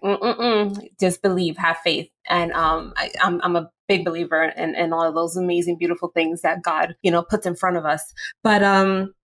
just 1.01 1.23
believe, 1.23 1.57
have 1.57 1.79
faith, 1.79 2.09
and 2.29 2.53
um, 2.53 2.93
I, 2.97 3.11
I'm 3.23 3.41
I'm 3.43 3.57
a 3.57 3.71
big 3.89 4.05
believer 4.05 4.45
in 4.57 4.75
in 4.75 4.93
all 4.93 5.03
of 5.07 5.15
those 5.15 5.37
amazing, 5.37 5.77
beautiful 5.79 6.09
things 6.15 6.43
that 6.43 6.63
God 6.63 6.95
you 7.03 7.11
know 7.11 7.23
puts 7.23 7.47
in 7.47 7.57
front 7.57 7.77
of 7.77 7.85
us. 7.85 8.13
But 8.43 8.63
um, 8.63 9.15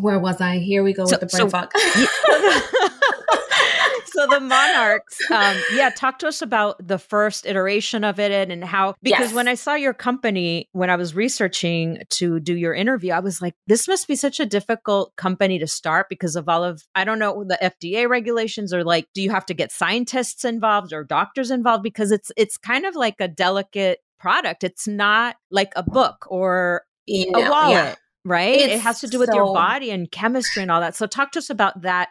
where 0.00 0.18
was 0.18 0.40
I? 0.40 0.58
Here 0.58 0.82
we 0.82 0.92
go 0.92 1.04
So- 1.06 1.18
with 1.18 1.20
the 1.20 1.26
brain 1.36 1.48
so- 1.48 1.50
fog. 1.50 1.70
so 4.06 4.26
the 4.26 4.40
monarchs 4.40 5.16
um 5.30 5.56
yeah 5.74 5.90
talk 5.90 6.18
to 6.18 6.26
us 6.26 6.42
about 6.42 6.74
the 6.84 6.98
first 6.98 7.46
iteration 7.46 8.02
of 8.04 8.18
it 8.18 8.32
and, 8.32 8.50
and 8.50 8.64
how 8.64 8.94
because 9.02 9.26
Yes. 9.28 9.34
when 9.34 9.46
i 9.46 9.54
saw 9.54 9.74
your 9.74 9.92
company 9.94 10.68
when 10.72 10.90
i 10.90 10.96
was 10.96 11.14
researching 11.14 11.98
to 12.10 12.40
do 12.40 12.56
your 12.56 12.74
interview 12.74 13.12
i 13.12 13.20
was 13.20 13.40
like 13.40 13.54
this 13.66 13.86
must 13.86 14.08
be 14.08 14.16
such 14.16 14.40
a 14.40 14.46
difficult 14.46 15.14
company 15.16 15.58
to 15.60 15.66
start 15.68 16.06
because 16.08 16.34
of 16.36 16.48
all 16.48 16.64
of 16.64 16.82
i 16.96 17.04
don't 17.04 17.18
know 17.18 17.44
the 17.46 17.58
fda 17.80 18.08
regulations 18.08 18.72
or 18.74 18.82
like 18.82 19.06
do 19.14 19.22
you 19.22 19.30
have 19.30 19.46
to 19.46 19.54
get 19.54 19.70
scientists 19.70 20.44
involved 20.44 20.92
or 20.92 21.04
doctors 21.04 21.50
involved 21.50 21.82
because 21.84 22.10
it's 22.10 22.32
it's 22.36 22.56
kind 22.56 22.86
of 22.86 22.96
like 22.96 23.16
a 23.20 23.28
delicate 23.28 23.98
product 24.18 24.64
it's 24.64 24.88
not 24.88 25.36
like 25.50 25.72
a 25.76 25.82
book 25.82 26.26
or 26.28 26.82
You 27.06 27.28
a 27.28 27.40
know, 27.42 27.50
wallet 27.50 27.72
yeah. 27.72 27.94
Right 28.28 28.60
it 28.60 28.80
has 28.80 29.00
to 29.00 29.08
do 29.08 29.18
with 29.18 29.30
your 29.32 29.52
body 29.52 29.90
and 29.90 30.10
chemistry 30.10 30.62
and 30.62 30.70
all 30.70 30.80
that 30.80 30.94
so 30.94 31.06
talk 31.06 31.32
to 31.32 31.38
us 31.38 31.50
about 31.50 31.80
that 31.82 32.08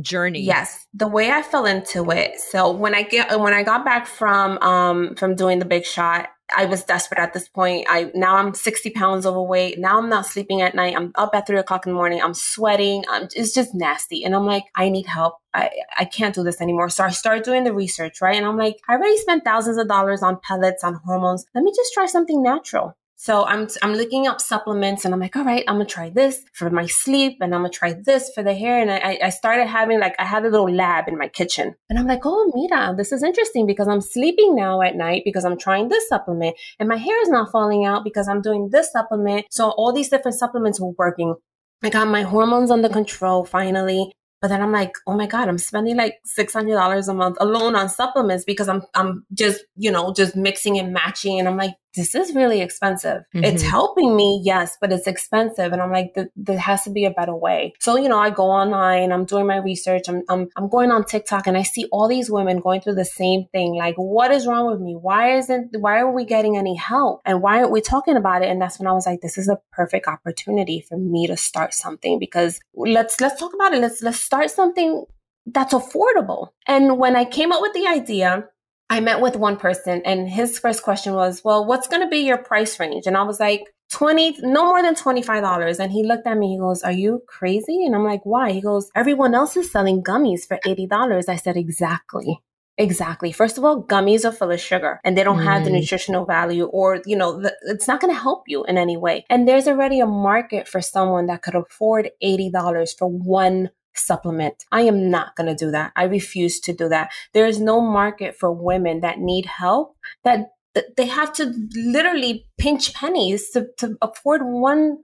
journey 0.00 0.40
Yes, 0.40 0.86
the 0.94 1.06
way 1.06 1.30
I 1.30 1.42
fell 1.42 1.66
into 1.66 2.10
it. 2.10 2.40
So 2.40 2.70
when 2.70 2.94
I 2.94 3.02
get 3.02 3.38
when 3.38 3.52
I 3.52 3.62
got 3.62 3.84
back 3.84 4.06
from 4.06 4.58
um 4.58 5.14
from 5.16 5.34
doing 5.34 5.58
the 5.58 5.64
big 5.64 5.84
shot, 5.84 6.28
I 6.56 6.64
was 6.64 6.84
desperate 6.84 7.20
at 7.20 7.32
this 7.32 7.48
point. 7.48 7.86
I 7.88 8.10
now 8.14 8.36
I'm 8.36 8.54
60 8.54 8.90
pounds 8.90 9.26
overweight. 9.26 9.78
Now 9.78 9.98
I'm 9.98 10.08
not 10.08 10.26
sleeping 10.26 10.62
at 10.62 10.74
night. 10.74 10.96
I'm 10.96 11.12
up 11.14 11.34
at 11.34 11.46
three 11.46 11.58
o'clock 11.58 11.86
in 11.86 11.92
the 11.92 11.96
morning. 11.96 12.20
I'm 12.22 12.34
sweating. 12.34 13.04
I'm, 13.10 13.28
it's 13.34 13.52
just 13.52 13.74
nasty. 13.74 14.24
And 14.24 14.34
I'm 14.34 14.46
like, 14.46 14.64
I 14.74 14.88
need 14.88 15.06
help. 15.06 15.36
I, 15.54 15.70
I 15.98 16.04
can't 16.06 16.34
do 16.34 16.42
this 16.42 16.60
anymore. 16.60 16.88
So 16.88 17.04
I 17.04 17.10
started 17.10 17.44
doing 17.44 17.64
the 17.64 17.74
research, 17.74 18.20
right? 18.20 18.36
And 18.36 18.46
I'm 18.46 18.56
like, 18.56 18.76
I 18.88 18.94
already 18.94 19.18
spent 19.18 19.44
thousands 19.44 19.76
of 19.76 19.88
dollars 19.88 20.22
on 20.22 20.40
pellets, 20.42 20.82
on 20.82 20.94
hormones. 21.04 21.44
Let 21.54 21.64
me 21.64 21.72
just 21.74 21.92
try 21.92 22.06
something 22.06 22.42
natural. 22.42 22.96
So 23.22 23.44
I'm 23.44 23.68
I'm 23.82 23.94
looking 23.94 24.26
up 24.26 24.40
supplements 24.40 25.04
and 25.04 25.14
I'm 25.14 25.20
like, 25.20 25.36
all 25.36 25.44
right, 25.44 25.62
I'm 25.68 25.76
gonna 25.76 25.84
try 25.84 26.10
this 26.10 26.42
for 26.54 26.68
my 26.70 26.86
sleep 26.86 27.38
and 27.40 27.54
I'm 27.54 27.60
gonna 27.60 27.70
try 27.70 27.92
this 27.92 28.32
for 28.34 28.42
the 28.42 28.52
hair. 28.52 28.80
And 28.80 28.90
I, 28.90 29.16
I 29.22 29.30
started 29.30 29.68
having 29.68 30.00
like 30.00 30.16
I 30.18 30.24
had 30.24 30.44
a 30.44 30.48
little 30.48 30.68
lab 30.68 31.06
in 31.06 31.16
my 31.16 31.28
kitchen. 31.28 31.76
And 31.88 32.00
I'm 32.00 32.08
like, 32.08 32.22
oh 32.24 32.50
mira, 32.52 32.96
this 32.96 33.12
is 33.12 33.22
interesting 33.22 33.64
because 33.64 33.86
I'm 33.86 34.00
sleeping 34.00 34.56
now 34.56 34.82
at 34.82 34.96
night 34.96 35.22
because 35.24 35.44
I'm 35.44 35.56
trying 35.56 35.88
this 35.88 36.08
supplement 36.08 36.56
and 36.80 36.88
my 36.88 36.96
hair 36.96 37.22
is 37.22 37.28
not 37.28 37.52
falling 37.52 37.84
out 37.84 38.02
because 38.02 38.26
I'm 38.26 38.42
doing 38.42 38.70
this 38.72 38.90
supplement. 38.90 39.46
So 39.52 39.70
all 39.70 39.92
these 39.92 40.08
different 40.08 40.36
supplements 40.36 40.80
were 40.80 40.90
working. 40.98 41.36
I 41.80 41.90
got 41.90 42.08
my 42.08 42.22
hormones 42.22 42.72
under 42.72 42.88
control 42.88 43.44
finally. 43.44 44.10
But 44.40 44.48
then 44.48 44.60
I'm 44.60 44.72
like, 44.72 44.94
oh 45.06 45.16
my 45.16 45.28
God, 45.28 45.48
I'm 45.48 45.58
spending 45.58 45.96
like 45.96 46.16
six 46.24 46.54
hundred 46.54 46.74
dollars 46.74 47.06
a 47.06 47.14
month 47.14 47.36
alone 47.38 47.76
on 47.76 47.88
supplements 47.88 48.44
because 48.44 48.68
I'm 48.68 48.82
I'm 48.96 49.24
just, 49.32 49.60
you 49.76 49.92
know, 49.92 50.12
just 50.12 50.34
mixing 50.34 50.76
and 50.80 50.92
matching. 50.92 51.38
And 51.38 51.46
I'm 51.46 51.56
like, 51.56 51.76
this 51.94 52.14
is 52.14 52.34
really 52.34 52.60
expensive. 52.60 53.22
It's 53.34 53.62
Mhm. 53.62 53.68
helping 53.68 54.16
me, 54.16 54.40
yes, 54.42 54.78
but 54.80 54.92
it's 54.92 55.06
expensive. 55.06 55.72
And 55.72 55.82
I'm 55.82 55.92
like, 55.92 56.16
there 56.36 56.58
has 56.58 56.82
to 56.84 56.90
be 56.90 57.04
a 57.04 57.10
better 57.10 57.34
way. 57.34 57.74
So, 57.80 57.96
you 57.96 58.08
know, 58.08 58.18
I 58.18 58.30
go 58.30 58.44
online, 58.44 59.12
I'm 59.12 59.24
doing 59.24 59.46
my 59.46 59.56
research, 59.58 60.08
I'm, 60.08 60.22
I'm 60.28 60.48
I'm 60.56 60.68
going 60.68 60.90
on 60.90 61.04
TikTok 61.04 61.46
and 61.46 61.56
I 61.56 61.62
see 61.62 61.86
all 61.92 62.08
these 62.08 62.30
women 62.30 62.60
going 62.60 62.80
through 62.80 62.94
the 62.94 63.04
same 63.04 63.46
thing. 63.52 63.74
Like, 63.74 63.96
what 63.96 64.30
is 64.30 64.46
wrong 64.46 64.66
with 64.70 64.80
me? 64.80 64.94
Why 64.94 65.36
isn't 65.36 65.76
why 65.78 65.98
are 66.00 66.10
we 66.10 66.24
getting 66.24 66.56
any 66.56 66.76
help? 66.76 67.20
And 67.24 67.42
why 67.42 67.58
aren't 67.58 67.72
we 67.72 67.80
talking 67.80 68.16
about 68.16 68.42
it? 68.42 68.48
And 68.48 68.60
that's 68.60 68.78
when 68.78 68.86
I 68.88 68.92
was 68.92 69.06
like, 69.06 69.20
this 69.20 69.36
is 69.36 69.48
a 69.48 69.58
perfect 69.72 70.06
opportunity 70.08 70.80
for 70.88 70.96
me 70.96 71.26
to 71.26 71.36
start 71.36 71.74
something 71.74 72.18
because 72.18 72.60
let's 72.74 73.20
let's 73.20 73.38
talk 73.38 73.52
about 73.54 73.74
it. 73.74 73.80
Let's 73.80 74.00
let's 74.02 74.20
start 74.20 74.50
something 74.50 75.04
that's 75.46 75.74
affordable. 75.74 76.48
And 76.66 76.98
when 76.98 77.16
I 77.16 77.24
came 77.24 77.52
up 77.52 77.60
with 77.60 77.74
the 77.74 77.86
idea, 77.86 78.44
I 78.92 79.00
met 79.00 79.22
with 79.22 79.36
one 79.36 79.56
person 79.56 80.02
and 80.04 80.28
his 80.28 80.58
first 80.58 80.82
question 80.82 81.14
was, 81.14 81.42
well, 81.42 81.64
what's 81.64 81.88
going 81.88 82.02
to 82.02 82.10
be 82.10 82.18
your 82.18 82.36
price 82.36 82.78
range? 82.78 83.06
And 83.06 83.16
I 83.16 83.22
was 83.22 83.40
like, 83.40 83.62
20, 83.90 84.36
no 84.42 84.66
more 84.66 84.82
than 84.82 84.94
$25. 84.94 85.78
And 85.80 85.90
he 85.90 86.02
looked 86.02 86.26
at 86.26 86.36
me, 86.36 86.52
he 86.52 86.58
goes, 86.58 86.82
are 86.82 86.92
you 86.92 87.22
crazy? 87.26 87.86
And 87.86 87.94
I'm 87.94 88.04
like, 88.04 88.20
why? 88.24 88.52
He 88.52 88.60
goes, 88.60 88.90
everyone 88.94 89.34
else 89.34 89.56
is 89.56 89.72
selling 89.72 90.02
gummies 90.02 90.46
for 90.46 90.58
$80. 90.66 91.26
I 91.26 91.36
said, 91.36 91.56
exactly. 91.56 92.42
Exactly. 92.76 93.32
First 93.32 93.56
of 93.56 93.64
all, 93.64 93.82
gummies 93.82 94.26
are 94.26 94.32
full 94.32 94.50
of 94.50 94.60
sugar 94.60 95.00
and 95.04 95.16
they 95.16 95.24
don't 95.24 95.38
have 95.42 95.64
the 95.64 95.70
Mm. 95.70 95.80
nutritional 95.80 96.26
value 96.26 96.66
or, 96.66 97.00
you 97.06 97.16
know, 97.16 97.40
the, 97.40 97.56
it's 97.62 97.88
not 97.88 98.00
going 98.02 98.12
to 98.14 98.20
help 98.20 98.42
you 98.46 98.62
in 98.64 98.76
any 98.76 98.98
way. 98.98 99.24
And 99.30 99.48
there's 99.48 99.68
already 99.68 100.00
a 100.00 100.06
market 100.06 100.68
for 100.68 100.82
someone 100.82 101.26
that 101.28 101.40
could 101.40 101.54
afford 101.54 102.10
$80 102.22 102.92
for 102.98 103.08
one 103.08 103.70
supplement. 103.94 104.64
I 104.72 104.82
am 104.82 105.10
not 105.10 105.36
going 105.36 105.48
to 105.48 105.64
do 105.64 105.70
that. 105.70 105.92
I 105.96 106.04
refuse 106.04 106.60
to 106.60 106.72
do 106.72 106.88
that. 106.88 107.10
There 107.32 107.46
is 107.46 107.60
no 107.60 107.80
market 107.80 108.36
for 108.38 108.52
women 108.52 109.00
that 109.00 109.18
need 109.18 109.46
help 109.46 109.96
that 110.24 110.50
they 110.96 111.06
have 111.06 111.32
to 111.34 111.52
literally 111.74 112.46
pinch 112.58 112.94
pennies 112.94 113.50
to, 113.50 113.66
to 113.78 113.96
afford 114.00 114.42
one 114.44 114.98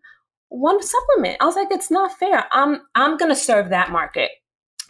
one 0.51 0.83
supplement. 0.83 1.37
I 1.40 1.44
was 1.44 1.57
like, 1.57 1.68
it's 1.70 1.90
not 1.90 2.18
fair. 2.18 2.46
I'm 2.51 2.81
I'm 2.94 3.16
gonna 3.18 3.37
serve 3.37 3.70
that 3.70 3.90
market. 3.90 4.31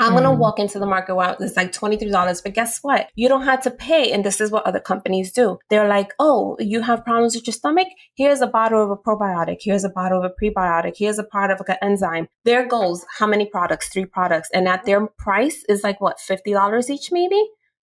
I'm 0.00 0.14
gonna 0.14 0.30
Mhm. 0.30 0.38
walk 0.38 0.58
into 0.58 0.78
the 0.78 0.86
market 0.86 1.14
where 1.16 1.36
it's 1.40 1.56
like 1.56 1.72
twenty 1.72 1.96
three 1.96 2.10
dollars, 2.10 2.40
but 2.40 2.54
guess 2.54 2.78
what? 2.82 3.10
You 3.16 3.28
don't 3.28 3.42
have 3.42 3.62
to 3.62 3.70
pay, 3.70 4.12
and 4.12 4.24
this 4.24 4.40
is 4.40 4.50
what 4.52 4.64
other 4.66 4.80
companies 4.80 5.32
do. 5.32 5.58
They're 5.70 5.88
like, 5.88 6.14
oh, 6.18 6.56
you 6.60 6.82
have 6.82 7.04
problems 7.04 7.34
with 7.34 7.46
your 7.46 7.54
stomach? 7.54 7.88
Here's 8.14 8.40
a 8.40 8.46
bottle 8.46 8.82
of 8.82 8.90
a 8.90 8.96
probiotic. 8.96 9.58
Here's 9.60 9.84
a 9.84 9.88
bottle 9.90 10.22
of 10.22 10.30
a 10.30 10.34
prebiotic. 10.42 10.94
Here's 10.96 11.18
a 11.18 11.24
part 11.24 11.50
of 11.50 11.58
like 11.60 11.70
an 11.70 11.78
enzyme. 11.82 12.28
There 12.44 12.64
goes 12.66 13.04
how 13.18 13.26
many 13.26 13.46
products? 13.46 13.88
Three 13.88 14.04
products, 14.06 14.48
and 14.54 14.68
at 14.68 14.84
their 14.84 15.06
price 15.18 15.64
is 15.68 15.82
like 15.82 16.00
what 16.00 16.20
fifty 16.20 16.52
dollars 16.52 16.88
each, 16.90 17.10
maybe. 17.10 17.42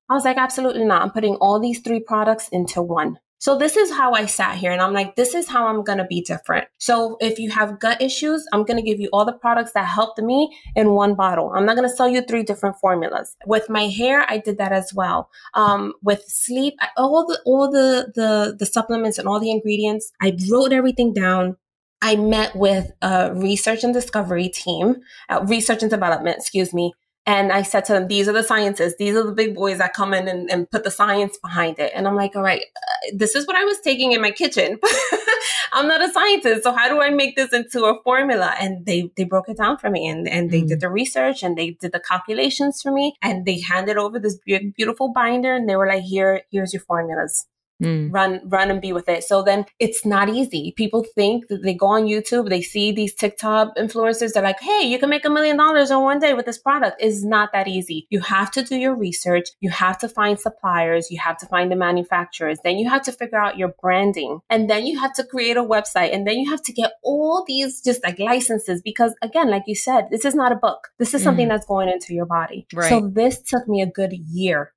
I 0.10 0.14
was 0.14 0.24
like, 0.24 0.38
absolutely 0.38 0.86
not. 0.86 1.02
I'm 1.02 1.12
putting 1.12 1.36
all 1.38 1.60
these 1.60 1.80
three 1.82 2.00
products 2.00 2.48
into 2.50 2.82
one. 2.82 3.18
So 3.40 3.58
this 3.58 3.76
is 3.76 3.92
how 3.92 4.14
I 4.14 4.26
sat 4.26 4.58
here 4.58 4.72
and 4.72 4.82
I'm 4.82 4.94
like, 4.94 5.16
this 5.16 5.36
is 5.36 5.48
how 5.48 5.68
I'm 5.68 5.84
going 5.84 5.98
to 5.98 6.06
be 6.06 6.22
different. 6.22 6.68
So 6.78 7.18
if 7.20 7.38
you 7.38 7.52
have 7.52 7.80
gut 7.80 8.02
issues, 8.02 8.46
I'm 8.54 8.64
going 8.64 8.78
to 8.78 8.84
give 8.84 9.00
you 9.00 9.10
all 9.12 9.26
the 9.26 9.34
products 9.34 9.74
that 9.74 9.86
helped 9.86 10.20
me 10.20 10.56
in 10.76 10.92
one 10.92 11.16
bottle. 11.16 11.52
I'm 11.54 11.66
not 11.66 11.76
going 11.76 11.88
to 11.88 11.96
sell 11.96 12.08
you 12.08 12.22
three 12.22 12.44
different 12.44 12.78
formulas. 12.78 13.36
With 13.46 13.70
my 13.70 13.88
hair, 13.88 14.26
I 14.30 14.38
did 14.38 14.58
that 14.58 14.72
as 14.72 14.94
well. 14.94 15.30
Um, 15.54 15.94
with 16.02 16.24
sleep, 16.28 16.76
all 16.98 17.28
the, 17.28 17.40
all 17.46 17.70
the, 17.70 18.12
the, 18.16 18.56
the 18.58 18.66
supplements 18.66 19.20
and 19.20 19.28
all 19.28 19.40
the 19.40 19.52
ingredients, 19.52 20.12
I 20.22 20.38
wrote 20.50 20.72
everything 20.72 21.14
down. 21.14 21.58
I 22.02 22.16
met 22.16 22.56
with 22.56 22.92
a 23.02 23.34
research 23.34 23.84
and 23.84 23.94
discovery 23.94 24.50
team, 24.50 24.98
uh, 25.30 25.44
research 25.48 25.82
and 25.82 25.90
development, 25.90 26.38
excuse 26.38 26.74
me. 26.74 26.94
And 27.28 27.52
I 27.52 27.64
said 27.64 27.86
to 27.86 27.94
them, 27.94 28.08
these 28.08 28.28
are 28.28 28.34
the 28.34 28.44
scientists. 28.44 28.96
These 29.00 29.16
are 29.16 29.24
the 29.24 29.32
big 29.32 29.56
boys 29.56 29.80
that 29.80 29.94
come 29.94 30.14
in 30.14 30.28
and, 30.28 30.50
and 30.52 30.70
put 30.70 30.84
the 30.84 30.92
science 30.92 31.38
behind 31.40 31.80
it. 31.80 31.92
And 31.96 32.08
I'm 32.08 32.16
like, 32.16 32.36
all 32.36 32.44
right, 32.44 32.62
uh, 32.62 33.12
this 33.16 33.36
is 33.36 33.48
what 33.48 33.56
I 33.56 33.64
was 33.64 33.80
taking 33.80 34.12
in 34.12 34.22
my 34.22 34.30
kitchen. 34.30 34.78
I'm 35.74 35.88
not 35.88 36.04
a 36.04 36.12
scientist. 36.12 36.64
So 36.64 36.74
how 36.74 36.88
do 36.88 37.02
I 37.02 37.10
make 37.10 37.36
this 37.36 37.52
into 37.52 37.86
a 37.86 38.00
formula? 38.04 38.54
And 38.60 38.86
they, 38.86 39.10
they 39.18 39.24
broke 39.24 39.50
it 39.50 39.58
down 39.58 39.78
for 39.80 39.90
me 39.90 40.08
and, 40.08 40.28
and 40.28 40.52
they 40.52 40.62
did 40.62 40.82
the 40.82 40.90
research 40.90 41.42
and 41.42 41.58
they 41.58 41.72
did 41.72 41.94
the 41.94 42.00
calculations 42.00 42.82
for 42.82 42.92
me 42.92 43.16
and 43.24 43.46
they 43.46 43.60
handed 43.60 43.98
over 43.98 44.20
this 44.20 44.38
beau- 44.46 44.72
beautiful 44.76 45.12
binder 45.12 45.56
and 45.56 45.68
they 45.68 45.76
were 45.76 45.88
like, 45.88 46.04
here, 46.04 46.44
here's 46.52 46.74
your 46.74 46.84
formulas. 46.84 47.48
Mm. 47.82 48.10
run 48.12 48.42
run 48.46 48.72
and 48.72 48.82
be 48.82 48.94
with 48.94 49.10
it. 49.10 49.24
So 49.24 49.44
then 49.44 49.66
it's 49.80 50.06
not 50.06 50.30
easy. 50.30 50.74
People 50.78 51.06
think 51.16 51.48
that 51.48 51.64
they 51.64 51.74
go 51.74 51.88
on 51.88 52.06
youtube 52.06 52.50
they 52.50 52.62
see 52.62 52.92
these 52.92 53.14
tiktok 53.14 53.76
influencers 53.78 54.34
they're 54.34 54.44
like 54.44 54.60
hey 54.60 54.84
you 54.84 55.00
can 55.00 55.10
make 55.10 55.26
a 55.26 55.30
million 55.30 55.58
dollars 55.58 55.92
in 55.92 56.02
one 56.02 56.20
day 56.20 56.34
with 56.34 56.46
this 56.46 56.58
product. 56.58 56.98
It's 57.00 57.24
not 57.24 57.52
that 57.54 57.68
easy. 57.68 58.08
You 58.10 58.22
have 58.22 58.52
to 58.52 58.64
do 58.64 58.76
your 58.76 58.96
research. 58.96 59.50
You 59.60 59.70
have 59.70 59.98
to 60.00 60.10
find 60.10 60.40
suppliers. 60.40 61.10
You 61.12 61.20
have 61.20 61.38
to 61.40 61.46
find 61.48 61.72
the 61.72 61.76
manufacturers. 61.76 62.60
Then 62.64 62.78
you 62.78 62.90
have 62.90 63.04
to 63.04 63.12
figure 63.12 63.38
out 63.38 63.58
your 63.58 63.74
branding. 63.82 64.40
And 64.50 64.70
then 64.70 64.86
you 64.86 65.00
have 65.00 65.14
to 65.16 65.24
create 65.24 65.58
a 65.58 65.64
website. 65.64 66.14
And 66.14 66.28
then 66.28 66.38
you 66.38 66.50
have 66.50 66.62
to 66.64 66.74
get 66.74 66.94
all 67.04 67.44
these 67.48 67.82
just 67.82 68.04
like 68.04 68.20
licenses 68.20 68.82
because 68.82 69.14
again 69.22 69.50
like 69.50 69.64
you 69.68 69.76
said 69.76 70.08
this 70.12 70.26
is 70.26 70.36
not 70.36 70.52
a 70.52 70.56
book. 70.56 70.90
This 71.00 71.14
is 71.14 71.24
something 71.24 71.48
mm. 71.48 71.50
that's 71.50 71.66
going 71.66 71.90
into 71.90 72.14
your 72.14 72.26
body. 72.26 72.68
Right. 72.74 72.90
so 72.90 73.08
this 73.08 73.42
took 73.42 73.68
me 73.68 73.82
a 73.82 73.88
good 73.88 74.14
year 74.14 74.74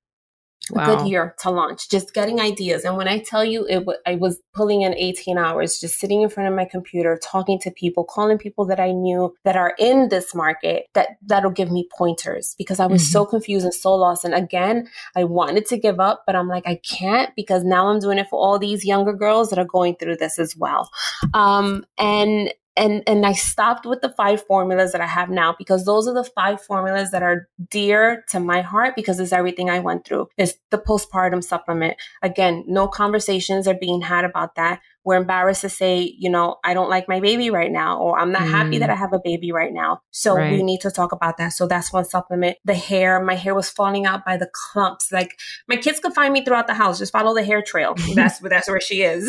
wow. 0.71 0.85
good 0.85 1.07
year 1.07 1.35
to 1.39 1.49
launch, 1.49 1.89
just 1.89 2.13
getting 2.13 2.39
ideas. 2.39 2.83
And 2.83 2.97
when 2.97 3.07
I 3.07 3.19
tell 3.19 3.43
you 3.43 3.65
it, 3.67 3.79
w- 3.79 3.97
I 4.05 4.15
was 4.15 4.39
pulling 4.53 4.81
in 4.81 4.93
18 4.95 5.37
hours, 5.37 5.79
just 5.79 5.99
sitting 5.99 6.21
in 6.21 6.29
front 6.29 6.49
of 6.49 6.55
my 6.55 6.65
computer, 6.65 7.19
talking 7.21 7.59
to 7.59 7.71
people, 7.71 8.03
calling 8.03 8.37
people 8.37 8.65
that 8.65 8.79
I 8.79 8.91
knew 8.91 9.35
that 9.45 9.55
are 9.55 9.73
in 9.79 10.09
this 10.09 10.33
market 10.35 10.87
that 10.93 11.09
that'll 11.25 11.51
give 11.51 11.71
me 11.71 11.87
pointers 11.97 12.55
because 12.57 12.79
I 12.79 12.87
was 12.87 13.03
mm-hmm. 13.03 13.11
so 13.11 13.25
confused 13.25 13.65
and 13.65 13.73
so 13.73 13.93
lost. 13.95 14.25
And 14.25 14.33
again, 14.33 14.87
I 15.15 15.23
wanted 15.23 15.65
to 15.67 15.77
give 15.77 15.99
up, 15.99 16.23
but 16.25 16.35
I'm 16.35 16.47
like, 16.47 16.67
I 16.67 16.79
can't 16.87 17.35
because 17.35 17.63
now 17.63 17.87
I'm 17.87 17.99
doing 17.99 18.17
it 18.17 18.27
for 18.29 18.39
all 18.39 18.59
these 18.59 18.85
younger 18.85 19.13
girls 19.13 19.49
that 19.49 19.59
are 19.59 19.65
going 19.65 19.95
through 19.95 20.17
this 20.17 20.39
as 20.39 20.55
well. 20.55 20.89
Um, 21.33 21.85
and 21.97 22.53
and 22.79 23.03
and 23.05 23.25
I 23.25 23.33
stopped 23.33 23.85
with 23.85 24.01
the 24.01 24.09
five 24.09 24.43
formulas 24.45 24.93
that 24.93 25.01
I 25.01 25.05
have 25.05 25.29
now 25.29 25.53
because 25.57 25.85
those 25.85 26.07
are 26.07 26.13
the 26.13 26.23
five 26.23 26.61
formulas 26.61 27.11
that 27.11 27.21
are 27.21 27.47
dear 27.69 28.23
to 28.29 28.39
my 28.39 28.61
heart 28.61 28.95
because 28.95 29.19
it's 29.19 29.33
everything 29.33 29.69
I 29.69 29.79
went 29.79 30.05
through. 30.05 30.29
It's 30.37 30.53
the 30.71 30.77
postpartum 30.77 31.43
supplement. 31.43 31.97
Again, 32.21 32.63
no 32.67 32.87
conversations 32.87 33.67
are 33.67 33.73
being 33.75 34.01
had 34.01 34.25
about 34.25 34.55
that. 34.55 34.79
We're 35.05 35.15
embarrassed 35.15 35.61
to 35.61 35.69
say, 35.69 36.13
you 36.17 36.29
know, 36.29 36.57
I 36.63 36.73
don't 36.73 36.89
like 36.89 37.07
my 37.07 37.19
baby 37.19 37.49
right 37.49 37.71
now, 37.71 37.97
or 37.99 38.19
I'm 38.19 38.31
not 38.31 38.43
mm. 38.43 38.51
happy 38.51 38.77
that 38.79 38.89
I 38.89 38.95
have 38.95 39.13
a 39.13 39.19
baby 39.23 39.51
right 39.51 39.71
now. 39.71 40.01
So 40.11 40.35
right. 40.35 40.51
we 40.51 40.63
need 40.63 40.81
to 40.81 40.91
talk 40.91 41.11
about 41.11 41.37
that. 41.37 41.49
So 41.49 41.67
that's 41.67 41.93
one 41.93 42.05
supplement. 42.05 42.57
The 42.65 42.73
hair, 42.73 43.23
my 43.23 43.35
hair 43.35 43.55
was 43.55 43.69
falling 43.69 44.05
out 44.05 44.25
by 44.25 44.37
the 44.37 44.49
clumps. 44.53 45.11
Like 45.11 45.39
my 45.67 45.77
kids 45.77 45.99
could 45.99 46.13
find 46.13 46.33
me 46.33 46.43
throughout 46.43 46.67
the 46.67 46.73
house. 46.73 46.99
Just 46.99 47.13
follow 47.13 47.33
the 47.33 47.43
hair 47.43 47.61
trail. 47.61 47.95
that's 48.15 48.39
that's 48.39 48.67
where 48.67 48.81
she 48.81 49.03
is. 49.03 49.27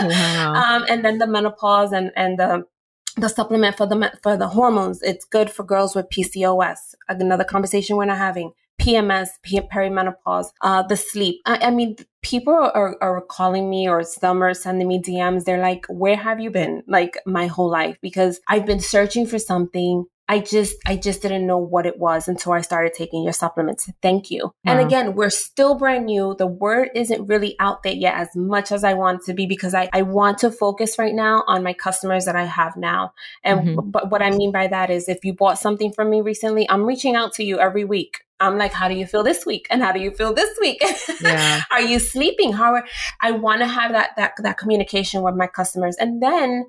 wow. 0.00 0.54
um, 0.76 0.86
and 0.88 1.04
then 1.04 1.18
the 1.18 1.26
menopause 1.26 1.92
and 1.92 2.10
and 2.16 2.38
the 2.38 2.64
the 3.16 3.28
supplement 3.28 3.76
for 3.76 3.86
the 3.86 4.12
for 4.22 4.36
the 4.36 4.48
hormones. 4.48 5.02
It's 5.02 5.24
good 5.24 5.50
for 5.50 5.64
girls 5.64 5.94
with 5.94 6.08
PCOS. 6.08 6.94
Another 7.08 7.44
conversation 7.44 7.96
we're 7.96 8.04
not 8.04 8.18
having. 8.18 8.52
PMS, 8.80 9.28
perimenopause, 9.44 10.46
uh, 10.62 10.82
the 10.82 10.96
sleep. 10.96 11.40
I, 11.46 11.66
I 11.66 11.70
mean, 11.70 11.96
people 12.22 12.54
are, 12.54 12.96
are 13.00 13.20
calling 13.22 13.68
me 13.68 13.88
or 13.88 14.02
some 14.02 14.42
are 14.42 14.54
sending 14.54 14.88
me 14.88 15.00
DMs. 15.00 15.44
They're 15.44 15.60
like, 15.60 15.86
where 15.88 16.16
have 16.16 16.40
you 16.40 16.50
been? 16.50 16.82
Like 16.86 17.18
my 17.26 17.46
whole 17.46 17.70
life 17.70 17.98
because 18.00 18.40
I've 18.48 18.66
been 18.66 18.80
searching 18.80 19.26
for 19.26 19.38
something 19.38 20.04
I 20.28 20.40
just, 20.40 20.76
I 20.86 20.96
just 20.96 21.22
didn't 21.22 21.46
know 21.46 21.58
what 21.58 21.86
it 21.86 21.98
was 21.98 22.28
until 22.28 22.52
I 22.52 22.60
started 22.60 22.92
taking 22.92 23.24
your 23.24 23.32
supplements. 23.32 23.90
Thank 24.02 24.30
you. 24.30 24.44
Wow. 24.44 24.52
And 24.66 24.80
again, 24.80 25.14
we're 25.14 25.30
still 25.30 25.74
brand 25.74 26.06
new. 26.06 26.34
The 26.38 26.46
word 26.46 26.90
isn't 26.94 27.26
really 27.26 27.56
out 27.58 27.82
there 27.82 27.94
yet 27.94 28.14
as 28.14 28.28
much 28.36 28.70
as 28.70 28.84
I 28.84 28.94
want 28.94 29.24
to 29.24 29.34
be 29.34 29.46
because 29.46 29.74
I, 29.74 29.88
I 29.92 30.02
want 30.02 30.38
to 30.38 30.50
focus 30.50 30.98
right 30.98 31.14
now 31.14 31.44
on 31.46 31.62
my 31.62 31.72
customers 31.72 32.26
that 32.26 32.36
I 32.36 32.44
have 32.44 32.76
now. 32.76 33.14
And 33.42 33.60
mm-hmm. 33.60 33.90
but 33.90 34.10
what 34.10 34.22
I 34.22 34.30
mean 34.30 34.52
by 34.52 34.66
that 34.66 34.90
is 34.90 35.08
if 35.08 35.24
you 35.24 35.32
bought 35.32 35.58
something 35.58 35.92
from 35.92 36.10
me 36.10 36.20
recently, 36.20 36.68
I'm 36.68 36.84
reaching 36.84 37.14
out 37.14 37.32
to 37.34 37.44
you 37.44 37.58
every 37.58 37.84
week. 37.84 38.18
I'm 38.40 38.56
like, 38.56 38.72
how 38.72 38.88
do 38.88 38.94
you 38.94 39.06
feel 39.06 39.22
this 39.22 39.44
week? 39.44 39.66
And 39.70 39.82
how 39.82 39.92
do 39.92 40.00
you 40.00 40.10
feel 40.10 40.32
this 40.32 40.56
week? 40.60 40.82
Yeah. 41.20 41.62
are 41.72 41.80
you 41.80 41.98
sleeping? 41.98 42.52
How 42.52 42.74
are, 42.74 42.84
I 43.20 43.32
want 43.32 43.62
to 43.62 43.66
have 43.66 43.92
that, 43.92 44.10
that, 44.16 44.34
that 44.42 44.58
communication 44.58 45.22
with 45.22 45.34
my 45.34 45.48
customers. 45.48 45.96
And 45.98 46.22
then 46.22 46.66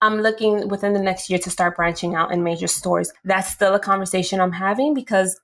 I'm 0.00 0.20
looking 0.20 0.68
within 0.68 0.92
the 0.92 1.00
next 1.00 1.28
year 1.28 1.38
to 1.40 1.50
start 1.50 1.76
branching 1.76 2.14
out 2.14 2.32
in 2.32 2.42
major 2.42 2.68
stores. 2.68 3.12
That's 3.24 3.50
still 3.50 3.74
a 3.74 3.80
conversation 3.80 4.40
I'm 4.40 4.52
having 4.52 4.94
because 4.94 5.38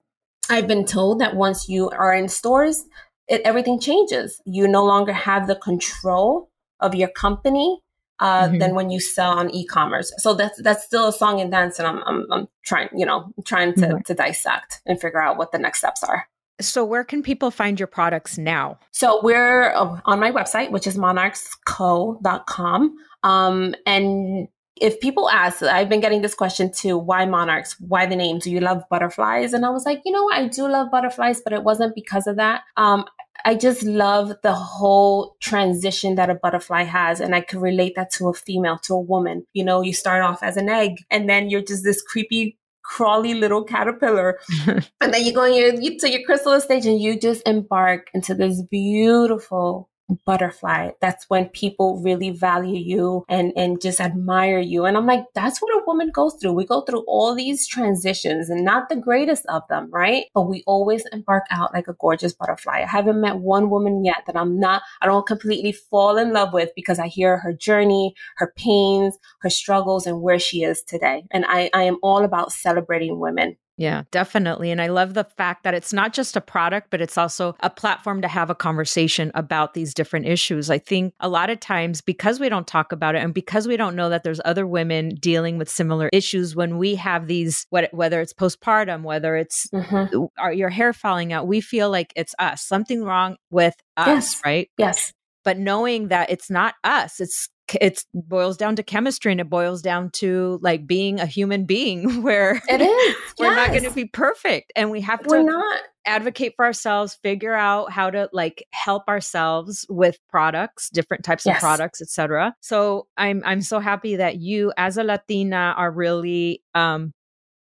I've 0.48 0.66
been 0.66 0.84
told 0.84 1.20
that 1.20 1.36
once 1.36 1.68
you 1.68 1.90
are 1.90 2.14
in 2.14 2.28
stores, 2.28 2.84
it, 3.28 3.40
everything 3.44 3.80
changes. 3.80 4.40
You 4.44 4.68
no 4.68 4.84
longer 4.84 5.12
have 5.12 5.46
the 5.46 5.56
control 5.56 6.50
of 6.80 6.94
your 6.94 7.08
company 7.08 7.80
uh, 8.20 8.44
mm-hmm. 8.44 8.58
than 8.58 8.74
when 8.74 8.90
you 8.90 9.00
sell 9.00 9.32
on 9.32 9.50
e-commerce. 9.50 10.12
So 10.18 10.34
that's 10.34 10.60
that's 10.62 10.84
still 10.84 11.08
a 11.08 11.12
song 11.12 11.40
and 11.40 11.50
dance, 11.50 11.78
and 11.78 11.88
I'm 11.88 12.02
I'm, 12.06 12.26
I'm 12.30 12.48
trying 12.64 12.88
you 12.94 13.06
know 13.06 13.32
trying 13.44 13.74
to 13.74 13.80
mm-hmm. 13.80 13.98
to 14.04 14.14
dissect 14.14 14.80
and 14.86 15.00
figure 15.00 15.20
out 15.20 15.36
what 15.36 15.52
the 15.52 15.58
next 15.58 15.78
steps 15.78 16.04
are. 16.04 16.28
So, 16.60 16.84
where 16.84 17.02
can 17.02 17.22
people 17.22 17.50
find 17.50 17.80
your 17.80 17.88
products 17.88 18.38
now? 18.38 18.78
So, 18.92 19.20
we're 19.24 19.72
uh, 19.72 19.98
on 20.04 20.20
my 20.20 20.30
website, 20.30 20.70
which 20.70 20.86
is 20.86 20.96
monarchsco.com. 20.96 22.96
Um, 23.24 23.74
and 23.86 24.46
if 24.76 25.00
people 25.00 25.28
ask, 25.30 25.62
I've 25.62 25.88
been 25.88 26.00
getting 26.00 26.22
this 26.22 26.34
question 26.34 26.70
too 26.70 26.98
why 26.98 27.26
monarchs? 27.26 27.76
Why 27.80 28.06
the 28.06 28.16
name? 28.16 28.38
Do 28.38 28.50
you 28.50 28.60
love 28.60 28.82
butterflies? 28.90 29.52
And 29.52 29.64
I 29.64 29.70
was 29.70 29.84
like, 29.84 30.02
you 30.04 30.12
know? 30.12 30.28
I 30.32 30.46
do 30.48 30.68
love 30.68 30.90
butterflies, 30.90 31.40
but 31.42 31.52
it 31.52 31.64
wasn't 31.64 31.94
because 31.94 32.26
of 32.26 32.36
that. 32.36 32.62
Um, 32.76 33.04
I 33.44 33.54
just 33.54 33.82
love 33.82 34.32
the 34.42 34.54
whole 34.54 35.36
transition 35.40 36.14
that 36.14 36.30
a 36.30 36.34
butterfly 36.34 36.82
has. 36.84 37.20
And 37.20 37.34
I 37.34 37.40
could 37.40 37.60
relate 37.60 37.94
that 37.96 38.10
to 38.12 38.28
a 38.28 38.34
female, 38.34 38.78
to 38.84 38.94
a 38.94 39.00
woman. 39.00 39.46
You 39.52 39.64
know, 39.64 39.82
you 39.82 39.92
start 39.92 40.22
off 40.22 40.42
as 40.42 40.56
an 40.56 40.68
egg 40.68 41.04
and 41.10 41.28
then 41.28 41.50
you're 41.50 41.62
just 41.62 41.84
this 41.84 42.02
creepy 42.02 42.58
crawly 42.82 43.34
little 43.34 43.64
caterpillar. 43.64 44.38
and 44.66 45.14
then 45.14 45.24
you 45.24 45.32
go 45.32 45.44
in 45.44 45.54
your, 45.54 45.74
you, 45.74 45.98
to 45.98 46.10
your 46.10 46.24
chrysalis 46.24 46.64
stage 46.64 46.86
and 46.86 47.00
you 47.00 47.18
just 47.18 47.46
embark 47.46 48.08
into 48.12 48.34
this 48.34 48.62
beautiful 48.62 49.88
butterfly. 50.24 50.90
That's 51.00 51.28
when 51.28 51.48
people 51.48 52.02
really 52.02 52.30
value 52.30 52.78
you 52.78 53.24
and, 53.28 53.52
and 53.56 53.80
just 53.80 54.00
admire 54.00 54.58
you. 54.58 54.84
And 54.84 54.96
I'm 54.96 55.06
like, 55.06 55.24
that's 55.34 55.60
what 55.60 55.72
a 55.72 55.84
woman 55.86 56.10
goes 56.12 56.36
through. 56.40 56.52
We 56.52 56.66
go 56.66 56.82
through 56.82 57.04
all 57.06 57.34
these 57.34 57.66
transitions 57.66 58.50
and 58.50 58.64
not 58.64 58.88
the 58.88 58.96
greatest 58.96 59.46
of 59.46 59.62
them, 59.68 59.88
right? 59.90 60.26
But 60.34 60.48
we 60.48 60.62
always 60.66 61.04
embark 61.12 61.44
out 61.50 61.72
like 61.74 61.88
a 61.88 61.94
gorgeous 61.94 62.32
butterfly. 62.32 62.82
I 62.82 62.86
haven't 62.86 63.20
met 63.20 63.38
one 63.38 63.70
woman 63.70 64.04
yet 64.04 64.24
that 64.26 64.36
I'm 64.36 64.58
not, 64.58 64.82
I 65.00 65.06
don't 65.06 65.26
completely 65.26 65.72
fall 65.72 66.16
in 66.18 66.32
love 66.32 66.52
with 66.52 66.70
because 66.76 66.98
I 66.98 67.08
hear 67.08 67.38
her 67.38 67.52
journey, 67.52 68.14
her 68.36 68.52
pains, 68.56 69.16
her 69.40 69.50
struggles, 69.50 70.06
and 70.06 70.20
where 70.20 70.38
she 70.38 70.62
is 70.62 70.82
today. 70.82 71.24
And 71.30 71.44
I, 71.48 71.70
I 71.74 71.84
am 71.84 71.98
all 72.02 72.24
about 72.24 72.52
celebrating 72.52 73.18
women. 73.18 73.56
Yeah, 73.76 74.04
definitely. 74.12 74.70
And 74.70 74.80
I 74.80 74.86
love 74.86 75.14
the 75.14 75.24
fact 75.24 75.64
that 75.64 75.74
it's 75.74 75.92
not 75.92 76.12
just 76.12 76.36
a 76.36 76.40
product, 76.40 76.88
but 76.90 77.00
it's 77.00 77.18
also 77.18 77.56
a 77.60 77.70
platform 77.70 78.22
to 78.22 78.28
have 78.28 78.50
a 78.50 78.54
conversation 78.54 79.32
about 79.34 79.74
these 79.74 79.94
different 79.94 80.26
issues. 80.26 80.70
I 80.70 80.78
think 80.78 81.12
a 81.18 81.28
lot 81.28 81.50
of 81.50 81.58
times, 81.58 82.00
because 82.00 82.38
we 82.38 82.48
don't 82.48 82.66
talk 82.66 82.92
about 82.92 83.16
it 83.16 83.22
and 83.22 83.34
because 83.34 83.66
we 83.66 83.76
don't 83.76 83.96
know 83.96 84.10
that 84.10 84.22
there's 84.22 84.40
other 84.44 84.66
women 84.66 85.10
dealing 85.16 85.58
with 85.58 85.68
similar 85.68 86.08
issues, 86.12 86.54
when 86.54 86.78
we 86.78 86.94
have 86.94 87.26
these, 87.26 87.66
whether 87.70 88.20
it's 88.20 88.32
postpartum, 88.32 89.02
whether 89.02 89.36
it's 89.36 89.66
mm-hmm. 89.74 90.24
our, 90.38 90.52
your 90.52 90.68
hair 90.68 90.92
falling 90.92 91.32
out, 91.32 91.48
we 91.48 91.60
feel 91.60 91.90
like 91.90 92.12
it's 92.14 92.34
us, 92.38 92.62
something 92.62 93.02
wrong 93.02 93.36
with 93.50 93.74
us, 93.96 94.06
yes. 94.06 94.42
right? 94.44 94.70
Yes 94.78 95.12
but 95.44 95.58
knowing 95.58 96.08
that 96.08 96.30
it's 96.30 96.50
not 96.50 96.74
us 96.82 97.20
it's 97.20 97.48
it 97.80 98.04
boils 98.12 98.56
down 98.56 98.76
to 98.76 98.82
chemistry 98.82 99.32
and 99.32 99.40
it 99.40 99.48
boils 99.48 99.80
down 99.80 100.10
to 100.10 100.58
like 100.62 100.86
being 100.86 101.18
a 101.20 101.26
human 101.26 101.64
being 101.64 102.22
where 102.22 102.62
it 102.68 102.80
is 102.80 103.16
we're 103.38 103.46
yes. 103.46 103.56
not 103.56 103.70
going 103.70 103.84
to 103.84 103.90
be 103.90 104.04
perfect 104.04 104.72
and 104.76 104.90
we 104.90 105.00
have 105.00 105.22
to 105.22 105.28
we're 105.28 105.42
not 105.42 105.80
advocate 106.06 106.52
for 106.56 106.66
ourselves 106.66 107.18
figure 107.22 107.54
out 107.54 107.90
how 107.90 108.10
to 108.10 108.28
like 108.32 108.66
help 108.72 109.08
ourselves 109.08 109.86
with 109.88 110.18
products 110.28 110.90
different 110.90 111.24
types 111.24 111.46
yes. 111.46 111.56
of 111.56 111.60
products 111.60 112.02
etc 112.02 112.54
so 112.60 113.06
i'm 113.16 113.42
i'm 113.46 113.62
so 113.62 113.80
happy 113.80 114.16
that 114.16 114.36
you 114.36 114.70
as 114.76 114.98
a 114.98 115.02
latina 115.02 115.74
are 115.78 115.90
really 115.90 116.62
um 116.74 117.12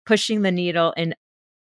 pushing 0.06 0.40
the 0.40 0.50
needle 0.50 0.92
in 0.96 1.14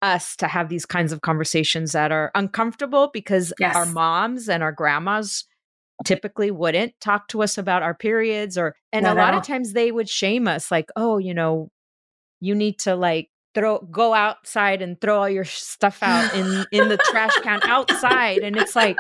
us 0.03 0.37
to 0.37 0.47
have 0.47 0.68
these 0.68 0.84
kinds 0.84 1.12
of 1.12 1.22
conversations 1.22 1.93
that 1.93 2.12
are 2.12 2.30
uncomfortable 2.34 3.09
because 3.12 3.53
yes. 3.59 3.74
our 3.74 3.87
moms 3.87 4.49
and 4.49 4.62
our 4.62 4.72
grandmas 4.72 5.47
typically 6.05 6.51
wouldn't 6.51 6.92
talk 7.01 7.28
to 7.28 7.42
us 7.42 7.57
about 7.57 7.82
our 7.82 7.94
periods 7.94 8.59
or 8.59 8.74
and 8.92 9.05
Not 9.05 9.16
a 9.16 9.20
lot 9.20 9.34
of 9.34 9.42
times 9.42 9.72
they 9.72 9.90
would 9.90 10.09
shame 10.09 10.47
us 10.47 10.70
like 10.70 10.90
oh 10.97 11.18
you 11.18 11.32
know 11.32 11.70
you 12.40 12.55
need 12.55 12.78
to 12.80 12.94
like 12.94 13.30
throw 13.55 13.78
go 13.90 14.12
outside 14.12 14.82
and 14.82 15.01
throw 15.01 15.18
all 15.20 15.28
your 15.28 15.44
stuff 15.44 16.03
out 16.03 16.34
in 16.34 16.66
in 16.72 16.88
the 16.88 16.99
trash 16.99 17.34
can 17.42 17.61
outside 17.62 18.38
and 18.38 18.57
it's 18.57 18.76
like 18.76 18.97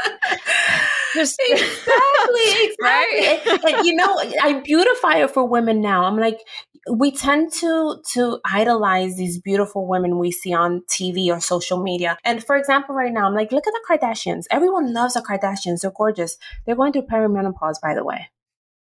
just 1.14 1.38
exactly 1.46 1.60
exactly 2.64 2.80
right? 2.80 3.40
and, 3.46 3.64
and, 3.64 3.86
you 3.86 3.94
know 3.94 4.18
i 4.42 4.54
beautify 4.64 5.16
it 5.16 5.30
for 5.30 5.46
women 5.46 5.82
now 5.82 6.04
i'm 6.04 6.16
like 6.16 6.38
we 6.90 7.10
tend 7.10 7.52
to 7.54 8.00
to 8.12 8.40
idolize 8.44 9.16
these 9.16 9.40
beautiful 9.40 9.86
women 9.86 10.18
we 10.18 10.30
see 10.30 10.52
on 10.52 10.82
TV 10.90 11.28
or 11.28 11.40
social 11.40 11.82
media. 11.82 12.16
And 12.24 12.44
for 12.44 12.56
example, 12.56 12.94
right 12.94 13.12
now, 13.12 13.26
I'm 13.26 13.34
like, 13.34 13.52
look 13.52 13.66
at 13.66 13.72
the 13.72 13.98
Kardashians. 13.98 14.44
Everyone 14.50 14.92
loves 14.92 15.14
the 15.14 15.20
Kardashians. 15.20 15.80
They're 15.80 15.92
gorgeous. 15.94 16.36
They're 16.64 16.76
going 16.76 16.92
through 16.92 17.06
perimenopause, 17.06 17.80
by 17.82 17.94
the 17.94 18.04
way. 18.04 18.30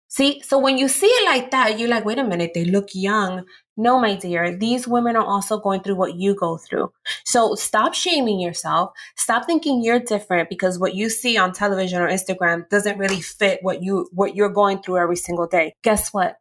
See, 0.09 0.43
so 0.43 0.59
when 0.59 0.77
you 0.77 0.89
see 0.89 1.07
it 1.07 1.25
like 1.25 1.53
that, 1.53 1.79
you're 1.79 1.89
like, 1.89 2.05
wait 2.05 2.19
a 2.19 2.25
minute, 2.25 2.51
they 2.55 2.67
look 2.67 2.89
young. 2.93 3.47
No, 3.79 3.99
my 3.99 4.15
dear, 4.15 4.55
these 4.55 4.87
women 4.87 5.17
are 5.17 5.25
also 5.25 5.59
going 5.59 5.81
through 5.81 5.95
what 5.95 6.17
you 6.17 6.35
go 6.35 6.59
through. 6.59 6.93
So 7.25 7.55
stop 7.55 7.95
shaming 7.95 8.39
yourself. 8.39 8.93
Stop 9.17 9.47
thinking 9.47 9.83
you're 9.83 10.01
different 10.01 10.51
because 10.51 10.79
what 10.79 10.95
you 10.95 11.09
see 11.09 11.39
on 11.39 11.53
television 11.53 12.03
or 12.03 12.09
Instagram 12.09 12.69
doesn't 12.69 12.99
really 12.99 13.23
fit 13.23 13.61
what 13.63 13.83
you, 13.83 14.07
what 14.13 14.37
you're 14.37 14.51
going 14.51 14.83
through 14.83 14.99
every 14.99 15.17
single 15.17 15.47
day. 15.47 15.73
Guess 15.83 16.13
what? 16.13 16.37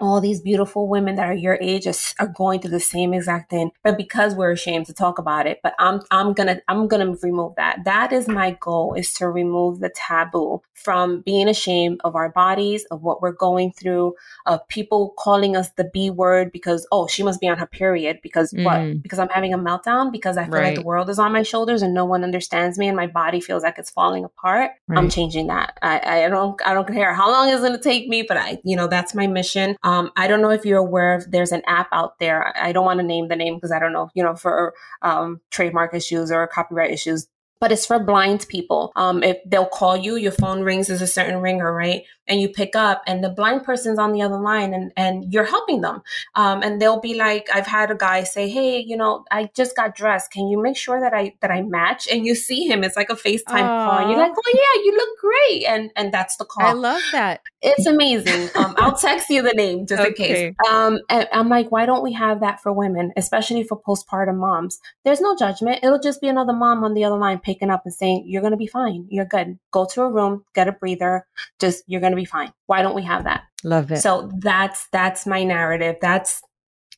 All 0.00 0.20
these 0.20 0.40
beautiful 0.40 0.88
women 0.88 1.16
that 1.16 1.26
are 1.26 1.34
your 1.34 1.58
age 1.60 1.86
are, 1.86 1.94
are, 2.20 2.28
going 2.28 2.60
through 2.60 2.70
the 2.70 2.80
same 2.80 3.12
exact 3.12 3.50
thing. 3.50 3.70
But 3.82 3.96
because 3.96 4.34
we're 4.34 4.52
ashamed 4.52 4.86
to 4.86 4.92
talk 4.92 5.18
about 5.18 5.46
it 5.46 5.58
but 5.62 5.74
i'm 5.78 6.00
i'm 6.10 6.32
gonna 6.32 6.60
i'm 6.68 6.88
gonna 6.88 7.14
remove 7.22 7.54
that. 7.56 7.84
That 7.84 8.12
is 8.12 8.28
my 8.28 8.56
goal 8.60 8.94
is 8.94 9.12
to 9.14 9.28
remove 9.28 9.80
the 9.80 9.90
taboo 9.94 10.62
from 10.74 11.22
being 11.22 11.48
ashamed 11.48 12.00
of 12.04 12.14
our 12.14 12.30
bodies 12.30 12.84
of 12.90 13.02
what 13.02 13.20
we're 13.20 13.32
going 13.32 13.72
through 13.72 14.14
of 14.46 14.66
people 14.68 15.14
calling 15.18 15.56
us 15.56 15.70
the 15.70 15.84
b 15.92 16.10
word 16.10 16.52
because 16.52 16.86
oh 16.92 17.06
she 17.06 17.22
must 17.22 17.40
be 17.40 17.48
on 17.48 17.58
her 17.58 17.66
period 17.66 18.18
because 18.22 18.52
mm. 18.52 18.64
what 18.64 19.02
because 19.02 19.18
i'm 19.18 19.28
having 19.28 19.52
a 19.52 19.58
meltdown? 19.58 20.12
Because 20.12 20.36
i 20.36 20.44
feel 20.44 20.54
right. 20.54 20.64
like 20.64 20.74
the 20.76 20.82
world 20.82 21.08
is 21.10 21.18
on 21.18 21.32
my 21.32 21.42
shoulders 21.42 21.82
and 21.82 21.94
no 21.94 22.04
one 22.04 22.24
understands 22.24 22.78
me 22.78 22.88
and 22.88 22.96
my 22.96 23.06
body 23.06 23.40
feels 23.40 23.62
like 23.62 23.78
it's 23.78 23.90
falling 23.90 24.24
apart? 24.24 24.72
Right. 24.86 24.98
i'm 24.98 25.08
changing 25.08 25.48
that. 25.48 25.78
I, 25.82 26.24
I 26.24 26.28
don't 26.28 26.60
i 26.66 26.74
don't 26.74 26.88
care 26.88 27.14
how 27.14 27.30
long 27.30 27.48
it's 27.48 27.60
going 27.60 27.72
to 27.72 27.78
take 27.78 28.08
me 28.08 28.22
but 28.22 28.36
i 28.36 28.58
you 28.64 28.76
know 28.76 28.86
that's 28.86 29.14
my 29.14 29.26
mission 29.26 29.76
um, 29.88 30.10
I 30.16 30.26
don't 30.28 30.42
know 30.42 30.50
if 30.50 30.66
you're 30.66 30.78
aware 30.78 31.14
of 31.14 31.30
there's 31.30 31.52
an 31.52 31.62
app 31.66 31.88
out 31.92 32.18
there. 32.18 32.54
I 32.56 32.72
don't 32.72 32.84
want 32.84 33.00
to 33.00 33.06
name 33.06 33.28
the 33.28 33.36
name 33.36 33.54
because 33.54 33.72
I 33.72 33.78
don't 33.78 33.94
know, 33.94 34.10
you 34.14 34.22
know, 34.22 34.36
for 34.36 34.74
um, 35.00 35.40
trademark 35.50 35.94
issues 35.94 36.30
or 36.30 36.46
copyright 36.46 36.90
issues 36.90 37.26
but 37.60 37.72
it's 37.72 37.86
for 37.86 37.98
blind 37.98 38.46
people. 38.48 38.92
Um, 38.96 39.22
if 39.22 39.38
they'll 39.44 39.66
call 39.66 39.96
you, 39.96 40.16
your 40.16 40.32
phone 40.32 40.62
rings 40.62 40.90
as 40.90 41.02
a 41.02 41.06
certain 41.06 41.40
ringer, 41.40 41.72
right? 41.72 42.04
And 42.28 42.40
you 42.40 42.48
pick 42.48 42.76
up 42.76 43.02
and 43.06 43.24
the 43.24 43.30
blind 43.30 43.64
person's 43.64 43.98
on 43.98 44.12
the 44.12 44.22
other 44.22 44.38
line 44.38 44.74
and, 44.74 44.92
and 44.96 45.32
you're 45.32 45.44
helping 45.44 45.80
them. 45.80 46.02
Um, 46.34 46.62
and 46.62 46.80
they'll 46.80 47.00
be 47.00 47.14
like, 47.14 47.48
I've 47.52 47.66
had 47.66 47.90
a 47.90 47.94
guy 47.94 48.24
say, 48.24 48.48
Hey, 48.48 48.78
you 48.86 48.96
know, 48.96 49.24
I 49.30 49.50
just 49.54 49.74
got 49.74 49.94
dressed. 49.94 50.30
Can 50.30 50.48
you 50.48 50.62
make 50.62 50.76
sure 50.76 51.00
that 51.00 51.14
I, 51.14 51.34
that 51.40 51.50
I 51.50 51.62
match? 51.62 52.08
And 52.08 52.26
you 52.26 52.34
see 52.34 52.66
him, 52.66 52.84
it's 52.84 52.96
like 52.96 53.10
a 53.10 53.14
FaceTime 53.14 53.44
Aww. 53.46 53.86
call. 53.86 53.98
And 53.98 54.10
you're 54.10 54.20
like, 54.20 54.32
Oh 54.36 54.52
yeah, 54.54 54.82
you 54.84 54.96
look 54.96 55.18
great. 55.18 55.64
And, 55.64 55.90
and 55.96 56.12
that's 56.12 56.36
the 56.36 56.44
call. 56.44 56.66
I 56.66 56.72
love 56.72 57.02
that. 57.12 57.40
It's 57.60 57.86
amazing. 57.86 58.50
Um, 58.54 58.74
I'll 58.78 58.96
text 58.96 59.30
you 59.30 59.42
the 59.42 59.52
name 59.52 59.86
just 59.86 60.00
okay. 60.00 60.08
in 60.08 60.14
case. 60.14 60.54
Um, 60.68 61.00
and 61.08 61.28
I'm 61.32 61.48
like, 61.48 61.70
why 61.72 61.86
don't 61.86 62.02
we 62.02 62.12
have 62.12 62.40
that 62.40 62.62
for 62.62 62.72
women, 62.72 63.12
especially 63.16 63.64
for 63.64 63.80
postpartum 63.80 64.36
moms? 64.38 64.78
There's 65.04 65.20
no 65.20 65.36
judgment. 65.36 65.80
It'll 65.82 65.98
just 65.98 66.20
be 66.20 66.28
another 66.28 66.52
mom 66.52 66.84
on 66.84 66.94
the 66.94 67.04
other 67.04 67.16
line 67.16 67.38
picking 67.38 67.70
up 67.70 67.82
and 67.84 67.94
saying, 67.94 68.24
You're 68.26 68.42
going 68.42 68.52
to 68.52 68.56
be 68.56 68.66
fine. 68.66 69.06
You're 69.10 69.24
good. 69.24 69.58
Go 69.72 69.86
to 69.92 70.02
a 70.02 70.10
room, 70.10 70.44
get 70.54 70.68
a 70.68 70.72
breather. 70.72 71.26
Just, 71.58 71.84
you're 71.86 72.00
going 72.00 72.12
to 72.12 72.16
be 72.20 72.24
fine. 72.24 72.52
Why 72.66 72.82
don't 72.82 72.94
we 72.94 73.02
have 73.02 73.24
that? 73.24 73.44
Love 73.64 73.90
it. 73.90 73.98
So 73.98 74.30
that's, 74.38 74.88
that's 74.92 75.26
my 75.26 75.44
narrative. 75.44 75.96
That's, 76.00 76.42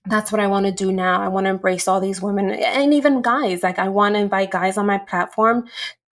that's 0.07 0.33
what 0.33 0.41
I 0.41 0.47
want 0.47 0.67
to 0.67 0.73
do 0.73 0.93
now. 0.93 1.21
I 1.21 1.29
want 1.29 1.45
to 1.45 1.51
embrace 1.51 1.87
all 1.87 2.01
these 2.01 2.23
women 2.23 2.51
and 2.51 2.95
even 2.95 3.23
guys. 3.23 3.63
Like 3.63 3.79
I 3.79 3.89
want 3.89 4.15
to 4.15 4.21
invite 4.21 4.51
guys 4.51 4.79
on 4.79 4.87
my 4.87 4.99
platform 4.99 5.69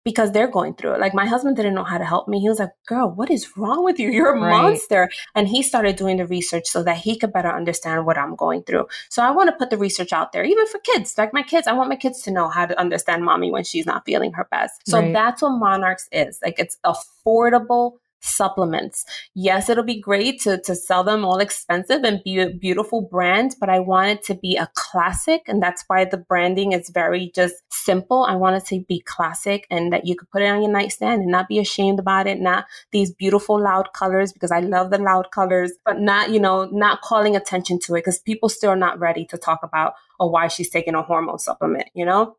because 0.07 0.31
they're 0.31 0.47
going 0.47 0.73
through 0.73 0.93
it. 0.93 1.01
Like 1.01 1.15
my 1.15 1.27
husband 1.27 1.57
didn't 1.57 1.75
know 1.75 1.83
how 1.83 1.99
to 1.99 2.05
help 2.05 2.29
me. 2.29 2.39
He 2.39 2.49
was 2.49 2.61
like, 2.61 2.71
girl, 2.87 3.11
what 3.11 3.29
is 3.29 3.57
wrong 3.57 3.83
with 3.83 3.99
you? 3.99 4.09
You're 4.09 4.37
a 4.37 4.41
right. 4.41 4.51
monster. 4.51 5.11
And 5.35 5.49
he 5.49 5.65
started 5.65 5.97
doing 5.97 6.19
the 6.19 6.27
research 6.27 6.67
so 6.67 6.85
that 6.85 6.99
he 6.99 7.19
could 7.19 7.33
better 7.33 7.51
understand 7.51 8.07
what 8.07 8.17
I'm 8.17 8.37
going 8.37 8.63
through. 8.63 8.87
So 9.09 9.25
I 9.25 9.33
want 9.33 9.51
to 9.51 9.57
put 9.57 9.71
the 9.71 9.77
research 9.77 10.13
out 10.13 10.31
there, 10.31 10.45
even 10.45 10.65
for 10.69 10.79
kids. 10.79 11.19
Like 11.19 11.35
my 11.35 11.43
kids, 11.43 11.67
I 11.67 11.73
want 11.73 11.89
my 11.89 11.97
kids 11.97 12.23
to 12.23 12.31
know 12.31 12.49
how 12.49 12.67
to 12.67 12.79
understand 12.79 13.25
mommy 13.25 13.51
when 13.51 13.65
she's 13.65 13.85
not 13.85 14.05
feeling 14.07 14.33
her 14.35 14.47
best. 14.49 14.81
So 14.87 15.01
right. 15.01 15.13
that's 15.13 15.43
what 15.43 15.59
Monarchs 15.59 16.09
is. 16.13 16.39
Like 16.41 16.61
it's 16.61 16.79
affordable 16.87 17.95
supplements. 18.27 19.05
Yes, 19.35 19.69
it'll 19.69 19.85
be 19.85 20.01
great 20.01 20.41
to, 20.43 20.61
to 20.63 20.75
sell 20.75 21.05
them 21.05 21.25
all 21.25 21.39
expensive 21.39 22.05
and 22.05 22.23
be 22.25 22.39
a 22.39 22.51
beautiful 22.51 23.03
brand, 23.03 23.57
but 23.61 23.69
I 23.69 23.81
want 23.81 24.11
it 24.11 24.23
to 24.25 24.35
be 24.35 24.57
a 24.57 24.69
classic. 24.75 25.43
And 25.47 25.63
that's 25.63 25.85
why 25.87 26.05
the 26.05 26.17
branding 26.17 26.73
is 26.73 26.91
very 26.91 27.31
just 27.35 27.57
simple. 27.71 28.25
I 28.25 28.37
want 28.37 28.57
it 28.57 28.67
to 28.67 28.85
be 28.87 29.01
classic 29.01 29.67
and 29.71 29.93
that 29.93 30.07
you 30.07 30.17
could 30.17 30.31
put 30.31 30.43
it 30.43 30.49
on 30.49 30.63
your 30.63 30.71
nightstand 30.71 31.23
and 31.23 31.31
not 31.31 31.49
be 31.49 31.59
ashamed 31.59 31.99
about 31.99 32.27
it. 32.27 32.41
Not 32.41 32.67
these 32.93 33.13
beautiful 33.13 33.61
loud 33.61 33.93
colors 33.93 34.33
because 34.33 34.51
I 34.51 34.61
love 34.61 34.91
the 34.91 34.99
loud 34.99 35.31
colors, 35.31 35.73
but 35.85 36.01
not, 36.01 36.31
you 36.31 36.41
know, 36.41 36.65
not 36.73 37.03
calling 37.03 37.37
attention 37.37 37.79
to 37.81 37.95
it 37.95 38.01
because 38.01 38.19
people 38.19 38.49
still 38.49 38.71
are 38.71 38.77
not 38.77 38.99
ready 38.99 39.25
to 39.27 39.39
talk 39.39 39.61
about 39.63 39.95
or 40.19 40.31
why 40.31 40.49
she's 40.49 40.71
taking 40.71 40.95
a 40.95 41.03
hormone 41.03 41.39
supplement, 41.39 41.89
you 41.95 42.05
know? 42.05 42.37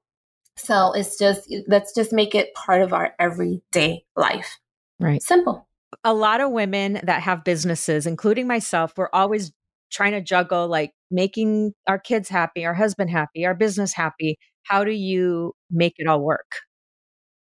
So 0.57 0.91
it's 0.93 1.17
just, 1.17 1.53
let's 1.67 1.93
just 1.93 2.11
make 2.11 2.33
it 2.33 2.53
part 2.55 2.81
of 2.81 2.91
our 2.91 3.13
everyday 3.19 4.05
life. 4.15 4.57
Right. 4.99 5.21
Simple 5.21 5.66
a 6.03 6.13
lot 6.13 6.41
of 6.41 6.51
women 6.51 6.99
that 7.03 7.21
have 7.23 7.43
businesses, 7.43 8.05
including 8.05 8.47
myself, 8.47 8.93
we're 8.97 9.09
always 9.13 9.51
trying 9.91 10.11
to 10.11 10.21
juggle 10.21 10.67
like 10.67 10.91
making 11.09 11.73
our 11.87 11.99
kids 11.99 12.29
happy, 12.29 12.65
our 12.65 12.73
husband 12.73 13.09
happy, 13.09 13.45
our 13.45 13.55
business 13.55 13.93
happy. 13.93 14.37
How 14.63 14.83
do 14.83 14.91
you 14.91 15.53
make 15.71 15.93
it 15.97 16.07
all 16.07 16.21
work? 16.21 16.51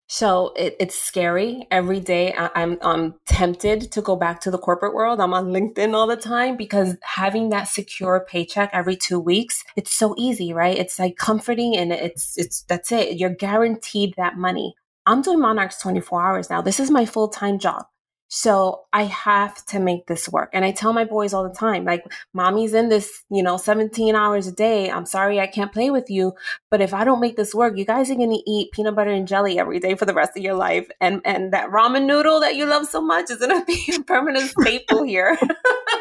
So 0.09 0.53
it, 0.55 0.77
it's 0.79 0.97
scary 0.97 1.67
every 1.69 1.99
day. 1.99 2.33
I, 2.33 2.49
I'm 2.55 2.77
I'm 2.81 3.15
tempted 3.25 3.91
to 3.91 4.01
go 4.01 4.15
back 4.15 4.39
to 4.41 4.51
the 4.51 4.57
corporate 4.57 4.93
world. 4.93 5.19
I'm 5.19 5.33
on 5.33 5.47
LinkedIn 5.47 5.93
all 5.93 6.07
the 6.07 6.15
time 6.15 6.55
because 6.55 6.95
having 7.03 7.49
that 7.49 7.65
secure 7.65 8.25
paycheck 8.29 8.69
every 8.71 8.95
two 8.95 9.19
weeks, 9.19 9.61
it's 9.75 9.93
so 9.93 10.15
easy, 10.17 10.53
right? 10.53 10.77
It's 10.77 10.97
like 10.97 11.17
comforting 11.17 11.75
and 11.75 11.91
it's 11.91 12.37
it's 12.37 12.61
that's 12.63 12.91
it. 12.93 13.17
You're 13.17 13.29
guaranteed 13.29 14.13
that 14.15 14.37
money. 14.37 14.75
I'm 15.05 15.21
doing 15.21 15.41
Monarchs 15.41 15.81
24 15.81 16.25
hours 16.25 16.49
now. 16.49 16.61
This 16.61 16.79
is 16.79 16.89
my 16.89 17.05
full 17.05 17.27
time 17.27 17.59
job. 17.59 17.85
So 18.29 18.83
I 18.91 19.03
have 19.03 19.65
to 19.67 19.79
make 19.79 20.07
this 20.07 20.27
work. 20.27 20.49
And 20.53 20.65
I 20.65 20.71
tell 20.71 20.91
my 20.91 21.05
boys 21.05 21.33
all 21.33 21.47
the 21.47 21.55
time, 21.55 21.85
like, 21.85 22.03
mommy's 22.33 22.73
in 22.73 22.89
this, 22.89 23.23
you 23.29 23.41
know, 23.41 23.57
17 23.57 24.15
hours 24.15 24.47
a 24.47 24.51
day. 24.51 24.91
I'm 24.91 25.05
sorry 25.05 25.39
I 25.39 25.47
can't 25.47 25.71
play 25.71 25.91
with 25.91 26.09
you. 26.09 26.33
But 26.69 26.81
if 26.81 26.93
I 26.93 27.03
don't 27.05 27.21
make 27.21 27.37
this 27.37 27.55
work, 27.55 27.77
you 27.77 27.85
guys 27.85 28.11
are 28.11 28.15
going 28.15 28.31
to 28.31 28.51
eat 28.51 28.71
peanut 28.73 28.95
butter 28.95 29.11
and 29.11 29.27
jelly 29.27 29.59
every 29.59 29.79
day 29.79 29.95
for 29.95 30.05
the 30.05 30.13
rest 30.13 30.35
of 30.35 30.43
your 30.43 30.55
life. 30.55 30.89
And, 30.99 31.21
and 31.23 31.53
that 31.53 31.69
ramen 31.69 32.05
noodle 32.05 32.41
that 32.41 32.55
you 32.55 32.65
love 32.65 32.87
so 32.87 33.01
much 33.01 33.29
is 33.29 33.37
going 33.37 33.59
to 33.59 33.65
be 33.65 33.95
a 33.95 34.03
permanent 34.03 34.49
staple 34.49 35.03
here. 35.03 35.37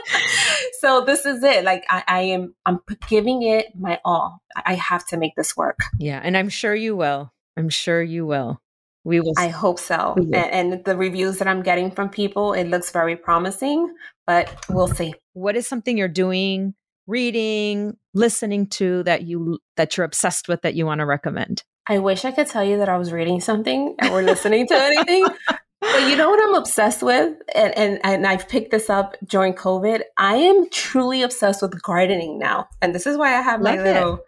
so 0.81 1.05
this 1.05 1.27
is 1.27 1.43
it. 1.45 1.65
Like 1.65 1.85
I, 1.89 2.03
I 2.09 2.21
am, 2.23 2.55
I'm 2.67 2.81
giving 3.09 3.43
it 3.43 3.67
my 3.79 4.01
all. 4.05 4.43
I 4.65 4.75
have 4.75 5.07
to 5.09 5.17
make 5.17 5.37
this 5.37 5.57
work. 5.57 5.79
Yeah. 5.99 6.21
And 6.23 6.37
I'm 6.37 6.49
sure 6.49 6.75
you 6.75 6.97
will. 6.97 7.33
I'm 7.57 7.69
sure 7.69 8.03
you 8.03 8.27
will 8.27 8.61
we 9.07 9.21
will. 9.21 9.35
I 9.39 9.49
hope 9.49 9.79
so. 9.79 10.15
And, 10.17 10.35
and, 10.35 10.85
the 10.85 10.97
reviews 10.97 11.39
that 11.39 11.47
I'm 11.47 11.63
getting 11.63 11.93
from 11.93 12.09
people, 12.09 12.53
it 12.53 12.65
looks 12.65 12.91
very 12.91 13.15
promising, 13.15 13.95
but 14.27 14.53
we'll 14.69 14.89
see. 14.89 15.15
What 15.33 15.55
is 15.55 15.65
something 15.65 15.97
you're 15.97 16.09
doing, 16.09 16.75
reading, 17.07 17.97
listening 18.15 18.67
to 18.71 19.05
that 19.05 19.23
you 19.23 19.61
that 19.77 19.97
you're 19.97 20.05
obsessed 20.05 20.49
with 20.49 20.63
that 20.63 20.75
you 20.75 20.87
want 20.87 20.99
to 20.99 21.07
recommend? 21.07 21.63
I 21.89 21.99
wish 21.99 22.25
I 22.25 22.33
could 22.33 22.49
tell 22.49 22.65
you 22.65 22.79
that 22.79 22.89
I 22.89 22.99
was 22.99 23.13
reading 23.13 23.41
something 23.41 23.95
or 24.11 24.23
listening 24.23 24.67
to 24.67 24.75
anything. 24.75 25.25
But 25.81 26.09
you 26.09 26.17
know 26.17 26.29
what 26.29 26.43
I'm 26.43 26.57
obsessed 26.57 27.05
with? 27.05 27.37
And, 27.55 27.79
and, 27.79 28.01
and 28.03 28.27
I've 28.27 28.49
picked 28.49 28.73
this 28.73 28.91
up 28.91 29.15
during 29.25 29.55
COVID. 29.55 30.01
I 30.19 30.35
am 30.35 30.69
truly 30.71 31.23
obsessed 31.23 31.63
with 31.63 31.81
gardening 31.81 32.41
now. 32.41 32.69
And 32.83 32.93
this 32.93 33.07
is 33.07 33.17
why 33.17 33.39
I 33.39 33.41
have 33.41 33.61
Love 33.61 33.77
my 33.77 33.83
little 33.85 34.15
it 34.15 34.21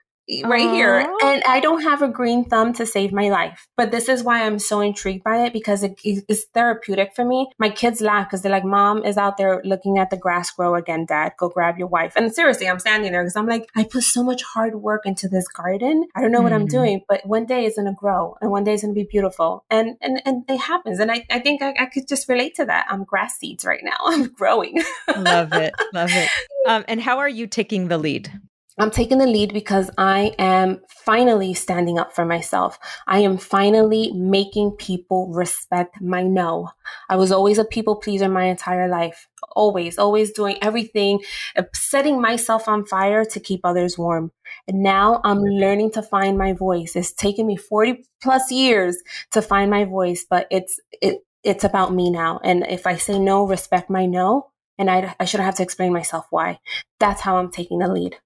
right 0.44 0.68
Aww. 0.68 0.74
here. 0.74 1.06
And 1.22 1.42
I 1.46 1.60
don't 1.60 1.82
have 1.82 2.02
a 2.02 2.08
green 2.08 2.44
thumb 2.44 2.72
to 2.74 2.86
save 2.86 3.12
my 3.12 3.28
life. 3.28 3.66
But 3.76 3.90
this 3.90 4.08
is 4.08 4.22
why 4.22 4.44
I'm 4.44 4.58
so 4.58 4.80
intrigued 4.80 5.24
by 5.24 5.44
it 5.44 5.52
because 5.52 5.82
it 5.82 5.98
is 6.04 6.46
therapeutic 6.54 7.14
for 7.14 7.24
me. 7.24 7.48
My 7.58 7.70
kids 7.70 8.00
laugh 8.00 8.28
because 8.28 8.42
they're 8.42 8.52
like, 8.52 8.64
Mom 8.64 9.04
is 9.04 9.16
out 9.16 9.36
there 9.36 9.62
looking 9.64 9.98
at 9.98 10.10
the 10.10 10.16
grass 10.16 10.50
grow 10.50 10.74
again, 10.74 11.06
Dad. 11.06 11.32
Go 11.38 11.48
grab 11.48 11.78
your 11.78 11.88
wife. 11.88 12.12
And 12.16 12.32
seriously, 12.32 12.68
I'm 12.68 12.78
standing 12.78 13.12
there 13.12 13.22
because 13.22 13.36
I'm 13.36 13.46
like, 13.46 13.68
I 13.76 13.84
put 13.84 14.04
so 14.04 14.22
much 14.22 14.42
hard 14.42 14.74
work 14.76 15.06
into 15.06 15.28
this 15.28 15.48
garden. 15.48 16.06
I 16.14 16.20
don't 16.20 16.32
know 16.32 16.42
what 16.42 16.52
mm-hmm. 16.52 16.62
I'm 16.62 16.66
doing, 16.66 17.02
but 17.08 17.24
one 17.26 17.46
day 17.46 17.64
it's 17.64 17.76
going 17.76 17.86
to 17.86 17.94
grow 17.94 18.36
and 18.40 18.50
one 18.50 18.64
day 18.64 18.74
it's 18.74 18.82
going 18.82 18.94
to 18.94 19.00
be 19.00 19.08
beautiful. 19.10 19.64
And, 19.70 19.96
and, 20.00 20.20
and 20.24 20.44
it 20.48 20.58
happens. 20.58 20.98
And 20.98 21.10
I, 21.10 21.24
I 21.30 21.38
think 21.40 21.62
I, 21.62 21.74
I 21.78 21.86
could 21.86 22.08
just 22.08 22.28
relate 22.28 22.54
to 22.56 22.64
that. 22.66 22.86
I'm 22.90 23.04
grass 23.04 23.38
seeds 23.38 23.64
right 23.64 23.82
now. 23.82 23.96
I'm 24.04 24.28
growing. 24.28 24.82
love 25.16 25.52
it. 25.52 25.74
Love 25.92 26.10
it. 26.12 26.28
Um, 26.66 26.84
and 26.86 27.00
how 27.00 27.18
are 27.18 27.28
you 27.28 27.46
taking 27.46 27.88
the 27.88 27.96
lead? 27.96 28.30
I'm 28.80 28.92
taking 28.92 29.18
the 29.18 29.26
lead 29.26 29.52
because 29.52 29.90
I 29.98 30.34
am 30.38 30.80
finally 31.04 31.52
standing 31.52 31.98
up 31.98 32.14
for 32.14 32.24
myself. 32.24 32.78
I 33.08 33.18
am 33.20 33.36
finally 33.36 34.12
making 34.12 34.72
people 34.72 35.32
respect 35.32 36.00
my 36.00 36.22
no. 36.22 36.70
I 37.08 37.16
was 37.16 37.32
always 37.32 37.58
a 37.58 37.64
people 37.64 37.96
pleaser 37.96 38.28
my 38.28 38.44
entire 38.44 38.86
life. 38.86 39.26
Always, 39.56 39.98
always 39.98 40.32
doing 40.32 40.58
everything, 40.62 41.20
uh, 41.56 41.64
setting 41.74 42.20
myself 42.20 42.68
on 42.68 42.84
fire 42.84 43.24
to 43.24 43.40
keep 43.40 43.62
others 43.64 43.98
warm. 43.98 44.30
And 44.68 44.82
now 44.82 45.20
I'm 45.24 45.40
learning 45.40 45.90
to 45.92 46.02
find 46.02 46.38
my 46.38 46.52
voice. 46.52 46.94
It's 46.94 47.12
taken 47.12 47.46
me 47.46 47.56
40 47.56 48.04
plus 48.22 48.52
years 48.52 48.96
to 49.32 49.42
find 49.42 49.72
my 49.72 49.86
voice, 49.86 50.24
but 50.28 50.46
it's, 50.52 50.78
it, 51.02 51.18
it's 51.42 51.64
about 51.64 51.92
me 51.92 52.10
now. 52.10 52.38
And 52.44 52.64
if 52.68 52.86
I 52.86 52.96
say 52.96 53.18
no, 53.18 53.44
respect 53.44 53.90
my 53.90 54.06
no. 54.06 54.50
And 54.78 54.88
I, 54.88 55.16
I 55.18 55.24
shouldn't 55.24 55.46
have 55.46 55.56
to 55.56 55.64
explain 55.64 55.92
myself 55.92 56.26
why. 56.30 56.60
That's 57.00 57.20
how 57.20 57.38
I'm 57.38 57.50
taking 57.50 57.80
the 57.80 57.88
lead. 57.88 58.18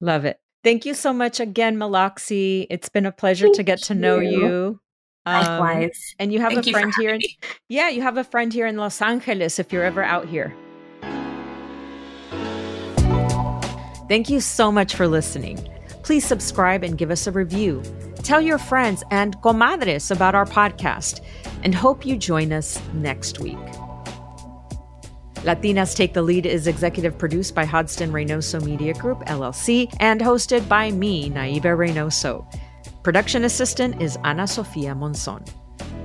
Love 0.00 0.24
it. 0.24 0.40
Thank 0.62 0.84
you 0.84 0.94
so 0.94 1.12
much 1.12 1.38
again, 1.40 1.76
Milokssy. 1.76 2.66
It's 2.70 2.88
been 2.88 3.06
a 3.06 3.12
pleasure 3.12 3.46
Thank 3.46 3.56
to 3.56 3.62
get 3.62 3.82
to 3.84 3.94
know 3.94 4.18
you. 4.18 4.80
Um, 5.24 5.42
Likewise. 5.42 6.14
And 6.18 6.32
you 6.32 6.40
have 6.40 6.52
Thank 6.52 6.66
a 6.66 6.70
friend 6.70 6.92
here. 6.98 7.14
In, 7.14 7.20
yeah, 7.68 7.88
you 7.88 8.02
have 8.02 8.16
a 8.16 8.24
friend 8.24 8.52
here 8.52 8.66
in 8.66 8.76
Los 8.76 9.00
Angeles 9.00 9.58
if 9.58 9.72
you're 9.72 9.84
ever 9.84 10.02
out 10.02 10.28
here. 10.28 10.54
Thank 14.08 14.28
you 14.30 14.40
so 14.40 14.70
much 14.70 14.94
for 14.94 15.08
listening. 15.08 15.68
Please 16.02 16.24
subscribe 16.24 16.84
and 16.84 16.96
give 16.96 17.10
us 17.10 17.26
a 17.26 17.32
review. 17.32 17.82
Tell 18.22 18.40
your 18.40 18.58
friends 18.58 19.02
and 19.10 19.36
comadres 19.38 20.10
about 20.10 20.34
our 20.34 20.46
podcast 20.46 21.20
and 21.64 21.74
hope 21.74 22.06
you 22.06 22.16
join 22.16 22.52
us 22.52 22.80
next 22.92 23.40
week. 23.40 23.58
Latinas 25.46 25.94
Take 25.94 26.12
the 26.12 26.22
Lead 26.22 26.44
is 26.44 26.66
executive 26.66 27.16
produced 27.16 27.54
by 27.54 27.64
Hodgson 27.64 28.10
Reynoso 28.10 28.60
Media 28.64 28.92
Group, 28.92 29.20
LLC, 29.26 29.94
and 30.00 30.20
hosted 30.20 30.68
by 30.68 30.90
me, 30.90 31.30
Naibe 31.30 31.62
Reynoso. 31.62 32.44
Production 33.04 33.44
assistant 33.44 34.02
is 34.02 34.18
Anna 34.24 34.48
Sophia 34.48 34.92
Monzon. 34.92 35.46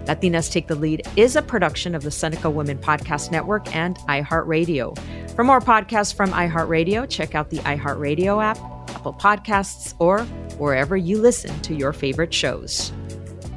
Latinas 0.06 0.52
Take 0.52 0.68
the 0.68 0.76
Lead 0.76 1.08
is 1.16 1.36
a 1.36 1.42
production 1.42 1.96
of 1.96 2.04
the 2.04 2.12
Seneca 2.12 2.52
Women 2.52 2.78
Podcast 2.78 3.32
Network 3.32 3.76
and 3.76 3.98
iHeartRadio. 4.08 4.96
For 5.36 5.44
more 5.44 5.60
podcasts 5.60 6.14
from 6.14 6.30
iHeartRadio, 6.30 7.10
check 7.10 7.34
out 7.34 7.50
the 7.50 7.58
iHeartRadio 7.58 8.44
app, 8.44 8.60
Apple 8.92 9.14
Podcasts, 9.14 9.96
or 9.98 10.20
wherever 10.60 10.96
you 10.96 11.20
listen 11.20 11.60
to 11.62 11.74
your 11.74 11.94
favorite 11.94 12.32
shows. 12.32 12.94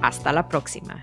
Hasta 0.00 0.32
la 0.32 0.44
próxima. 0.44 1.02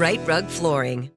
Rite 0.00 0.26
Rug 0.26 0.46
Flooring. 0.46 1.10